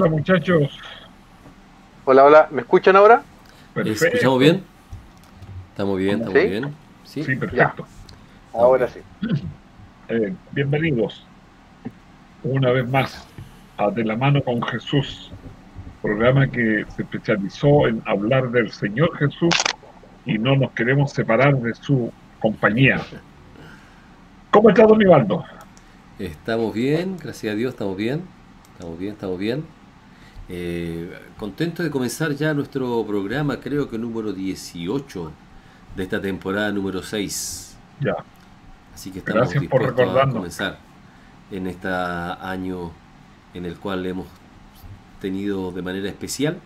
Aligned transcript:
Hola 0.00 0.12
muchachos. 0.12 0.78
Hola, 2.06 2.24
hola. 2.24 2.48
¿Me 2.50 2.62
escuchan 2.62 2.96
ahora? 2.96 3.22
Perfecto. 3.74 4.06
¿Escuchamos 4.06 4.38
bien? 4.38 4.64
¿Estamos 5.72 5.98
bien? 5.98 6.18
¿Estamos 6.20 6.34
bien? 6.34 6.74
Sí, 7.04 7.36
perfecto. 7.36 7.86
Ahora 8.54 8.88
sí. 8.88 9.00
Eh, 10.08 10.34
bienvenidos 10.50 11.24
una 12.42 12.72
vez 12.72 12.88
más 12.88 13.24
a 13.76 13.92
De 13.92 14.02
la 14.02 14.16
mano 14.16 14.42
con 14.42 14.60
Jesús, 14.60 15.30
programa 16.02 16.48
que 16.48 16.84
se 16.96 17.02
especializó 17.02 17.86
en 17.86 18.02
hablar 18.06 18.50
del 18.50 18.72
Señor 18.72 19.16
Jesús 19.18 19.54
y 20.26 20.36
no 20.36 20.56
nos 20.56 20.72
queremos 20.72 21.12
separar 21.12 21.56
de 21.58 21.74
su 21.74 22.10
compañía. 22.40 23.00
¿Cómo 24.50 24.70
está 24.70 24.84
don 24.84 25.00
Ivaldo? 25.00 25.44
Estamos 26.18 26.74
bien, 26.74 27.16
gracias 27.22 27.52
a 27.52 27.56
Dios, 27.56 27.74
estamos 27.74 27.96
bien. 27.96 28.22
Estamos 28.72 28.98
bien, 28.98 29.12
estamos 29.12 29.38
bien. 29.38 29.79
Eh, 30.52 31.16
contento 31.38 31.84
de 31.84 31.90
comenzar 31.90 32.32
ya 32.32 32.52
nuestro 32.52 33.06
programa, 33.06 33.60
creo 33.60 33.88
que 33.88 33.96
número 33.96 34.32
18 34.32 35.32
de 35.94 36.02
esta 36.02 36.20
temporada 36.20 36.72
número 36.72 37.04
6. 37.04 37.78
Ya. 38.00 38.16
Así 38.92 39.12
que 39.12 39.20
estamos 39.20 39.48
dispuestos 39.50 40.16
a 40.16 40.28
comenzar 40.28 40.78
en 41.52 41.68
este 41.68 41.86
año 41.88 42.90
en 43.54 43.64
el 43.64 43.76
cual 43.76 44.04
hemos 44.06 44.26
tenido 45.20 45.70
de 45.70 45.82
manera 45.82 46.08
especial 46.08 46.58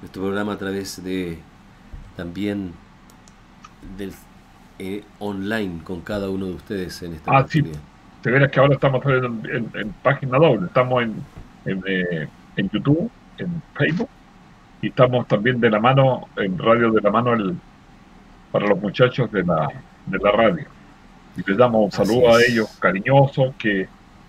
nuestro 0.00 0.22
programa 0.22 0.54
a 0.54 0.58
través 0.58 1.02
de 1.04 1.38
también 2.16 2.72
del 3.96 4.12
eh, 4.80 5.04
online 5.20 5.82
con 5.84 6.00
cada 6.00 6.30
uno 6.30 6.46
de 6.46 6.52
ustedes 6.52 7.02
en 7.02 7.14
esta 7.14 7.36
ah, 7.36 7.46
te 7.46 8.30
verás 8.30 8.50
que 8.50 8.58
ahora 8.60 8.74
estamos 8.74 9.04
en, 9.06 9.70
en, 9.74 9.92
página 10.02 10.38
doble, 10.38 10.66
estamos 10.66 11.02
en, 11.02 11.24
eh, 11.86 12.28
en, 12.58 12.70
YouTube, 12.70 13.10
en 13.38 13.62
Facebook, 13.74 14.08
y 14.82 14.88
estamos 14.88 15.26
también 15.26 15.60
de 15.60 15.70
la 15.70 15.80
mano, 15.80 16.28
en 16.36 16.58
Radio 16.58 16.92
de 16.92 17.00
la 17.00 17.10
Mano, 17.10 17.32
el, 17.32 17.56
para 18.52 18.66
los 18.66 18.80
muchachos 18.80 19.30
de 19.32 19.44
la, 19.44 19.68
de 20.06 20.18
la 20.18 20.30
radio. 20.30 20.64
Y 21.36 21.48
les 21.48 21.56
damos 21.56 21.84
un 21.84 21.92
saludo 21.92 22.34
a 22.34 22.42
ellos 22.42 22.68
cariñosos 22.78 23.54
que 23.56 23.88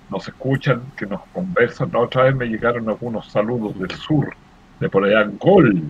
nos 0.09 0.28
escuchan, 0.28 0.81
que 0.95 1.06
nos 1.06 1.22
conversan. 1.34 1.90
La 1.91 2.00
otra 2.00 2.23
vez 2.23 2.35
me 2.35 2.45
llegaron 2.45 2.88
algunos 2.88 3.31
saludos 3.31 3.78
del 3.78 3.91
sur, 3.91 4.34
de 4.79 4.90
por 4.90 5.03
allá, 5.03 5.29
Gol. 5.40 5.84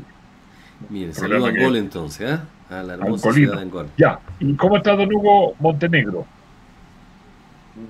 Bien, 0.90 1.14
saludo 1.14 1.48
a 1.48 1.52
Gol 1.52 1.76
entonces, 1.76 2.32
¿eh? 2.32 2.40
A 2.70 2.84
la 2.84 2.94
hermosa 2.94 3.32
ciudad 3.34 3.56
de 3.56 3.62
Angol. 3.62 3.88
Ya, 3.98 4.20
¿y 4.40 4.54
cómo 4.56 4.78
está 4.78 4.96
Don 4.96 5.14
Hugo 5.14 5.56
Montenegro? 5.60 6.26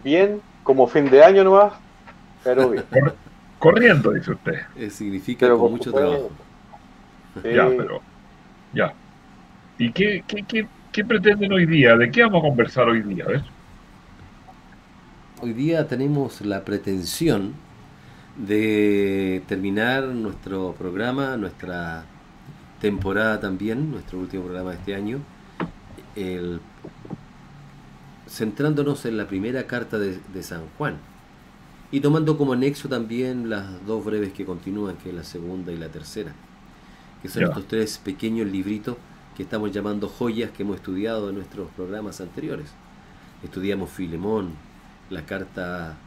bien, 0.03 0.41
como 0.63 0.87
fin 0.87 1.09
de 1.09 1.23
año 1.23 1.43
nomás, 1.43 1.73
pero 2.43 2.69
bien. 2.69 2.83
Corriendo, 3.59 4.12
dice 4.12 4.31
usted. 4.31 4.62
Eh, 4.78 4.90
significa 4.90 5.50
con 5.50 5.72
mucho 5.72 5.92
trabajo. 5.92 6.31
Ya, 7.44 7.68
pero. 7.68 8.02
Ya. 8.74 8.94
¿Y 9.78 9.92
qué, 9.92 10.24
qué, 10.28 10.68
qué, 10.92 11.06
pretenden 11.06 11.52
hoy 11.52 11.66
día? 11.66 11.96
¿De 11.96 12.09
qué 12.09 12.24
vamos 12.24 12.40
a 12.40 12.47
conversar 12.47 12.88
hoy 12.88 13.02
día? 13.02 13.25
Hoy 15.42 15.53
día 15.53 15.88
tenemos 15.88 16.42
la 16.42 16.66
pretensión 16.66 17.53
de 18.36 19.44
terminar 19.47 20.06
nuestro 20.06 20.74
programa, 20.78 21.38
nuestra 21.38 22.06
temporada 22.80 23.40
también, 23.40 23.91
nuestro 23.91 24.20
último 24.20 24.44
programa 24.44 24.72
de 24.72 24.78
este 24.78 24.96
año, 24.96 25.20
el 26.16 26.62
centrándonos 28.30 29.06
en 29.06 29.18
la 29.18 29.28
primera 29.28 29.66
carta 29.66 29.97
de, 29.97 30.44
San 30.44 30.64
Juan 30.78 30.97
y 31.91 32.00
tomando 32.01 32.38
como 32.38 32.53
anexo 32.53 32.88
también 32.88 33.50
las 33.50 33.85
dos 33.85 34.03
breves 34.05 34.33
que 34.33 34.45
continúan, 34.45 34.97
que 34.97 35.09
es 35.09 35.16
la 35.16 35.23
segunda 35.23 35.72
y 35.72 35.77
la 35.77 35.89
tercera, 35.89 36.33
que 37.22 37.29
son 37.29 37.44
estos 37.44 37.67
tres 37.67 37.97
pequeños 37.97 38.47
libritos 38.47 38.97
que 39.35 39.44
estamos 39.44 39.72
llamando 39.72 40.07
joyas 40.07 40.51
que 40.51 40.63
hemos 40.63 40.78
estudiado 40.78 41.29
en 41.29 41.35
nuestros 41.35 41.69
programas 41.72 42.22
anteriores. 42.22 42.67
Estudiamos 43.43 43.90
Filemón, 43.90 44.52
la 45.09 45.25
carta 45.25 45.97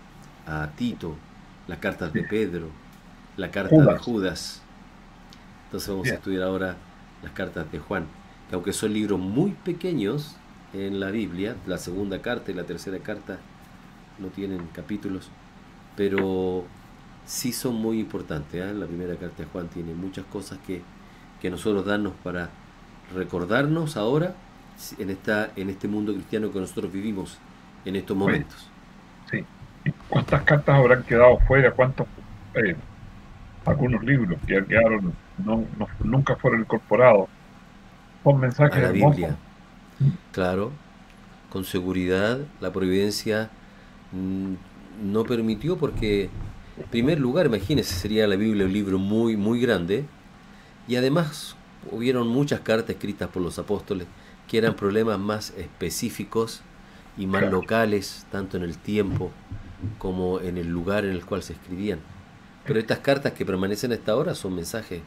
a 0.47 0.71
Tito, 0.77 1.17
las 1.67 1.79
cartas 1.79 2.13
de 2.13 2.23
Pedro, 2.25 2.69
la 3.37 3.51
carta 3.51 3.77
de 3.77 3.99
Judas. 3.99 4.63
Entonces 5.67 5.89
vamos 5.89 6.09
a 6.09 6.15
estudiar 6.15 6.43
ahora 6.43 6.77
las 7.23 7.33
cartas 7.33 7.71
de 7.73 7.79
Juan, 7.79 8.07
que 8.49 8.55
aunque 8.55 8.73
son 8.73 8.93
libros 8.93 9.19
muy 9.19 9.53
pequeños, 9.53 10.37
en 10.73 11.01
la 11.01 11.11
Biblia, 11.11 11.57
la 11.67 11.79
segunda 11.79 12.23
carta 12.23 12.51
y 12.51 12.55
la 12.55 12.65
tercera 12.65 12.99
carta 12.99 13.39
no 14.19 14.29
tienen 14.29 14.69
capítulos, 14.73 15.29
pero 15.97 16.65
sí 17.27 17.53
son 17.53 17.75
muy 17.75 18.01
importantes. 18.01 18.55
¿eh? 18.55 18.73
La 18.75 18.87
primera 18.87 19.17
carta 19.17 19.43
de 19.43 19.49
Juan 19.49 19.69
tiene 19.69 19.95
muchas 19.95 20.25
cosas 20.27 20.59
que, 20.67 20.83
que 21.41 21.51
nosotros 21.51 21.85
darnos 21.85 22.13
para 22.23 22.51
recordarnos 23.15 23.97
ahora 23.97 24.35
en, 24.99 25.11
esta, 25.11 25.51
en 25.57 25.71
este 25.71 25.89
mundo 25.89 26.13
cristiano 26.15 26.53
que 26.53 26.61
nosotros 26.61 26.93
vivimos 26.93 27.39
en 27.85 27.97
estos 27.97 28.17
momentos. 28.17 28.69
Sí. 29.31 29.45
¿Cuántas 30.09 30.43
cartas 30.43 30.77
habrán 30.77 31.03
quedado 31.03 31.39
fuera? 31.41 31.73
¿Cuántos? 31.73 32.07
Eh, 32.55 32.77
algunos 33.65 34.03
libros 34.05 34.39
que 34.47 34.65
quedaron, 34.65 35.13
no, 35.45 35.65
nunca 36.03 36.37
fueron 36.37 36.61
incorporados. 36.61 37.29
Son 38.23 38.39
mensajes 38.39 38.79
a 38.79 38.87
la 38.87 38.93
Biblia. 38.93 39.37
Claro, 40.33 40.73
con 41.51 41.65
seguridad 41.65 42.39
la 42.61 42.73
providencia 42.73 43.51
mm, 44.13 44.55
no 45.03 45.25
permitió 45.25 45.77
porque, 45.77 46.31
en 46.79 46.87
primer 46.91 47.19
lugar, 47.21 47.47
imagínense, 47.47 47.95
sería 47.95 48.27
la 48.27 48.37
Biblia 48.37 48.67
un 48.67 48.73
libro 48.73 48.99
muy, 48.99 49.37
muy 49.37 49.61
grande 49.61 50.05
y 50.89 50.97
además 50.97 51.57
hubieron 51.91 52.29
muchas 52.29 52.61
cartas 52.61 52.91
escritas 52.91 53.29
por 53.29 53.43
los 53.43 53.59
apóstoles 53.59 54.07
que 54.49 54.59
eran 54.59 54.75
problemas 54.75 55.19
más 55.19 55.51
específicos 55.57 56.63
y 57.17 57.27
más 57.27 57.51
locales, 57.51 58.27
tanto 58.31 58.57
en 58.57 58.63
el 58.63 58.79
tiempo 58.79 59.31
como 59.99 60.41
en 60.41 60.57
el 60.59 60.69
lugar 60.69 61.05
en 61.05 61.13
el 61.13 61.25
cual 61.25 61.43
se 61.43 61.55
escribían. 61.55 61.99
Pero 62.67 62.79
estas 62.79 62.99
cartas 62.99 63.33
que 63.33 63.45
permanecen 63.45 63.93
hasta 63.93 64.13
ahora 64.13 64.35
son 64.35 64.55
mensajes 64.55 65.03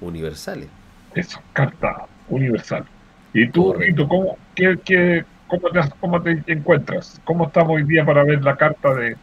universales. 0.00 0.68
Eso, 1.14 1.40
carta 1.52 2.06
universal. 2.28 2.84
¿Y 3.34 3.48
tú, 3.50 3.72
Rito, 3.72 4.06
cómo, 4.08 4.36
qué, 4.54 4.78
qué, 4.84 5.24
cómo, 5.46 5.68
te, 5.70 5.80
cómo 6.00 6.22
te 6.22 6.42
encuentras? 6.46 7.20
¿Cómo 7.24 7.46
estamos 7.46 7.76
hoy 7.76 7.84
día 7.84 8.04
para 8.04 8.24
ver 8.24 8.42
la 8.42 8.56
carta 8.56 8.94
de 8.94 9.16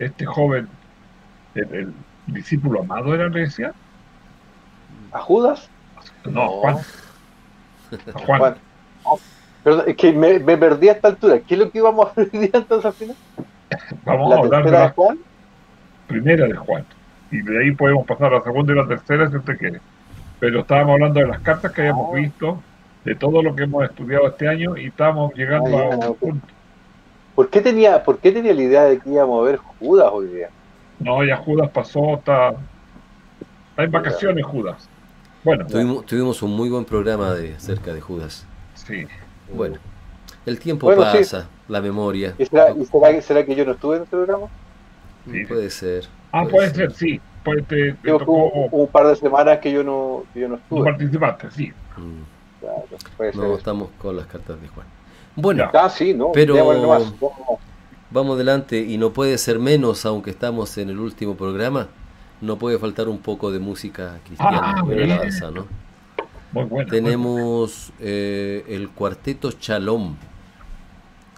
este 0.00 0.26
joven, 0.26 0.68
el, 1.54 1.92
discípulo 2.26 2.80
amado 2.80 3.12
de 3.12 3.18
la 3.18 3.26
iglesia? 3.26 3.72
¿A 5.12 5.20
Judas? 5.20 5.68
No, 6.24 6.48
Juan. 6.48 6.76
A 8.14 8.18
Juan. 8.26 8.54
Pero 9.62 9.86
es 9.86 9.96
que 9.96 10.12
me, 10.12 10.38
me, 10.38 10.56
perdí 10.56 10.88
a 10.88 10.92
esta 10.92 11.08
altura. 11.08 11.40
¿Qué 11.40 11.54
es 11.54 11.60
lo 11.60 11.70
que 11.70 11.78
íbamos 11.78 12.08
a 12.08 12.12
ver 12.16 12.50
entonces 12.52 12.84
al 12.84 12.92
final? 12.92 13.16
Vamos 14.04 14.32
a 14.32 14.38
hablar 14.38 14.64
de 14.64 14.70
la 14.70 14.90
Juan? 14.90 15.18
primera 16.10 16.46
de 16.46 16.54
Juan. 16.54 16.84
Y 17.30 17.42
de 17.42 17.62
ahí 17.62 17.70
podemos 17.72 18.04
pasar 18.06 18.32
a 18.32 18.38
la 18.38 18.42
segunda 18.42 18.72
y 18.72 18.76
la 18.76 18.88
tercera 18.88 19.30
si 19.30 19.36
usted 19.36 19.56
quiere. 19.56 19.80
Pero 20.40 20.60
estábamos 20.60 20.94
hablando 20.94 21.20
de 21.20 21.26
las 21.28 21.40
cartas 21.40 21.72
que 21.72 21.82
habíamos 21.82 22.14
visto 22.14 22.60
de 23.04 23.14
todo 23.14 23.42
lo 23.42 23.54
que 23.54 23.64
hemos 23.64 23.84
estudiado 23.84 24.26
este 24.28 24.48
año 24.48 24.76
y 24.76 24.86
estamos 24.86 25.32
llegando 25.34 25.78
a 25.78 26.10
un 26.10 26.16
punto. 26.16 26.46
¿Por 27.40 27.48
qué, 27.48 27.62
tenía, 27.62 28.04
¿Por 28.04 28.18
qué 28.18 28.32
tenía 28.32 28.52
la 28.52 28.60
idea 28.60 28.84
de 28.84 28.98
que 28.98 29.08
íbamos 29.08 29.40
a 29.40 29.50
ver 29.50 29.56
Judas 29.78 30.10
hoy 30.12 30.26
día? 30.26 30.50
No, 30.98 31.24
ya 31.24 31.38
Judas 31.38 31.70
pasó, 31.70 32.16
está, 32.16 32.50
está 33.70 33.82
en 33.82 33.90
vacaciones 33.90 34.44
Judas. 34.44 34.90
Bueno, 35.42 35.66
tuvimos, 35.66 36.42
un 36.42 36.54
muy 36.54 36.68
buen 36.68 36.84
programa 36.84 37.32
de 37.32 37.54
acerca 37.54 37.94
de 37.94 38.02
Judas. 38.02 38.44
Sí. 38.74 39.06
Bueno, 39.54 39.76
el 40.44 40.58
tiempo 40.58 40.94
pasa, 40.94 41.48
la 41.66 41.80
memoria. 41.80 42.34
¿Y 42.36 42.44
será, 42.44 42.74
será, 43.22 43.46
que 43.46 43.54
yo 43.54 43.64
no 43.64 43.72
estuve 43.72 43.96
en 43.96 44.02
el 44.02 44.08
programa? 44.08 44.46
Sí. 45.24 45.46
Puede 45.46 45.70
ser. 45.70 46.04
Ah, 46.32 46.44
puede, 46.44 46.74
ser, 46.74 46.92
sí. 46.92 47.22
Puede, 47.42 47.62
te, 47.62 47.96
un, 48.12 48.88
par 48.88 49.06
de 49.06 49.16
semanas 49.16 49.60
que 49.60 49.72
yo 49.72 49.82
no, 49.82 50.24
yo 50.34 50.46
no 50.46 50.56
estuve. 50.56 50.80
No 50.80 50.84
participaste, 50.84 51.50
sí. 51.52 51.72
Mm 51.96 52.40
no 53.34 53.56
estamos 53.56 53.90
con 53.98 54.16
las 54.16 54.26
cartas 54.26 54.60
de 54.60 54.68
Juan. 54.68 54.86
Bueno, 55.36 55.70
ah, 55.72 55.88
sí, 55.88 56.12
no, 56.14 56.32
pero 56.32 56.54
Vamos 58.12 58.34
adelante 58.34 58.80
y 58.80 58.98
no 58.98 59.12
puede 59.12 59.38
ser 59.38 59.60
menos, 59.60 60.04
aunque 60.04 60.30
estamos 60.30 60.76
en 60.78 60.90
el 60.90 60.98
último 60.98 61.36
programa, 61.36 61.86
no 62.40 62.56
puede 62.58 62.76
faltar 62.78 63.08
un 63.08 63.18
poco 63.18 63.52
de 63.52 63.60
música 63.60 64.18
cristiana, 64.24 64.74
Ah, 64.78 64.82
bien. 64.82 65.08
danza, 65.08 65.50
¿no? 65.52 65.66
Muy 66.52 66.64
bueno. 66.64 66.90
Tenemos 66.90 67.92
eh, 68.00 68.64
el 68.68 68.90
cuarteto 68.90 69.50
Shalom. 69.52 70.16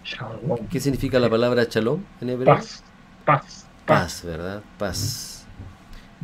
Shalom. 0.03 0.67
¿Qué 0.71 0.81
significa 0.81 1.19
la 1.19 1.29
palabra 1.29 1.65
Shalom 1.69 2.01
en 2.23 2.31
hebreo? 2.31 2.55
Paz, 2.55 2.83
paz, 3.27 3.67
paz. 3.85 4.01
Paz, 4.01 4.25
¿verdad? 4.25 4.63
Paz. 4.79 5.47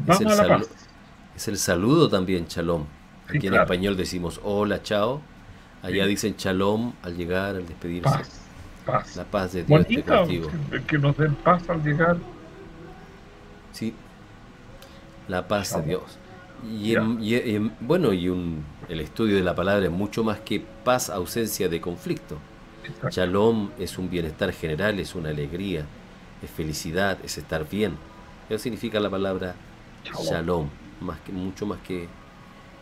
Es 0.08 0.20
el, 0.20 0.26
paz. 0.26 0.68
es 1.36 1.48
el 1.48 1.58
saludo 1.58 2.08
también, 2.08 2.46
Shalom. 2.48 2.84
Sí, 3.30 3.36
Aquí 3.36 3.46
en 3.48 3.52
claro. 3.52 3.64
español 3.64 3.96
decimos 3.98 4.40
hola, 4.42 4.82
chao. 4.82 5.20
Allá 5.82 6.04
Sí. 6.04 6.10
dicen 6.10 6.34
Shalom 6.36 6.92
al 7.02 7.16
llegar, 7.16 7.56
al 7.56 7.66
despedirse. 7.66 8.08
Paz, 8.10 8.40
paz. 8.84 9.16
La 9.16 9.24
paz 9.24 9.52
de 9.52 9.64
Dios 9.64 9.86
contigo. 10.04 10.48
que, 10.70 10.82
que 10.82 10.98
nos 10.98 11.16
den 11.16 11.34
paz 11.36 11.68
al 11.70 11.82
llegar. 11.82 12.16
Sí. 13.72 13.94
La 15.28 15.46
paz 15.46 15.76
de. 15.76 15.82
Dios. 15.82 16.18
Y, 16.68 16.92
Ya. 16.92 17.00
en- 17.00 17.22
y 17.22 17.34
en- 17.34 17.72
bueno, 17.80 18.12
y 18.12 18.28
un, 18.28 18.64
el 18.88 19.00
estudio 19.00 19.36
de 19.36 19.42
la 19.42 19.54
palabra 19.54 19.84
es 19.86 19.92
mucho 19.92 20.24
más 20.24 20.40
que 20.40 20.60
paz, 20.84 21.10
ausencia 21.10 21.68
de 21.68 21.80
conflicto. 21.80 22.36
Exacto. 22.84 23.10
Shalom 23.10 23.70
es 23.78 23.98
un 23.98 24.08
bienestar 24.10 24.52
general, 24.52 24.98
es 24.98 25.14
una 25.14 25.28
alegría, 25.28 25.84
es 26.42 26.50
felicidad, 26.50 27.18
es 27.22 27.38
estar 27.38 27.68
bien. 27.68 27.96
Eso 28.48 28.58
significa 28.58 28.98
la 28.98 29.10
palabra 29.10 29.54
Shalom. 30.04 30.24
Shalom, 30.24 30.68
más 31.02 31.20
que, 31.20 31.32
mucho 31.32 31.66
más 31.66 31.78
que, 31.86 32.08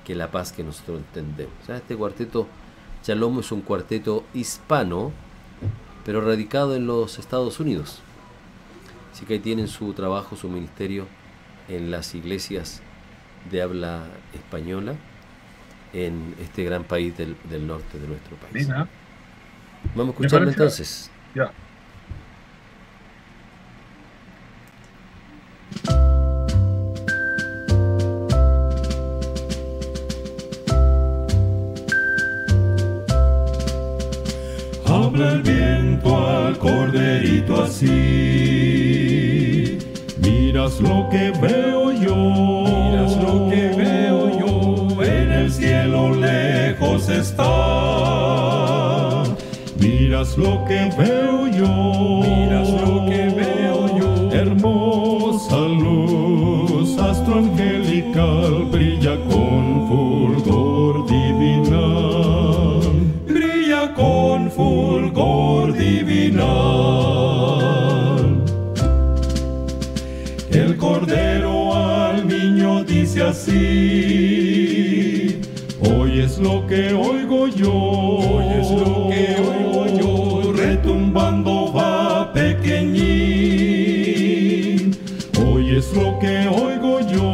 que 0.04 0.14
la 0.14 0.30
paz 0.30 0.52
que 0.52 0.62
nosotros 0.62 0.98
entendemos. 1.00 1.52
O 1.62 1.66
sea, 1.66 1.76
este 1.76 1.96
cuarteto, 1.96 2.46
Shalom 3.06 3.38
es 3.38 3.52
un 3.52 3.60
cuarteto 3.60 4.24
hispano, 4.34 5.12
pero 6.04 6.20
radicado 6.22 6.74
en 6.74 6.88
los 6.88 7.20
Estados 7.20 7.60
Unidos. 7.60 8.00
Así 9.12 9.24
que 9.24 9.34
ahí 9.34 9.38
tienen 9.38 9.68
su 9.68 9.92
trabajo, 9.92 10.34
su 10.34 10.48
ministerio 10.48 11.06
en 11.68 11.92
las 11.92 12.16
iglesias 12.16 12.82
de 13.48 13.62
habla 13.62 14.06
española 14.34 14.96
en 15.92 16.34
este 16.42 16.64
gran 16.64 16.82
país 16.82 17.16
del, 17.16 17.36
del 17.48 17.64
norte 17.68 17.96
de 17.96 18.08
nuestro 18.08 18.36
país. 18.38 18.66
Vamos 19.94 20.08
a 20.08 20.10
escucharlo 20.10 20.48
entonces. 20.48 21.08
ya. 21.32 21.52
Así. 37.76 39.68
Miras 40.18 40.80
lo 40.80 41.08
que 41.10 41.30
veo 41.42 41.92
yo. 41.92 42.16
Miras 42.16 43.16
lo 43.16 43.50
que 43.50 43.68
veo 43.76 44.38
yo. 44.38 44.86
En 45.02 45.32
el 45.32 45.52
cielo 45.52 46.14
lejos 46.14 47.08
está. 47.08 47.44
Miras 49.78 50.38
lo 50.38 50.64
que 50.64 50.90
veo 50.98 51.48
yo. 51.48 52.22
Miras 52.22 52.70
lo 52.70 53.04
que 53.06 53.28
veo 53.40 53.98
yo. 53.98 54.30
Hermosa 54.32 55.58
luz, 55.58 56.98
astro 56.98 57.38
angelical, 57.38 58.64
brilla 58.70 58.95
así. 73.36 75.28
Hoy 75.80 76.20
es 76.20 76.38
lo 76.38 76.66
que 76.66 76.94
oigo 76.94 77.48
yo. 77.48 77.72
Hoy 77.72 78.46
es 78.60 78.70
lo 78.70 79.08
que 79.10 79.36
oigo 79.52 79.86
yo. 80.00 80.52
Retumbando 80.52 81.72
va 81.72 82.32
pequeñín. 82.32 82.96
Hoy 85.44 85.76
es 85.76 85.92
lo 85.94 86.18
que 86.18 86.48
oigo 86.48 87.00
yo. 87.14 87.28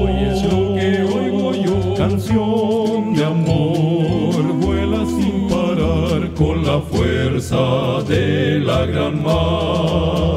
Hoy 0.00 0.14
es 0.30 0.42
lo 0.52 0.74
que 0.74 0.90
oigo 1.18 1.52
yo. 1.66 1.94
Canción 1.96 3.14
de 3.14 3.24
amor 3.24 4.42
vuela 4.64 5.04
sin 5.06 5.48
parar 5.48 6.20
con 6.34 6.64
la 6.64 6.80
fuerza 6.80 8.02
de 8.08 8.58
la 8.60 8.86
gran 8.86 9.22
mar. 9.22 10.31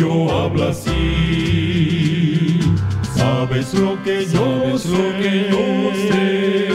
Pastorcillo 0.00 0.30
habla 0.30 0.70
así. 0.70 2.60
Sabes 3.14 3.74
lo 3.74 4.02
que 4.02 4.24
yo 4.26 4.78
sé, 4.78 4.88
lo 4.88 5.12
que 5.20 5.48
yo 5.50 5.92
sé. 6.08 6.68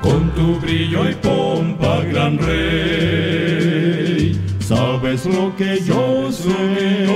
Con 0.00 0.30
tu 0.30 0.60
brillo 0.60 1.08
y 1.08 1.14
pompa, 1.14 2.02
gran 2.04 2.38
rey. 2.38 3.60
Sabes 4.60 5.26
lo 5.26 5.54
que 5.56 5.80
yo 5.80 6.30
sé, 6.30 7.06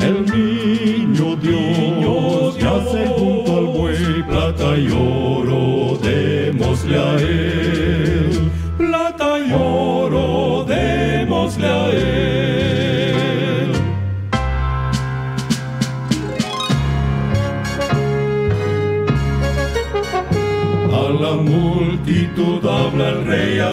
El 0.00 0.24
niño 0.26 1.36
Dios 1.36 2.58
yace 2.58 3.06
junto 3.16 3.58
al 3.58 3.66
buey, 3.66 4.22
plata 4.22 4.76
y 4.76 4.88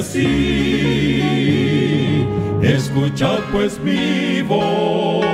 así. 0.06 1.22
Escuchad 2.62 3.40
pues 3.52 3.80
mi 3.80 4.42
voz. 4.42 5.26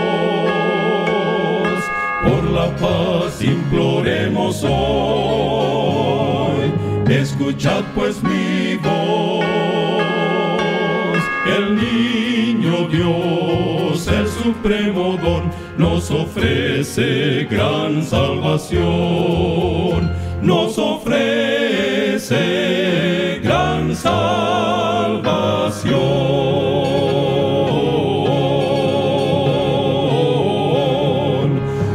Por 2.23 2.43
la 2.51 2.75
paz 2.77 3.41
imploremos 3.41 4.63
hoy. 4.63 4.71
Escuchad 7.09 7.83
pues 7.95 8.23
mi 8.23 8.75
voz. 8.75 9.45
El 11.57 11.75
niño 11.75 12.87
Dios, 12.87 14.07
el 14.07 14.27
supremo 14.27 15.17
don, 15.21 15.51
nos 15.77 16.11
ofrece 16.11 17.47
gran 17.49 18.03
salvación. 18.03 18.81
Nos 20.41 20.77
ofrece 20.77 22.41
salvación. 24.01 25.91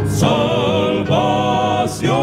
Salvación. 0.06 2.16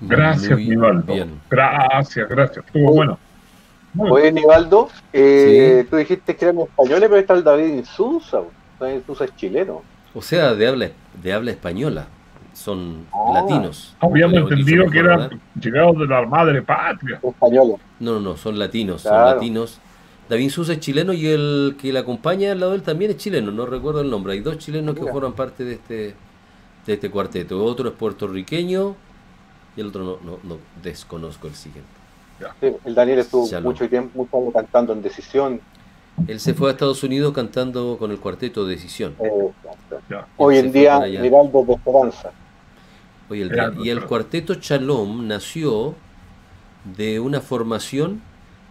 gracias, 0.00 0.58
Muy 0.58 0.68
Nivaldo. 0.68 1.14
bien. 1.14 1.40
Gracias, 1.50 2.28
gracias. 2.28 2.64
Estuvo 2.66 2.92
bueno. 2.92 3.18
Oye, 4.32 4.40
Nivaldo, 4.40 4.88
eh, 5.12 5.86
tú 5.90 5.96
dijiste 5.96 6.34
que 6.36 6.44
eran 6.46 6.58
españoles, 6.60 7.08
pero 7.08 7.16
está 7.16 7.34
el 7.34 7.44
David 7.44 7.74
Insunza. 7.74 8.40
David 8.80 8.94
Insunza 8.96 9.24
es 9.24 9.36
chileno. 9.36 9.82
O 10.14 10.22
sea, 10.22 10.54
de 10.54 10.66
habla, 10.66 10.90
de 11.22 11.32
habla 11.32 11.50
española. 11.50 12.06
Son 12.54 13.06
Ah. 13.12 13.32
latinos. 13.34 13.94
Habíamos 14.00 14.38
entendido 14.50 14.90
que 14.90 14.98
eran 14.98 15.40
llegados 15.58 15.98
de 15.98 16.06
la 16.06 16.22
madre 16.26 16.60
patria. 16.62 17.18
Españoles. 17.22 17.76
No, 18.00 18.14
no, 18.14 18.20
no, 18.20 18.36
son 18.36 18.58
latinos, 18.58 19.02
son 19.02 19.12
latinos. 19.12 19.78
David 20.28 20.50
Sousa 20.50 20.72
es 20.74 20.80
chileno 20.80 21.12
y 21.12 21.26
el 21.26 21.76
que 21.80 21.92
le 21.92 21.98
acompaña 21.98 22.52
al 22.52 22.60
lado 22.60 22.72
de 22.72 22.78
él 22.78 22.82
también 22.82 23.10
es 23.10 23.16
chileno, 23.18 23.50
no 23.52 23.66
recuerdo 23.66 24.00
el 24.00 24.10
nombre. 24.10 24.34
Hay 24.34 24.40
dos 24.40 24.58
chilenos 24.58 24.94
que 24.94 25.02
forman 25.10 25.32
parte 25.32 25.64
de 25.64 25.74
este, 25.74 26.14
de 26.86 26.92
este 26.92 27.10
cuarteto. 27.10 27.62
Otro 27.64 27.88
es 27.88 27.94
puertorriqueño 27.94 28.94
y 29.76 29.80
el 29.80 29.86
otro 29.88 30.04
no, 30.04 30.18
no, 30.22 30.38
no 30.42 30.58
desconozco 30.82 31.48
el 31.48 31.54
siguiente. 31.54 32.01
Sí, 32.60 32.72
el 32.84 32.94
Daniel 32.94 33.18
estuvo 33.20 33.46
Shalom. 33.46 33.64
mucho 33.72 33.88
tiempo, 33.88 34.10
mucho 34.18 34.30
tiempo 34.30 34.52
cantando 34.52 34.92
en 34.92 35.02
Decisión. 35.02 35.60
Él 36.28 36.38
se 36.40 36.52
fue 36.54 36.68
a 36.68 36.72
Estados 36.72 37.02
Unidos 37.02 37.32
cantando 37.32 37.96
con 37.98 38.10
el 38.10 38.18
cuarteto 38.18 38.66
Decisión. 38.66 39.14
eh, 39.20 39.50
hoy 40.36 40.58
en 40.58 40.72
día. 40.72 40.98
Nivaldo 41.00 41.64
de 41.64 41.72
Esperanza. 41.74 42.30
El. 43.30 43.50
Y 43.82 43.88
el 43.88 44.04
cuarteto 44.04 44.54
Shalom 44.54 45.26
nació 45.26 45.94
de 46.96 47.18
una 47.18 47.40
formación 47.40 48.20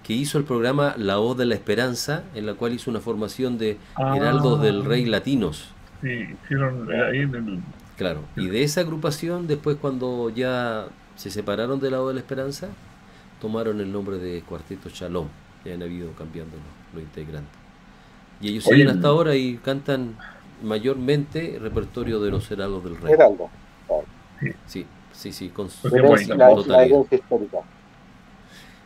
que 0.03 0.13
hizo 0.13 0.37
el 0.37 0.43
programa 0.43 0.93
La 0.97 1.17
Voz 1.17 1.37
de 1.37 1.45
la 1.45 1.55
Esperanza, 1.55 2.23
en 2.35 2.45
la 2.45 2.53
cual 2.53 2.73
hizo 2.73 2.91
una 2.91 2.99
formación 2.99 3.57
de 3.57 3.77
Ah. 3.95 4.15
heraldos 4.17 4.61
del 4.61 4.85
rey 4.85 5.05
latinos. 5.05 5.69
Sí, 6.01 6.27
hicieron 6.43 6.87
ahí 6.91 7.19
en 7.19 7.35
el. 7.35 7.59
Claro, 7.97 8.21
y 8.35 8.47
de 8.47 8.63
esa 8.63 8.81
agrupación, 8.81 9.47
después 9.47 9.77
cuando 9.79 10.29
ya 10.29 10.87
se 11.15 11.29
separaron 11.31 11.79
de 11.79 11.91
la 11.91 11.99
Voz 11.99 12.09
de 12.09 12.13
la 12.15 12.19
Esperanza, 12.19 12.67
tomaron 13.41 13.81
el 13.81 13.91
nombre 13.91 14.17
de 14.17 14.41
Cuarteto 14.43 14.89
Shalom, 14.89 15.27
y 15.65 15.71
han 15.71 15.81
habido 15.83 16.11
cambiando 16.13 16.55
los, 16.55 16.95
los 16.95 17.03
integrantes. 17.03 17.59
Y 18.39 18.49
ellos 18.49 18.67
Oye, 18.67 18.77
siguen 18.77 18.95
hasta 18.95 19.07
ahora 19.07 19.35
y 19.35 19.57
cantan 19.57 20.15
mayormente 20.63 21.57
repertorio 21.59 22.19
de 22.19 22.31
los 22.31 22.49
heraldos 22.51 22.83
del 22.83 22.97
rey. 22.97 23.13
Heraldo. 23.13 23.49
Sí, 24.65 24.85
sí, 25.13 25.31
sí, 25.31 25.49
con 25.49 25.69
su 25.69 25.89
Pues 25.89 26.27
la 26.27 26.49
totalidad. 26.55 27.05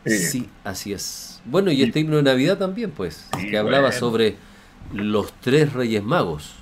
Sí, 0.04 0.48
así 0.64 0.92
es. 0.92 1.40
Bueno, 1.44 1.70
y 1.70 1.82
este 1.82 2.00
himno 2.00 2.16
de 2.16 2.22
Navidad 2.22 2.58
también, 2.58 2.90
pues, 2.90 3.28
Sí, 3.38 3.50
que 3.50 3.58
hablaba 3.58 3.88
bueno. 3.88 3.98
sobre 3.98 4.36
los 4.92 5.32
tres 5.40 5.72
reyes 5.72 6.02
magos. 6.02 6.54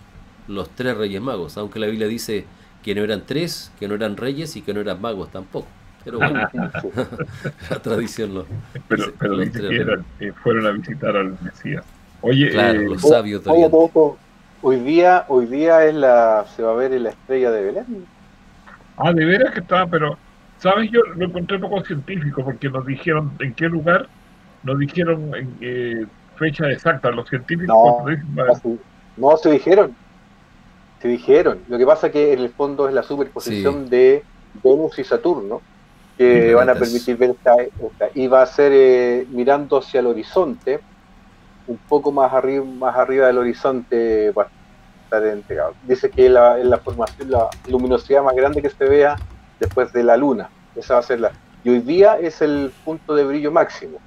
Los 0.47 0.71
tres 0.71 0.97
reyes 0.97 1.21
magos, 1.21 1.57
aunque 1.57 1.79
la 1.79 1.87
Biblia 1.87 2.07
dice 2.07 2.45
que 2.83 2.95
no 2.95 3.03
eran 3.03 3.25
tres, 3.27 3.73
que 3.79 3.89
no 3.89 3.95
eran 3.95 4.17
reyes 4.17 4.57
y 4.57 4.63
que 4.63 4.75
no 4.75 4.81
eran 4.81 5.01
magos 5.01 5.31
tampoco. 5.31 5.67
Pero 6.05 6.19
bueno, 6.19 6.49
la 7.71 7.79
tradición 7.81 8.35
lo. 8.35 8.47
pero 8.89 9.05
pero 9.19 9.43
eh, 9.43 10.33
fueron 10.43 10.67
a 10.67 10.71
visitar 10.71 11.17
al 11.17 11.37
Mesías. 11.43 11.85
Oye, 12.21 12.51
Claro, 12.51 12.81
eh, 12.81 12.85
los 12.89 13.03
sabios 13.03 13.47
Oriente. 13.47 13.71
todo 13.71 13.87
esto, 13.87 14.19
hoy 14.63 14.77
día, 14.81 15.25
hoy 15.29 15.47
día 15.47 15.85
es 15.85 15.95
la, 15.95 16.45
se 16.57 16.63
va 16.63 16.73
a 16.73 16.75
ver 16.75 16.93
en 16.93 17.05
la 17.05 17.11
estrella 17.11 17.51
de 17.51 17.63
Belén. 17.65 18.07
ah, 18.97 19.13
de 19.13 19.25
veras 19.25 19.53
que 19.53 19.61
estaba, 19.61 19.87
pero, 19.87 20.17
¿sabes? 20.59 20.91
Yo 20.91 21.01
lo 21.17 21.27
encontré 21.27 21.59
poco 21.59 21.83
científico 21.85 22.43
porque 22.45 22.69
nos 22.71 22.87
dijeron 22.87 23.33
en 23.41 23.53
qué 23.55 23.67
lugar, 23.69 24.09
nos 24.63 24.79
dijeron 24.79 25.35
en 25.35 25.51
qué 25.61 26.07
fecha 26.37 26.71
exacta. 26.71 27.11
Los 27.11 27.29
científicos, 27.29 27.69
No, 27.69 27.95
cuando 28.03 28.11
dicen, 28.11 28.35
No, 28.35 28.55
se- 28.55 28.79
no 29.17 29.37
se 29.37 29.51
dijeron. 29.51 29.95
Se 31.03 31.09
dijeron. 31.09 31.59
Lo 31.69 31.77
que 31.77 31.85
pasa 31.85 32.11
que 32.11 32.33
en 32.33 32.39
el 32.41 32.49
fondo 32.49 32.89
es 32.89 32.95
la 32.95 33.03
superposición 33.03 33.91
de 33.91 34.25
Venus 34.63 34.99
y 34.99 35.05
Saturno 35.05 35.61
que 36.17 36.55
van 36.55 36.69
a 36.71 36.79
permitir 36.79 37.17
ver 37.17 37.31
esta, 37.31 37.55
esta- 37.63 38.11
y 38.15 38.27
va 38.29 38.43
a 38.43 38.47
ser 38.47 38.73
eh, 38.75 39.27
mirando 39.31 39.79
hacia 39.79 40.01
el 40.01 40.07
horizonte, 40.07 40.85
un 41.67 41.81
poco 41.89 42.13
más 42.13 42.33
arriba, 42.33 42.65
más 42.65 42.97
arriba 42.97 43.27
del 43.29 43.39
horizonte 43.39 44.31
va 44.33 44.45
a 44.45 44.51
estar 45.05 45.27
entregado. 45.29 45.77
Dice 45.81 46.13
que 46.13 46.29
la, 46.29 46.59
la 46.59 46.79
formación, 46.79 47.31
la 47.31 47.49
luminosidad 47.67 48.23
más 48.23 48.35
grande 48.35 48.63
que 48.63 48.71
se 48.71 48.85
vea 48.87 49.21
después 49.59 49.93
de 49.93 50.03
la 50.05 50.17
luna. 50.17 50.51
Esa 50.75 50.95
va 50.95 51.01
a 51.01 51.03
ser 51.05 51.21
la. 51.21 51.35
Y 51.63 51.71
hoy 51.71 51.81
día 51.81 52.19
es 52.19 52.43
el 52.43 52.75
punto 52.85 53.15
de 53.15 53.25
brillo 53.25 53.51
máximo. 53.53 54.03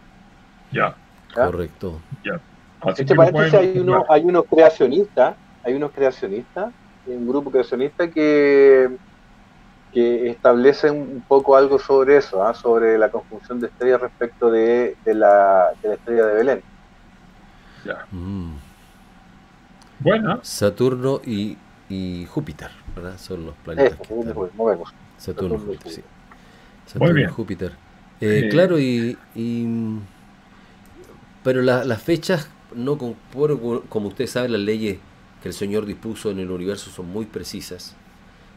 ya. 0.72 0.98
¿ya? 1.36 1.46
Correcto. 1.48 2.02
Así 2.82 3.02
Este 3.04 3.16
paréntesis 3.16 3.54
hay, 3.56 3.80
uno, 3.80 4.06
hay 4.10 4.24
unos 4.24 4.44
creacionistas, 4.50 5.38
hay 5.64 5.74
unos 5.74 5.92
creacionistas, 5.92 6.74
un 7.06 7.28
grupo 7.28 7.52
creacionista 7.52 8.10
que, 8.10 8.88
que 9.98 10.30
establecen 10.32 10.96
un 10.96 11.26
poco 11.28 11.56
algo 11.58 11.80
sobre 11.80 12.18
eso, 12.18 12.44
¿ah? 12.44 12.54
sobre 12.54 12.98
la 13.00 13.12
conjunción 13.12 13.60
de 13.62 13.68
estrellas 13.68 14.02
respecto 14.02 14.52
de, 14.52 14.98
de 15.06 15.16
la, 15.16 15.72
de 15.82 15.90
la 15.90 15.96
estrella 15.96 16.26
de 16.28 16.36
Belén. 16.36 16.66
Ya. 17.84 18.08
Mm. 18.12 18.58
Bueno, 20.00 20.40
Saturno 20.44 21.22
y, 21.26 21.58
y 21.90 22.26
Júpiter, 22.28 22.72
¿verdad? 22.96 23.18
Son 23.18 23.46
los 23.46 23.58
planetas 23.58 24.00
Eso, 24.00 24.02
que 24.02 24.14
están. 24.14 24.52
vemos. 24.66 24.96
Saturno, 25.18 25.58
Saturno 25.58 25.74
y 25.74 25.78
Júpiter, 25.78 25.90
sí. 25.90 26.04
Muy 26.98 27.14
Saturno 27.14 27.24
y 27.24 27.28
bien. 27.28 27.30
Júpiter. 27.30 27.78
Eh, 28.22 28.48
claro, 28.50 28.80
y, 28.80 29.18
y- 29.36 30.00
pero 31.44 31.62
la- 31.62 31.84
las 31.86 32.02
fechas, 32.02 32.50
no 32.76 32.98
como 32.98 34.08
usted 34.10 34.28
sabe, 34.28 34.50
las 34.50 34.62
leyes 34.62 35.00
que 35.42 35.50
el 35.50 35.54
Señor 35.54 35.86
dispuso 35.86 36.32
en 36.32 36.40
el 36.40 36.52
universo 36.52 36.90
son 36.92 37.08
muy 37.10 37.26
precisas. 37.26 37.96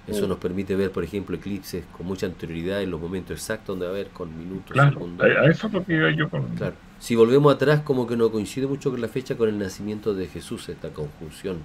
Eso 0.06 0.26
Mm. 0.26 0.28
nos 0.30 0.38
permite 0.38 0.74
ver, 0.76 0.90
por 0.90 1.04
ejemplo, 1.04 1.36
eclipses 1.36 1.84
con 1.96 2.06
mucha 2.06 2.26
anterioridad 2.26 2.82
en 2.82 2.90
los 2.90 3.00
momentos 3.00 3.36
exactos 3.36 3.66
donde 3.68 3.86
va 3.86 3.92
a 3.92 3.94
haber 3.94 4.08
con 4.08 4.36
minutos, 4.36 4.72
claro, 4.72 4.92
segundos. 4.92 5.26
a, 5.26 5.40
a 5.42 5.50
eso 5.50 5.66
es 5.68 5.72
lo 5.72 5.84
que 5.84 5.94
iba 5.94 6.10
yo 6.10 6.28
con. 6.28 6.46
Claro. 6.56 6.74
Si 6.98 7.14
volvemos 7.14 7.54
atrás, 7.54 7.80
como 7.82 8.06
que 8.06 8.16
no 8.16 8.30
coincide 8.32 8.66
mucho 8.66 8.90
con 8.90 9.00
la 9.00 9.08
fecha 9.08 9.36
con 9.36 9.48
el 9.48 9.58
nacimiento 9.58 10.14
de 10.14 10.26
Jesús, 10.26 10.68
esta 10.68 10.88
conjunción 10.90 11.58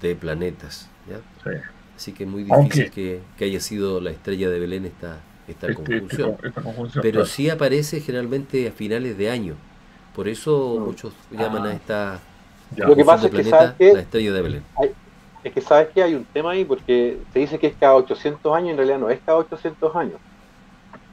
de 0.00 0.14
planetas. 0.14 0.88
¿ya? 1.08 1.18
Sí. 1.44 1.58
Así 1.96 2.12
que 2.12 2.24
es 2.24 2.30
muy 2.30 2.42
difícil 2.42 2.60
Aunque- 2.60 2.90
que, 2.90 3.20
que 3.38 3.44
haya 3.46 3.60
sido 3.60 4.00
la 4.00 4.10
estrella 4.10 4.50
de 4.50 4.60
Belén 4.60 4.84
esta, 4.84 5.20
esta 5.48 5.68
Este- 5.68 5.82
este 5.82 5.98
conjunción. 5.98 6.36
esta 6.44 6.60
conjunción, 6.62 7.02
Pero 7.02 7.12
claro. 7.20 7.26
sí 7.26 7.48
aparece 7.50 8.00
generalmente 8.00 8.68
a 8.68 8.72
finales 8.72 9.16
de 9.16 9.30
año. 9.30 9.54
Por 10.14 10.28
eso 10.28 10.78
Mm. 10.80 10.84
muchos 10.84 11.12
llaman 11.30 11.62
Ah, 11.62 11.68
a 11.70 11.72
esta 11.72 12.20
Ya. 12.76 12.84
Lo 12.86 12.96
que 12.96 13.04
conjunción 13.04 13.06
pasa 13.06 13.20
de 13.22 13.26
es 13.26 13.30
que, 13.30 13.36
planetas 13.50 13.60
¿sabes 13.60 13.74
qué? 13.78 13.94
la 13.94 14.00
estrella 14.00 14.32
de 14.32 14.42
Belén. 14.42 14.62
Es 15.46 15.52
que 15.52 15.60
sabes 15.60 15.90
que 15.94 16.02
hay 16.02 16.12
un 16.12 16.24
tema 16.24 16.50
ahí 16.50 16.64
porque 16.64 17.18
se 17.32 17.38
dice 17.38 17.56
que 17.56 17.68
es 17.68 17.74
cada 17.78 17.94
800 17.94 18.52
años, 18.52 18.70
en 18.70 18.78
realidad 18.78 18.98
no 18.98 19.08
es 19.08 19.20
cada 19.24 19.38
800 19.38 19.94
años. 19.94 20.18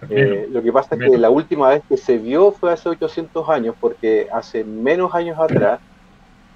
Eh, 0.10 0.48
lo 0.50 0.64
que 0.64 0.72
pasa 0.72 0.96
es 0.96 1.12
que 1.12 1.20
la 1.20 1.30
última 1.30 1.70
vez 1.70 1.84
que 1.88 1.98
se 1.98 2.18
vio 2.18 2.52
fue 2.52 2.72
hace 2.72 2.90
800 2.90 3.48
años, 3.48 3.76
porque 3.80 4.28
hace 4.34 4.64
menos 4.64 5.14
años 5.14 5.38
atrás 5.40 5.80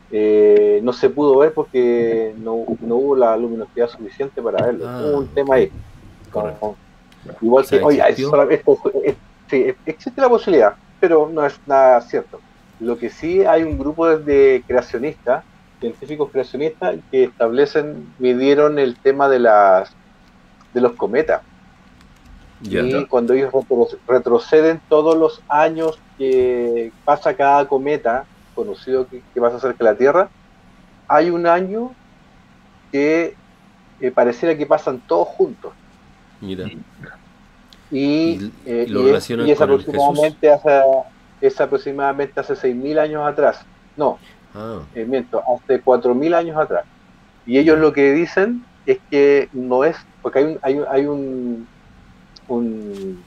eh, 0.10 0.80
no 0.82 0.92
se 0.92 1.08
pudo 1.12 1.38
ver 1.38 1.54
porque 1.54 2.34
no, 2.40 2.66
no 2.82 2.96
hubo 2.96 3.16
la 3.16 3.38
luminosidad 3.38 3.90
suficiente 3.90 4.42
para 4.42 4.66
verlo. 4.66 4.90
Ah, 4.90 5.04
hubo 5.06 5.20
un 5.20 5.28
tema 5.28 5.56
ahí. 5.56 5.72
Correcto. 6.32 6.76
Igual 7.42 7.68
que, 7.68 7.80
oye, 7.80 8.02
sí, 9.52 9.76
existe 9.86 10.20
la 10.20 10.30
posibilidad, 10.30 10.74
pero 11.00 11.30
no 11.32 11.46
es 11.46 11.60
nada 11.68 12.02
cierto. 12.02 12.40
Lo 12.80 12.98
que 12.98 13.12
sí 13.12 13.46
hay 13.46 13.62
un 13.62 13.78
grupo 13.78 14.18
de 14.18 14.64
creacionistas, 14.66 15.44
científicos 15.80 16.30
creacionistas, 16.32 16.96
que 17.12 17.26
establecen, 17.26 18.14
midieron 18.20 18.80
el 18.80 18.96
tema 18.98 19.30
de 19.30 19.40
las 19.40 19.92
de 20.74 20.82
los 20.82 20.94
cometas. 20.94 21.42
Ya. 22.62 22.82
y 22.82 23.06
cuando 23.06 23.34
ellos 23.34 23.54
retro- 23.54 24.00
retroceden 24.08 24.82
todos 24.90 25.16
los 25.16 25.42
años 25.48 26.00
que 26.18 26.92
pasa 27.06 27.36
cada 27.36 27.68
cometa, 27.68 28.26
conocido 28.56 29.08
que, 29.08 29.22
que 29.32 29.40
pasa 29.40 29.60
cerca 29.60 29.84
de 29.84 29.92
la 29.92 29.96
Tierra, 29.98 30.30
hay 31.08 31.30
un 31.30 31.46
año 31.46 31.92
que 32.92 33.36
eh, 34.02 34.12
pareciera 34.12 34.58
que 34.58 34.66
pasan 34.66 35.00
todos 35.08 35.28
juntos. 35.28 35.72
Mira. 36.42 36.66
Y, 37.92 38.00
Y- 38.00 38.52
eh, 38.66 38.86
lo 38.90 39.08
y 39.08 39.12
es, 39.16 39.30
y 39.30 39.52
es 39.52 39.62
aproximadamente 39.62 40.50
hace, 40.52 40.82
es 41.42 41.62
aproximadamente 41.62 42.40
hace 42.40 42.54
6.000 42.56 42.98
años 43.00 43.28
atrás. 43.28 43.60
No, 43.96 44.18
Ah, 44.54 44.88
eh, 44.94 45.06
miento, 45.06 45.42
hace 45.48 45.82
4.000 45.84 46.34
años 46.34 46.58
atrás. 46.58 46.86
Y 47.46 47.60
ellos 47.60 47.80
lo 47.80 47.94
que 47.94 48.14
dicen 48.14 48.68
es 48.86 49.00
que 49.10 49.50
no 49.54 49.84
es, 49.86 49.98
porque 50.22 50.40
hay 50.40 50.46
un, 50.46 50.60
hay 50.64 50.82
hay 50.90 51.06
un, 51.08 51.70
un- 52.48 53.26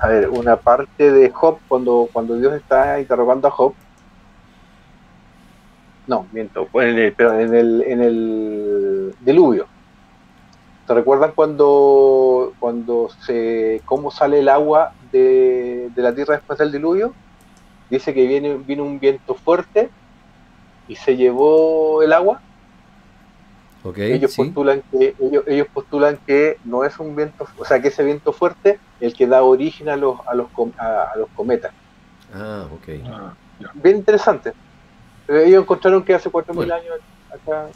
a 0.00 0.08
ver, 0.08 0.28
una 0.30 0.56
parte 0.56 1.12
de 1.12 1.30
Job 1.30 1.60
cuando, 1.68 2.08
cuando 2.12 2.36
Dios 2.36 2.52
está 2.54 3.00
interrogando 3.00 3.46
a 3.48 3.50
Job. 3.52 3.76
No, 6.06 6.28
miento, 6.32 6.68
pues 6.72 6.88
en 6.92 6.98
el, 6.98 7.14
pero 7.14 7.38
en 7.38 7.54
el, 7.54 7.82
en 7.82 8.02
el 8.02 9.14
diluvio. 9.20 9.70
¿Se 10.86 10.94
recuerdan 10.94 11.32
cuando, 11.34 12.54
cuando 12.58 13.08
se, 13.10 13.82
cómo 13.84 14.10
sale 14.10 14.38
el 14.40 14.48
agua 14.48 14.94
de, 14.98 15.88
de 15.92 16.02
la 16.02 16.14
tierra 16.14 16.34
después 16.36 16.58
del 16.58 16.72
diluvio? 16.72 17.16
Dice 17.90 18.12
que 18.14 18.26
viene, 18.26 18.56
vino 18.56 18.84
un 18.84 18.98
viento 19.00 19.34
fuerte 19.34 19.90
y 20.88 20.96
se 20.96 21.16
llevó 21.16 22.02
el 22.02 22.12
agua. 22.12 22.40
ok, 23.82 23.98
ellos 23.98 24.32
sí. 24.32 24.42
postulan 24.44 24.82
que 24.90 25.14
ellos, 25.20 25.44
ellos 25.46 25.66
postulan 25.72 26.18
que 26.26 26.58
no 26.64 26.84
es 26.84 26.98
un 26.98 27.14
viento, 27.16 27.46
o 27.58 27.64
sea, 27.64 27.80
que 27.80 27.88
ese 27.88 28.04
viento 28.04 28.32
fuerte 28.32 28.78
el 29.00 29.14
que 29.14 29.26
da 29.26 29.42
origen 29.42 29.88
a 29.88 29.96
los 29.96 30.18
a 30.26 30.34
los 30.34 30.48
com- 30.50 30.72
a, 30.78 31.12
a 31.14 31.16
los 31.16 31.28
cometas. 31.30 31.72
Ah, 32.34 32.66
ok. 32.72 32.88
Ah. 33.06 33.34
Bien 33.74 33.96
interesante. 33.96 34.50
Eh, 35.28 35.44
Ellos 35.46 35.62
encontraron 35.62 36.02
que 36.04 36.14
hace 36.14 36.30
4.000 36.30 36.54
Bueno. 36.54 36.74
años 36.74 36.94
acá 37.32 37.68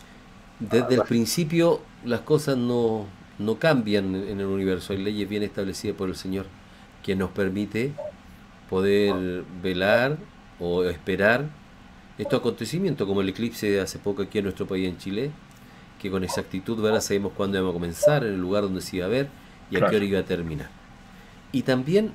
Desde 0.58 0.94
el 0.94 1.02
principio 1.02 1.80
las 2.04 2.20
cosas 2.20 2.56
no, 2.56 3.06
no 3.38 3.58
cambian 3.58 4.14
en 4.14 4.40
el 4.40 4.46
universo. 4.46 4.92
Hay 4.92 4.98
leyes 5.02 5.28
bien 5.28 5.42
establecidas 5.42 5.96
por 5.96 6.08
el 6.08 6.16
Señor 6.16 6.46
que 7.02 7.16
nos 7.16 7.30
permite 7.30 7.92
poder 8.72 9.44
velar 9.62 10.16
o 10.58 10.84
esperar 10.84 11.44
estos 12.16 12.40
acontecimientos, 12.40 13.06
como 13.06 13.20
el 13.20 13.28
eclipse 13.28 13.70
de 13.70 13.82
hace 13.82 13.98
poco 13.98 14.22
aquí 14.22 14.38
en 14.38 14.44
nuestro 14.44 14.66
país, 14.66 14.88
en 14.88 14.96
Chile, 14.96 15.30
que 16.00 16.10
con 16.10 16.24
exactitud 16.24 16.80
¿verdad? 16.80 17.02
sabemos 17.02 17.32
cuándo 17.36 17.58
íbamos 17.58 17.72
a 17.72 17.74
comenzar, 17.74 18.24
en 18.24 18.32
el 18.32 18.40
lugar 18.40 18.62
donde 18.62 18.80
se 18.80 18.96
iba 18.96 19.04
a 19.04 19.10
ver 19.10 19.28
y 19.70 19.76
a 19.76 19.80
qué 19.80 19.96
hora 19.96 20.04
iba 20.06 20.20
a 20.20 20.24
terminar. 20.24 20.70
Y 21.52 21.64
también 21.64 22.12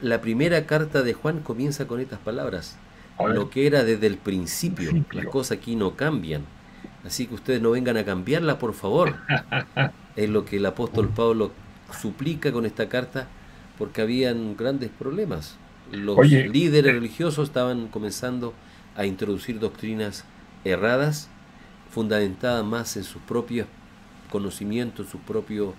la 0.00 0.22
primera 0.22 0.64
carta 0.64 1.02
de 1.02 1.12
Juan 1.12 1.40
comienza 1.40 1.86
con 1.86 2.00
estas 2.00 2.20
palabras 2.20 2.78
lo 3.18 3.50
que 3.50 3.66
era 3.66 3.84
desde 3.84 4.06
el 4.06 4.16
principio. 4.16 4.88
Principio. 4.88 5.22
Las 5.22 5.30
cosas 5.30 5.58
aquí 5.58 5.76
no 5.76 5.94
cambian. 5.94 6.46
Así 7.04 7.26
que 7.26 7.34
ustedes 7.34 7.60
no 7.60 7.72
vengan 7.72 7.98
a 7.98 8.04
cambiarla, 8.06 8.58
por 8.58 8.72
favor. 8.72 9.14
Es 10.16 10.30
lo 10.30 10.46
que 10.46 10.56
el 10.56 10.64
apóstol 10.64 11.10
Pablo 11.10 11.52
suplica 12.00 12.50
con 12.50 12.64
esta 12.64 12.88
carta 12.88 13.28
porque 13.76 14.00
habían 14.00 14.56
grandes 14.56 14.90
problemas. 14.90 15.58
Los 15.92 16.18
líderes 16.28 16.94
religiosos 16.94 17.48
estaban 17.48 17.88
comenzando 17.88 18.54
a 18.96 19.06
introducir 19.06 19.58
doctrinas 19.58 20.24
erradas, 20.64 21.30
fundamentadas 21.90 22.64
más 22.64 22.96
en 22.96 23.04
sus 23.04 23.22
propios 23.22 23.66
conocimientos, 24.30 25.08
sus, 25.08 25.20
propios, 25.20 25.74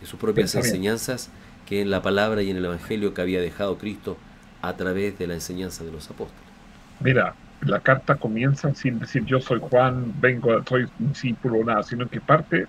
en 0.00 0.06
sus 0.06 0.18
propias 0.18 0.54
enseñanzas, 0.54 1.30
que 1.66 1.82
en 1.82 1.90
la 1.90 2.02
palabra 2.02 2.42
y 2.42 2.50
en 2.50 2.56
el 2.56 2.64
Evangelio 2.64 3.14
que 3.14 3.20
había 3.20 3.40
dejado 3.40 3.78
Cristo 3.78 4.16
a 4.62 4.74
través 4.76 5.18
de 5.18 5.26
la 5.26 5.34
enseñanza 5.34 5.84
de 5.84 5.92
los 5.92 6.08
apóstoles. 6.10 6.42
Mira, 7.00 7.34
la 7.62 7.80
carta 7.80 8.16
comienza 8.16 8.74
sin 8.74 8.98
decir 8.98 9.24
yo 9.24 9.40
soy 9.40 9.60
Juan, 9.60 10.12
vengo, 10.20 10.62
soy 10.68 10.86
discípulo, 10.98 11.64
nada, 11.64 11.82
sino 11.82 12.08
que 12.08 12.20
parte 12.20 12.66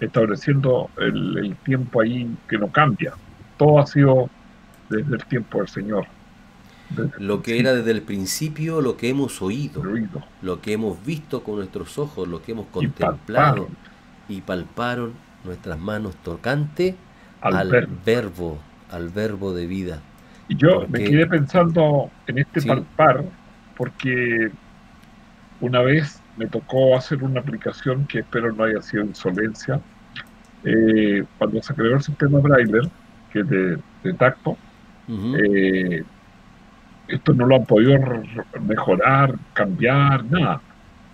estableciendo 0.00 0.90
el, 0.98 1.56
tiempo 1.64 2.00
ahí 2.00 2.36
que 2.48 2.58
no 2.58 2.68
cambia. 2.68 3.14
Todo 3.56 3.80
ha 3.80 3.86
sido 3.86 4.28
desde 4.90 5.16
el 5.16 5.24
tiempo 5.24 5.58
del 5.58 5.68
Señor. 5.68 6.06
Lo 7.18 7.42
que 7.42 7.58
era 7.58 7.74
desde 7.74 7.90
el 7.90 8.02
principio, 8.02 8.80
lo 8.80 8.96
que 8.96 9.08
hemos 9.08 9.42
oído, 9.42 9.82
lo 10.42 10.60
que 10.60 10.72
hemos 10.72 11.04
visto 11.04 11.42
con 11.42 11.56
nuestros 11.56 11.98
ojos, 11.98 12.28
lo 12.28 12.42
que 12.42 12.52
hemos 12.52 12.66
contemplado 12.66 13.68
y 14.28 14.40
palparon, 14.40 15.12
nuestras 15.44 15.78
manos 15.78 16.16
tocante 16.16 16.96
al, 17.40 17.88
verbo. 18.04 18.58
al 18.90 19.08
verbo 19.10 19.54
de 19.54 19.66
vida. 19.66 20.00
Y 20.48 20.56
yo 20.56 20.86
me 20.88 21.02
quedé 21.04 21.26
pensando 21.26 22.10
en 22.26 22.38
este 22.38 22.62
palpar 22.62 23.24
porque 23.76 24.50
una 25.60 25.82
vez 25.82 26.20
me 26.36 26.46
tocó 26.46 26.96
hacer 26.96 27.22
una 27.22 27.40
aplicación 27.40 28.06
que 28.06 28.20
espero 28.20 28.52
no 28.52 28.64
haya 28.64 28.82
sido 28.82 29.04
insolencia. 29.04 29.80
Eh, 30.64 31.24
cuando 31.38 31.62
se 31.62 31.74
creó 31.74 31.96
el 31.96 32.02
sistema 32.02 32.40
Braille, 32.40 32.90
que 33.32 33.40
es 33.40 33.48
de, 33.48 34.12
tacto, 34.14 34.56
eh, 35.08 36.02
esto 37.08 37.32
no 37.34 37.46
lo 37.46 37.56
han 37.56 37.66
podido 37.66 37.98
mejorar, 38.60 39.34
cambiar, 39.52 40.24
nada. 40.24 40.60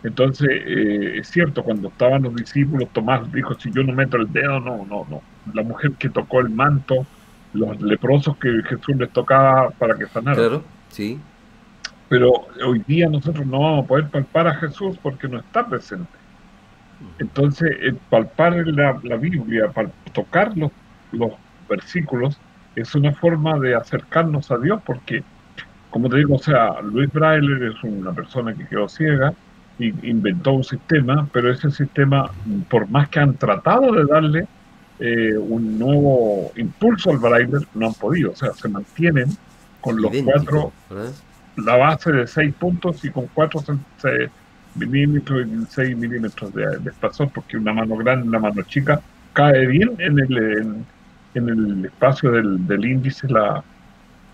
Entonces, 0.03 0.49
eh, 0.51 1.19
es 1.19 1.29
cierto, 1.29 1.63
cuando 1.63 1.89
estaban 1.89 2.23
los 2.23 2.35
discípulos, 2.35 2.89
Tomás 2.93 3.31
dijo, 3.33 3.55
si 3.55 3.71
yo 3.71 3.83
no 3.85 3.93
meto 3.93 4.17
el 4.17 4.33
dedo, 4.33 4.59
no, 4.61 4.85
no, 4.85 5.07
no. 5.09 5.23
La 5.55 5.63
mujer 5.63 5.93
que 5.93 6.09
tocó 6.09 6.41
el 6.41 6.51
manto, 6.51 7.07
los 7.53 7.81
leprosos 7.81 8.37
que 8.39 8.63
Jesús 8.65 8.97
les 8.97 9.11
tocaba 9.11 9.71
para 9.71 9.95
que 9.97 10.07
sanaran. 10.07 10.39
Claro, 10.39 10.65
sí. 10.89 11.21
Pero 12.09 12.31
hoy 12.67 12.83
día 12.87 13.09
nosotros 13.09 13.47
no 13.47 13.61
vamos 13.61 13.85
a 13.85 13.89
poder 13.89 14.09
palpar 14.09 14.49
a 14.49 14.55
Jesús 14.55 14.99
porque 15.03 15.29
no 15.29 15.39
está 15.39 15.67
presente. 15.67 16.11
Entonces, 17.19 17.95
palpar 18.11 18.55
la, 18.67 18.99
la 19.03 19.17
Biblia, 19.17 19.71
tocar 20.13 20.57
los, 20.57 20.71
los 21.13 21.33
versículos, 21.69 22.39
es 22.77 22.95
una 22.95 23.13
forma 23.13 23.59
de 23.59 23.75
acercarnos 23.75 24.51
a 24.51 24.59
Dios 24.59 24.81
porque, 24.85 25.23
como 25.93 26.09
te 26.09 26.17
digo, 26.17 26.37
o 26.37 26.39
sea, 26.39 26.81
Luis 26.81 27.13
Braille 27.13 27.69
es 27.69 27.85
una 27.85 28.13
persona 28.13 28.55
que 28.55 28.67
quedó 28.67 28.89
ciega 28.89 29.35
y 29.79 29.89
inventó 30.09 30.53
un 30.53 30.65
sistema, 30.65 31.29
pero 31.33 31.53
ese 31.53 31.71
sistema, 31.71 32.31
por 32.71 32.89
más 32.89 33.11
que 33.11 33.21
han 33.21 33.35
tratado 33.35 33.93
de 33.93 34.07
darle 34.07 34.47
eh, 34.99 35.37
un 35.37 35.79
nuevo 35.79 36.51
impulso 36.57 37.11
al 37.11 37.19
Braille, 37.19 37.67
no 37.75 37.89
han 37.89 37.95
podido. 37.95 38.33
O 38.33 38.35
sea, 38.35 38.55
se 38.55 38.71
mantienen 38.71 39.37
con 39.83 40.01
los 40.01 40.11
cuatro 40.25 40.73
la 41.57 41.77
base 41.77 42.11
de 42.11 42.27
6 42.27 42.55
puntos 42.55 43.05
y 43.05 43.11
con 43.11 43.27
4 43.35 43.63
milímetros 44.77 45.47
y 45.47 45.67
6 45.69 45.97
milímetros 45.99 46.55
de, 46.55 46.65
espesor, 46.87 47.29
porque 47.35 47.59
una 47.59 47.75
mano 47.75 47.97
grande, 47.97 48.27
una 48.27 48.39
mano 48.39 48.63
chica, 48.63 49.03
cae 49.35 49.67
bien 49.67 49.91
en 49.99 50.19
el, 50.19 50.85
en, 51.35 51.49
el 51.51 51.85
espacio 51.85 52.31
del, 52.31 52.67
del 52.67 52.83
índice 52.87 53.29
la, 53.29 53.63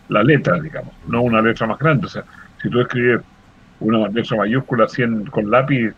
la 0.08 0.22
letra, 0.22 0.60
digamos, 0.60 0.94
no 1.06 1.22
una 1.22 1.40
letra 1.40 1.66
más 1.66 1.78
grande. 1.78 2.06
O 2.06 2.08
sea, 2.08 2.24
si 2.60 2.68
tú 2.68 2.80
escribes 2.80 3.20
una 3.80 4.08
letra 4.08 4.36
mayúscula 4.36 4.84
así 4.84 5.02
con 5.30 5.50
lápiz, 5.50 5.92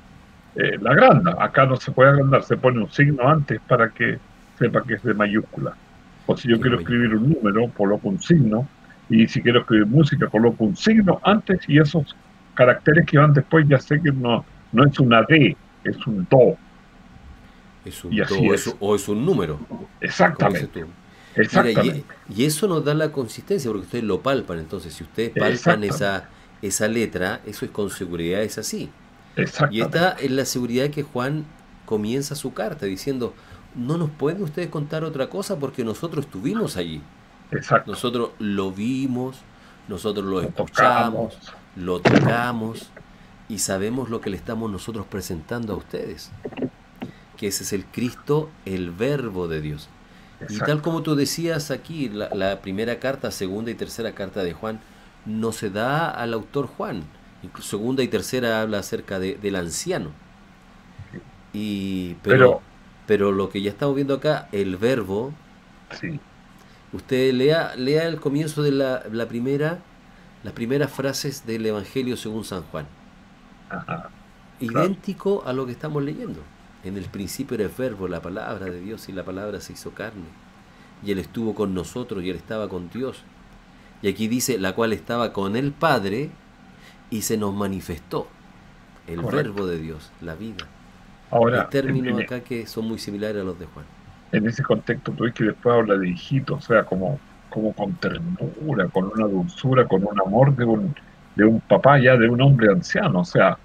eh, 0.56 0.78
la 0.80 0.90
agranda. 0.90 1.36
Acá 1.38 1.64
no 1.66 1.76
se 1.76 1.92
puede 1.92 2.10
agrandar, 2.10 2.42
se 2.42 2.56
pone 2.56 2.80
un 2.80 2.90
signo 2.90 3.28
antes 3.28 3.60
para 3.68 3.90
que 3.90 4.18
sepa 4.58 4.82
que 4.82 4.94
es 4.94 5.02
de 5.02 5.14
mayúscula. 5.14 5.74
O 6.26 6.36
si 6.36 6.48
yo 6.48 6.60
quiero 6.60 6.78
escribir 6.80 7.14
un 7.14 7.30
número, 7.30 7.68
coloco 7.76 8.08
un 8.08 8.20
signo 8.20 8.68
y 9.08 9.26
si 9.26 9.42
quiero 9.42 9.60
escribir 9.60 9.86
música, 9.86 10.26
coloco 10.26 10.64
un 10.64 10.76
signo 10.76 11.20
antes 11.24 11.60
y 11.68 11.78
esos 11.78 12.16
caracteres 12.54 13.06
que 13.06 13.18
van 13.18 13.32
después 13.32 13.66
ya 13.68 13.78
sé 13.78 14.00
que 14.02 14.12
no, 14.12 14.44
no 14.72 14.84
es 14.84 14.98
una 15.00 15.22
D, 15.22 15.56
es 15.84 16.06
un 16.06 16.26
Do. 16.28 16.56
Es 17.84 18.04
un 18.04 18.14
do, 18.14 18.76
o 18.80 18.94
es 18.94 19.08
un 19.08 19.24
número. 19.24 19.58
Exactamente. 20.00 20.84
Y, 22.28 22.44
eso 22.44 22.66
nos 22.68 22.84
da 22.84 22.94
la 22.94 23.12
consistencia, 23.12 23.70
porque 23.70 23.86
ustedes 23.86 24.04
lo 24.04 24.20
palpan. 24.20 24.58
Entonces, 24.58 24.94
si 24.94 25.04
ustedes 25.04 25.32
palpan 25.38 25.84
esa, 25.84 26.28
esa 26.62 26.88
letra, 26.88 27.40
eso 27.46 27.64
es 27.64 27.70
con 27.70 27.90
seguridad, 27.90 28.42
es 28.42 28.58
así. 28.58 28.90
Y 29.70 29.80
está 29.80 30.16
en 30.18 30.36
la 30.36 30.44
seguridad 30.44 30.90
que 30.90 31.02
Juan 31.02 31.44
comienza 31.86 32.34
su 32.34 32.52
carta 32.52 32.86
diciendo, 32.86 33.34
no 33.74 33.96
nos 33.96 34.10
pueden 34.10 34.42
ustedes 34.42 34.68
contar 34.68 35.04
otra 35.04 35.28
cosa 35.28 35.58
porque 35.58 35.84
nosotros 35.84 36.26
estuvimos 36.26 36.76
allí. 36.76 37.02
Nosotros 37.86 38.30
lo 38.38 38.72
vimos, 38.72 39.36
nosotros 39.88 40.24
lo, 40.24 40.40
escuchamos, 40.40 41.36
lo 41.76 42.00
tocamos 42.00 42.90
y 43.48 43.58
sabemos 43.58 44.08
lo 44.08 44.20
que 44.20 44.30
le 44.30 44.36
estamos 44.36 44.70
nosotros 44.70 45.06
presentando 45.06 45.72
a 45.72 45.76
ustedes. 45.76 46.30
Que 47.36 47.48
ese 47.48 47.64
es 47.64 47.72
el 47.72 47.84
Cristo, 47.86 48.50
el 48.64 48.90
verbo 48.90 49.48
de 49.48 49.60
Dios. 49.60 49.88
Y 50.48 50.58
tal 50.58 50.80
como 50.82 51.02
tú 51.02 51.14
decías 51.14 51.70
aquí, 51.70 52.08
la, 52.08 52.60
primera 52.60 52.98
carta, 52.98 53.30
segunda 53.30 53.70
y 53.70 53.74
tercera 53.74 54.12
carta 54.12 54.42
de 54.42 54.52
Juan, 54.52 54.80
no 55.26 55.52
se 55.52 55.70
da 55.70 56.10
al 56.10 56.32
autor 56.32 56.66
Juan. 56.66 57.04
segunda 57.60 58.02
y 58.02 58.08
tercera 58.08 58.62
habla 58.62 58.78
acerca 58.78 59.18
de, 59.18 59.36
del 59.36 59.56
anciano. 59.56 60.10
Y, 61.52 62.14
pero, 62.22 62.62
pero, 63.06 63.32
lo 63.32 63.50
que 63.50 63.60
ya 63.60 63.70
estamos 63.70 63.94
viendo 63.94 64.14
acá, 64.14 64.48
el 64.52 64.76
verbo, 64.76 65.32
sí. 66.00 66.20
Usted 66.92 67.32
lea, 67.34 67.74
lea 67.76 68.06
el 68.06 68.20
comienzo 68.20 68.62
de 68.62 68.72
la, 68.72 69.04
la 69.12 69.26
primera, 69.26 69.78
las 70.42 70.52
primeras 70.52 70.90
frases 70.90 71.46
del 71.46 71.64
Evangelio 71.66 72.16
según 72.16 72.44
San 72.44 72.62
Juan. 72.62 72.86
Idéntico 74.58 75.44
a 75.46 75.52
lo 75.52 75.66
que 75.66 75.72
estamos 75.72 76.02
leyendo. 76.02 76.40
En 76.84 76.96
el 76.96 77.04
principio 77.04 77.56
era 77.56 77.64
el 77.64 77.70
verbo, 77.76 78.08
la 78.08 78.20
palabra 78.20 78.66
de 78.66 78.80
Dios, 78.80 79.08
y 79.08 79.12
la 79.12 79.24
palabra 79.24 79.60
se 79.60 79.74
hizo 79.74 79.90
carne. 79.92 80.28
Y 81.04 81.12
Él 81.12 81.18
estuvo 81.18 81.54
con 81.54 81.74
nosotros 81.74 82.22
y 82.24 82.30
Él 82.30 82.36
estaba 82.36 82.68
con 82.68 82.90
Dios. 82.90 83.22
Y 84.02 84.08
aquí 84.08 84.28
dice, 84.28 84.58
la 84.58 84.74
cual 84.74 84.92
estaba 84.92 85.32
con 85.32 85.56
el 85.56 85.72
Padre 85.72 86.30
y 87.10 87.22
se 87.22 87.36
nos 87.36 87.54
manifestó. 87.54 88.26
El 89.06 89.22
verbo 89.22 89.66
de 89.66 89.78
Dios, 89.78 90.10
la 90.20 90.34
vida. 90.34 90.66
Ahora, 91.30 91.62
Hay 91.62 91.68
términos 91.68 92.20
acá 92.20 92.40
que 92.40 92.66
son 92.66 92.86
muy 92.86 92.98
similares 92.98 93.42
a 93.42 93.44
los 93.44 93.58
de 93.58 93.66
Juan 93.66 93.84
en 94.32 94.46
ese 94.46 94.62
contexto 94.62 95.12
tú 95.12 95.24
ves 95.24 95.34
que 95.34 95.44
después 95.44 95.74
habla 95.74 95.96
de 95.96 96.08
hijito, 96.08 96.54
o 96.54 96.60
sea, 96.60 96.84
como, 96.84 97.18
como 97.48 97.72
con 97.72 97.94
ternura, 97.94 98.88
con 98.88 99.06
una 99.06 99.26
dulzura, 99.26 99.86
con 99.86 100.04
un 100.04 100.20
amor 100.20 100.54
de 100.54 100.64
un, 100.64 100.94
de 101.36 101.44
un 101.44 101.60
papá 101.60 101.98
ya, 101.98 102.16
de 102.16 102.28
un 102.28 102.40
hombre 102.40 102.70
anciano, 102.70 103.20
o 103.20 103.24
sea, 103.24 103.58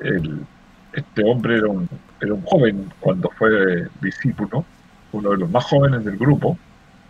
el, 0.00 0.44
este 0.92 1.22
hombre 1.24 1.58
era 1.58 1.68
un, 1.68 1.88
era 2.20 2.34
un 2.34 2.42
joven 2.42 2.92
cuando 3.00 3.30
fue 3.30 3.86
discípulo, 4.00 4.64
uno 5.12 5.30
de 5.30 5.38
los 5.38 5.50
más 5.50 5.64
jóvenes 5.64 6.04
del 6.04 6.16
grupo, 6.16 6.58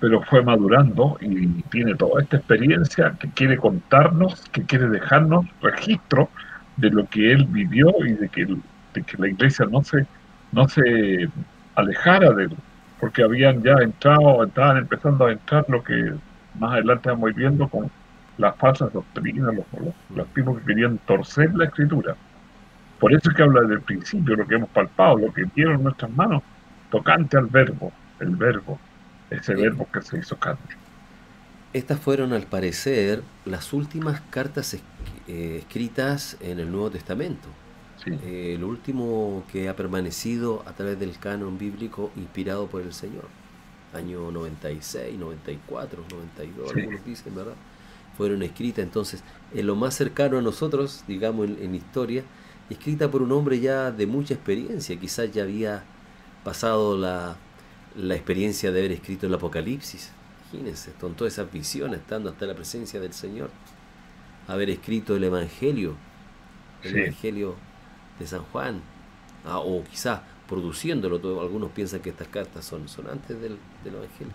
pero 0.00 0.22
fue 0.22 0.42
madurando 0.42 1.18
y 1.20 1.46
tiene 1.64 1.94
toda 1.94 2.22
esta 2.22 2.36
experiencia 2.36 3.14
que 3.18 3.28
quiere 3.30 3.56
contarnos, 3.56 4.44
que 4.50 4.62
quiere 4.62 4.88
dejarnos 4.88 5.46
registro 5.60 6.28
de 6.76 6.90
lo 6.90 7.06
que 7.06 7.32
él 7.32 7.46
vivió 7.46 7.92
y 8.06 8.12
de 8.12 8.28
que, 8.28 8.46
de 8.46 9.02
que 9.02 9.16
la 9.18 9.28
iglesia 9.28 9.66
no 9.70 9.82
se, 9.82 10.06
no 10.52 10.68
se 10.68 11.28
alejara 11.74 12.30
de, 12.30 12.48
porque 13.00 13.22
habían 13.22 13.62
ya 13.62 13.74
entrado, 13.82 14.44
estaban 14.44 14.76
empezando 14.78 15.26
a 15.26 15.32
entrar 15.32 15.64
lo 15.68 15.82
que 15.82 16.12
más 16.58 16.72
adelante 16.72 17.10
vamos 17.10 17.34
viendo 17.34 17.68
con 17.68 17.90
las 18.36 18.56
falsas 18.56 18.92
doctrinas, 18.92 19.54
los, 19.54 19.66
los, 20.14 20.26
tipos 20.28 20.58
que 20.58 20.66
querían 20.66 20.98
torcer 20.98 21.52
la 21.54 21.64
escritura. 21.64 22.16
Por 22.98 23.12
eso 23.12 23.30
es 23.30 23.37
que 23.37 23.42
habla 23.42 23.62
del 23.62 23.80
principio, 23.80 24.37
lo 24.37 24.46
que 24.46 24.56
hemos 24.56 24.70
palpado, 24.70 25.18
lo 25.18 25.32
que 25.32 25.44
dieron 25.54 25.82
nuestras 25.82 26.11
manos, 26.11 26.42
tocante 26.90 27.37
al 27.37 27.46
verbo, 27.46 27.92
el 28.20 28.34
verbo, 28.37 28.78
ese 29.30 29.54
verbo 29.54 29.87
que 29.92 30.02
se 30.02 30.18
hizo 30.18 30.37
carne. 30.37 30.61
Estas 31.72 32.00
fueron, 32.00 32.32
al 32.32 32.44
parecer, 32.44 33.22
las 33.44 33.72
últimas 33.72 34.20
cartas 34.30 34.74
eh, 34.74 35.58
escritas 35.58 36.37
en 36.40 36.58
el 36.61 36.70
Nuevo 36.70 36.90
Testamento. 36.90 37.48
Eh, 38.06 38.54
el 38.54 38.64
último 38.64 39.44
que 39.52 39.68
ha 39.68 39.76
permanecido 39.76 40.62
a 40.66 40.72
través 40.72 40.98
del 40.98 41.18
canon 41.18 41.58
bíblico 41.58 42.11
inspirado 42.16 42.66
por 42.68 42.82
el 42.82 42.92
Señor. 42.92 43.26
Año 43.92 44.30
96, 44.30 45.18
94, 45.18 46.04
92, 46.11 46.76
algunos 46.76 47.04
dicen, 47.04 47.34
¿verdad? 47.34 47.54
Fueron 48.16 48.42
escritas 48.42 48.84
entonces 48.84 49.22
en 49.54 49.66
lo 49.66 49.76
más 49.76 49.94
cercano 49.94 50.38
a 50.38 50.42
nosotros, 50.42 51.04
digamos 51.06 51.48
en, 51.48 51.74
historia, 51.74 52.22
escrita 52.70 53.11
por 53.11 53.22
un 53.22 53.33
hombre 53.33 53.61
ya 53.61 53.90
de 53.90 54.07
mucha 54.07 54.35
experiencia, 54.35 54.98
quizás 54.98 55.31
ya 55.33 55.42
había 55.42 55.85
pasado 56.44 56.96
la, 56.96 57.37
la 57.96 58.14
experiencia 58.14 58.70
de 58.70 58.78
haber 58.78 58.92
escrito 58.92 59.26
el 59.26 59.35
Apocalipsis. 59.35 60.12
Imagínense, 60.52 60.92
con 60.98 61.14
todas 61.14 61.35
esas 61.35 61.52
visiones, 61.52 62.00
estando 62.00 62.31
hasta 62.31 62.46
la 62.46 62.54
presencia 62.54 63.00
del 63.00 63.12
Señor. 63.12 63.50
Haber 64.46 64.70
escrito 64.70 65.14
el 65.14 65.24
Evangelio, 65.24 65.94
el 66.83 66.96
Evangelio 66.96 67.54
de 68.18 68.26
San 68.26 68.42
Juan, 68.44 68.81
ah, 69.44 69.59
o 69.59 69.85
quizás 69.85 70.20
produciéndolo. 70.48 71.18
Todo, 71.18 71.42
algunos 71.42 71.70
piensan 71.72 72.00
que 72.00 72.11
estas 72.11 72.28
cartas 72.28 72.64
son, 72.64 72.88
son 72.88 73.09
antes 73.09 73.38
del, 73.40 73.59
Evangelio. 73.85 74.33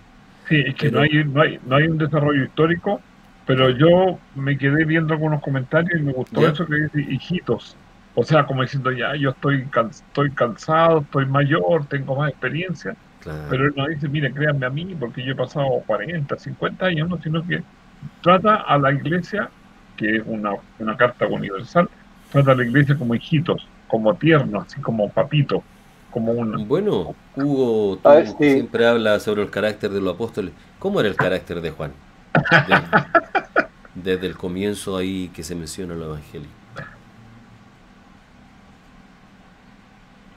Sí, 0.47 0.63
es 0.67 0.75
que 0.75 0.91
no, 0.91 0.99
hay, 0.99 1.23
no, 1.23 1.41
hay, 1.41 1.59
no 1.65 1.75
hay 1.77 1.87
un 1.87 1.97
desarrollo 1.97 2.43
histórico, 2.43 3.01
pero 3.47 3.69
yo 3.71 4.19
me 4.35 4.57
quedé 4.57 4.85
viendo 4.85 5.13
algunos 5.13 5.41
comentarios 5.41 5.99
y 5.99 6.03
me 6.03 6.13
gustó 6.13 6.47
eso 6.47 6.65
que 6.65 6.75
dice 6.75 7.11
hijitos. 7.11 7.75
O 8.15 8.23
sea, 8.23 8.45
como 8.45 8.61
diciendo, 8.61 8.91
ya, 8.91 9.15
yo 9.15 9.31
estoy, 9.31 9.67
estoy 9.89 10.31
cansado, 10.31 10.99
estoy 10.99 11.25
mayor, 11.25 11.85
tengo 11.85 12.15
más 12.15 12.29
experiencia. 12.29 12.95
Pero 13.49 13.67
él 13.67 13.73
no 13.75 13.87
dice, 13.87 14.07
mire, 14.09 14.33
créanme 14.33 14.65
a 14.65 14.69
mí, 14.69 14.95
porque 14.99 15.23
yo 15.23 15.31
he 15.31 15.35
pasado 15.35 15.81
40, 15.87 16.37
50 16.37 16.85
años, 16.85 17.09
no, 17.09 17.21
sino 17.21 17.45
que 17.47 17.63
trata 18.21 18.55
a 18.55 18.77
la 18.77 18.91
iglesia, 18.91 19.49
que 19.95 20.17
es 20.17 20.23
una, 20.25 20.51
una 20.79 20.97
carta 20.97 21.25
universal, 21.27 21.89
trata 22.31 22.51
a 22.51 22.55
la 22.55 22.65
iglesia 22.65 22.97
como 22.97 23.15
hijitos, 23.15 23.65
como 23.87 24.13
tiernos, 24.15 24.65
así 24.65 24.81
como 24.81 25.09
papitos, 25.09 25.63
como 26.11 26.33
un... 26.33 26.67
Bueno, 26.67 27.15
Hugo 27.35 27.99
siempre 28.37 28.87
habla 28.87 29.19
sobre 29.19 29.41
el 29.41 29.49
carácter 29.49 29.91
de 29.91 30.01
los 30.01 30.15
apóstoles. 30.15 30.51
¿Cómo 30.77 30.99
era 30.99 31.09
el 31.09 31.15
carácter 31.15 31.61
de 31.61 31.71
Juan? 31.71 31.93
Desde, 33.95 34.27
el 34.27 34.35
comienzo 34.35 34.97
ahí 34.97 35.29
que 35.33 35.43
se 35.43 35.55
menciona 35.55 35.93
el 35.93 36.01
Evangelio. 36.01 36.49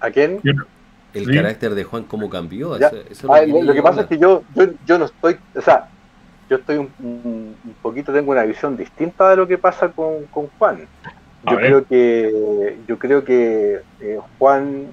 ¿A 0.06 0.10
quién? 0.12 0.40
El 1.12 1.34
carácter 1.34 1.74
de 1.74 1.82
Juan, 1.82 2.04
¿cómo 2.04 2.30
cambió? 2.30 2.74
Ah, 2.74 2.78
lo, 3.46 3.72
que, 3.72 3.82
pasa 3.82 4.02
es 4.02 4.06
que 4.06 4.18
yo, 4.18 4.44
yo, 4.86 4.98
no 4.98 5.06
estoy, 5.06 5.36
o 5.54 5.60
sea, 5.60 5.88
yo 6.48 6.56
estoy 6.56 6.76
un, 6.76 7.56
poquito, 7.82 8.12
tengo 8.12 8.30
una 8.30 8.44
visión 8.44 8.76
distinta 8.76 9.30
de 9.30 9.36
lo 9.36 9.48
que 9.48 9.58
pasa 9.58 9.88
con, 9.88 10.26
Juan. 10.58 10.86
Yo 11.50 11.56
creo 11.56 11.84
que, 11.84 12.78
yo 12.86 12.98
creo 12.98 13.24
que 13.24 13.80
eh, 14.00 14.18
Juan 14.38 14.86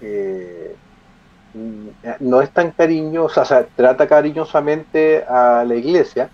eh, 0.00 0.76
no 2.20 2.42
es 2.42 2.50
tan 2.50 2.70
cariñoso, 2.70 3.40
o 3.40 3.44
sea, 3.44 3.66
trata 3.74 4.06
cariñosamente 4.06 5.24
a 5.24 5.64
la 5.66 5.74
iglesia, 5.74 6.30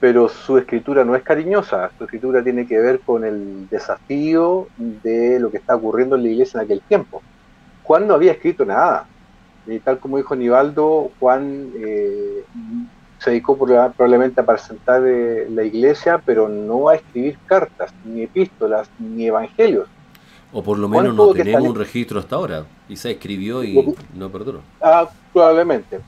pero 0.00 0.28
su 0.28 0.58
escritura 0.58 1.04
no 1.04 1.14
es 1.14 1.22
cariñosa, 1.22 1.90
su 1.96 2.04
escritura 2.04 2.42
tiene 2.42 2.66
que 2.66 2.80
ver 2.80 3.00
con 3.00 3.24
el 3.24 3.68
desafío 3.68 4.66
de 4.76 5.38
lo 5.38 5.50
que 5.50 5.58
está 5.58 5.76
ocurriendo 5.76 6.16
en 6.16 6.22
la 6.22 6.28
iglesia 6.28 6.58
en 6.58 6.64
aquel 6.64 6.80
tiempo. 6.80 7.22
Juan 7.82 8.06
no 8.06 8.14
había 8.14 8.32
escrito 8.32 8.64
nada. 8.64 9.06
Y 9.66 9.78
tal 9.78 9.98
como 9.98 10.16
dijo 10.16 10.34
Nivaldo, 10.34 11.10
Juan 11.20 11.70
eh, 11.76 12.44
se 13.18 13.30
dedicó 13.30 13.56
probablemente 13.56 14.40
a 14.40 14.46
presentar 14.46 15.02
eh, 15.06 15.46
la 15.50 15.62
iglesia, 15.62 16.20
pero 16.24 16.48
no 16.48 16.88
a 16.88 16.96
escribir 16.96 17.38
cartas, 17.46 17.92
ni 18.04 18.22
epístolas, 18.22 18.90
ni 18.98 19.26
evangelios. 19.26 19.88
O 20.52 20.62
por 20.62 20.78
lo 20.78 20.88
menos 20.88 21.14
no 21.14 21.32
tenemos 21.32 21.70
un 21.70 21.76
registro 21.76 22.18
hasta 22.18 22.36
ahora. 22.36 22.66
Y 22.88 22.96
se 22.96 23.12
escribió 23.12 23.64
y 23.64 23.94
no 24.14 24.30
perduró. 24.30 24.60
Ah, 24.80 25.08
probablemente. 25.32 26.00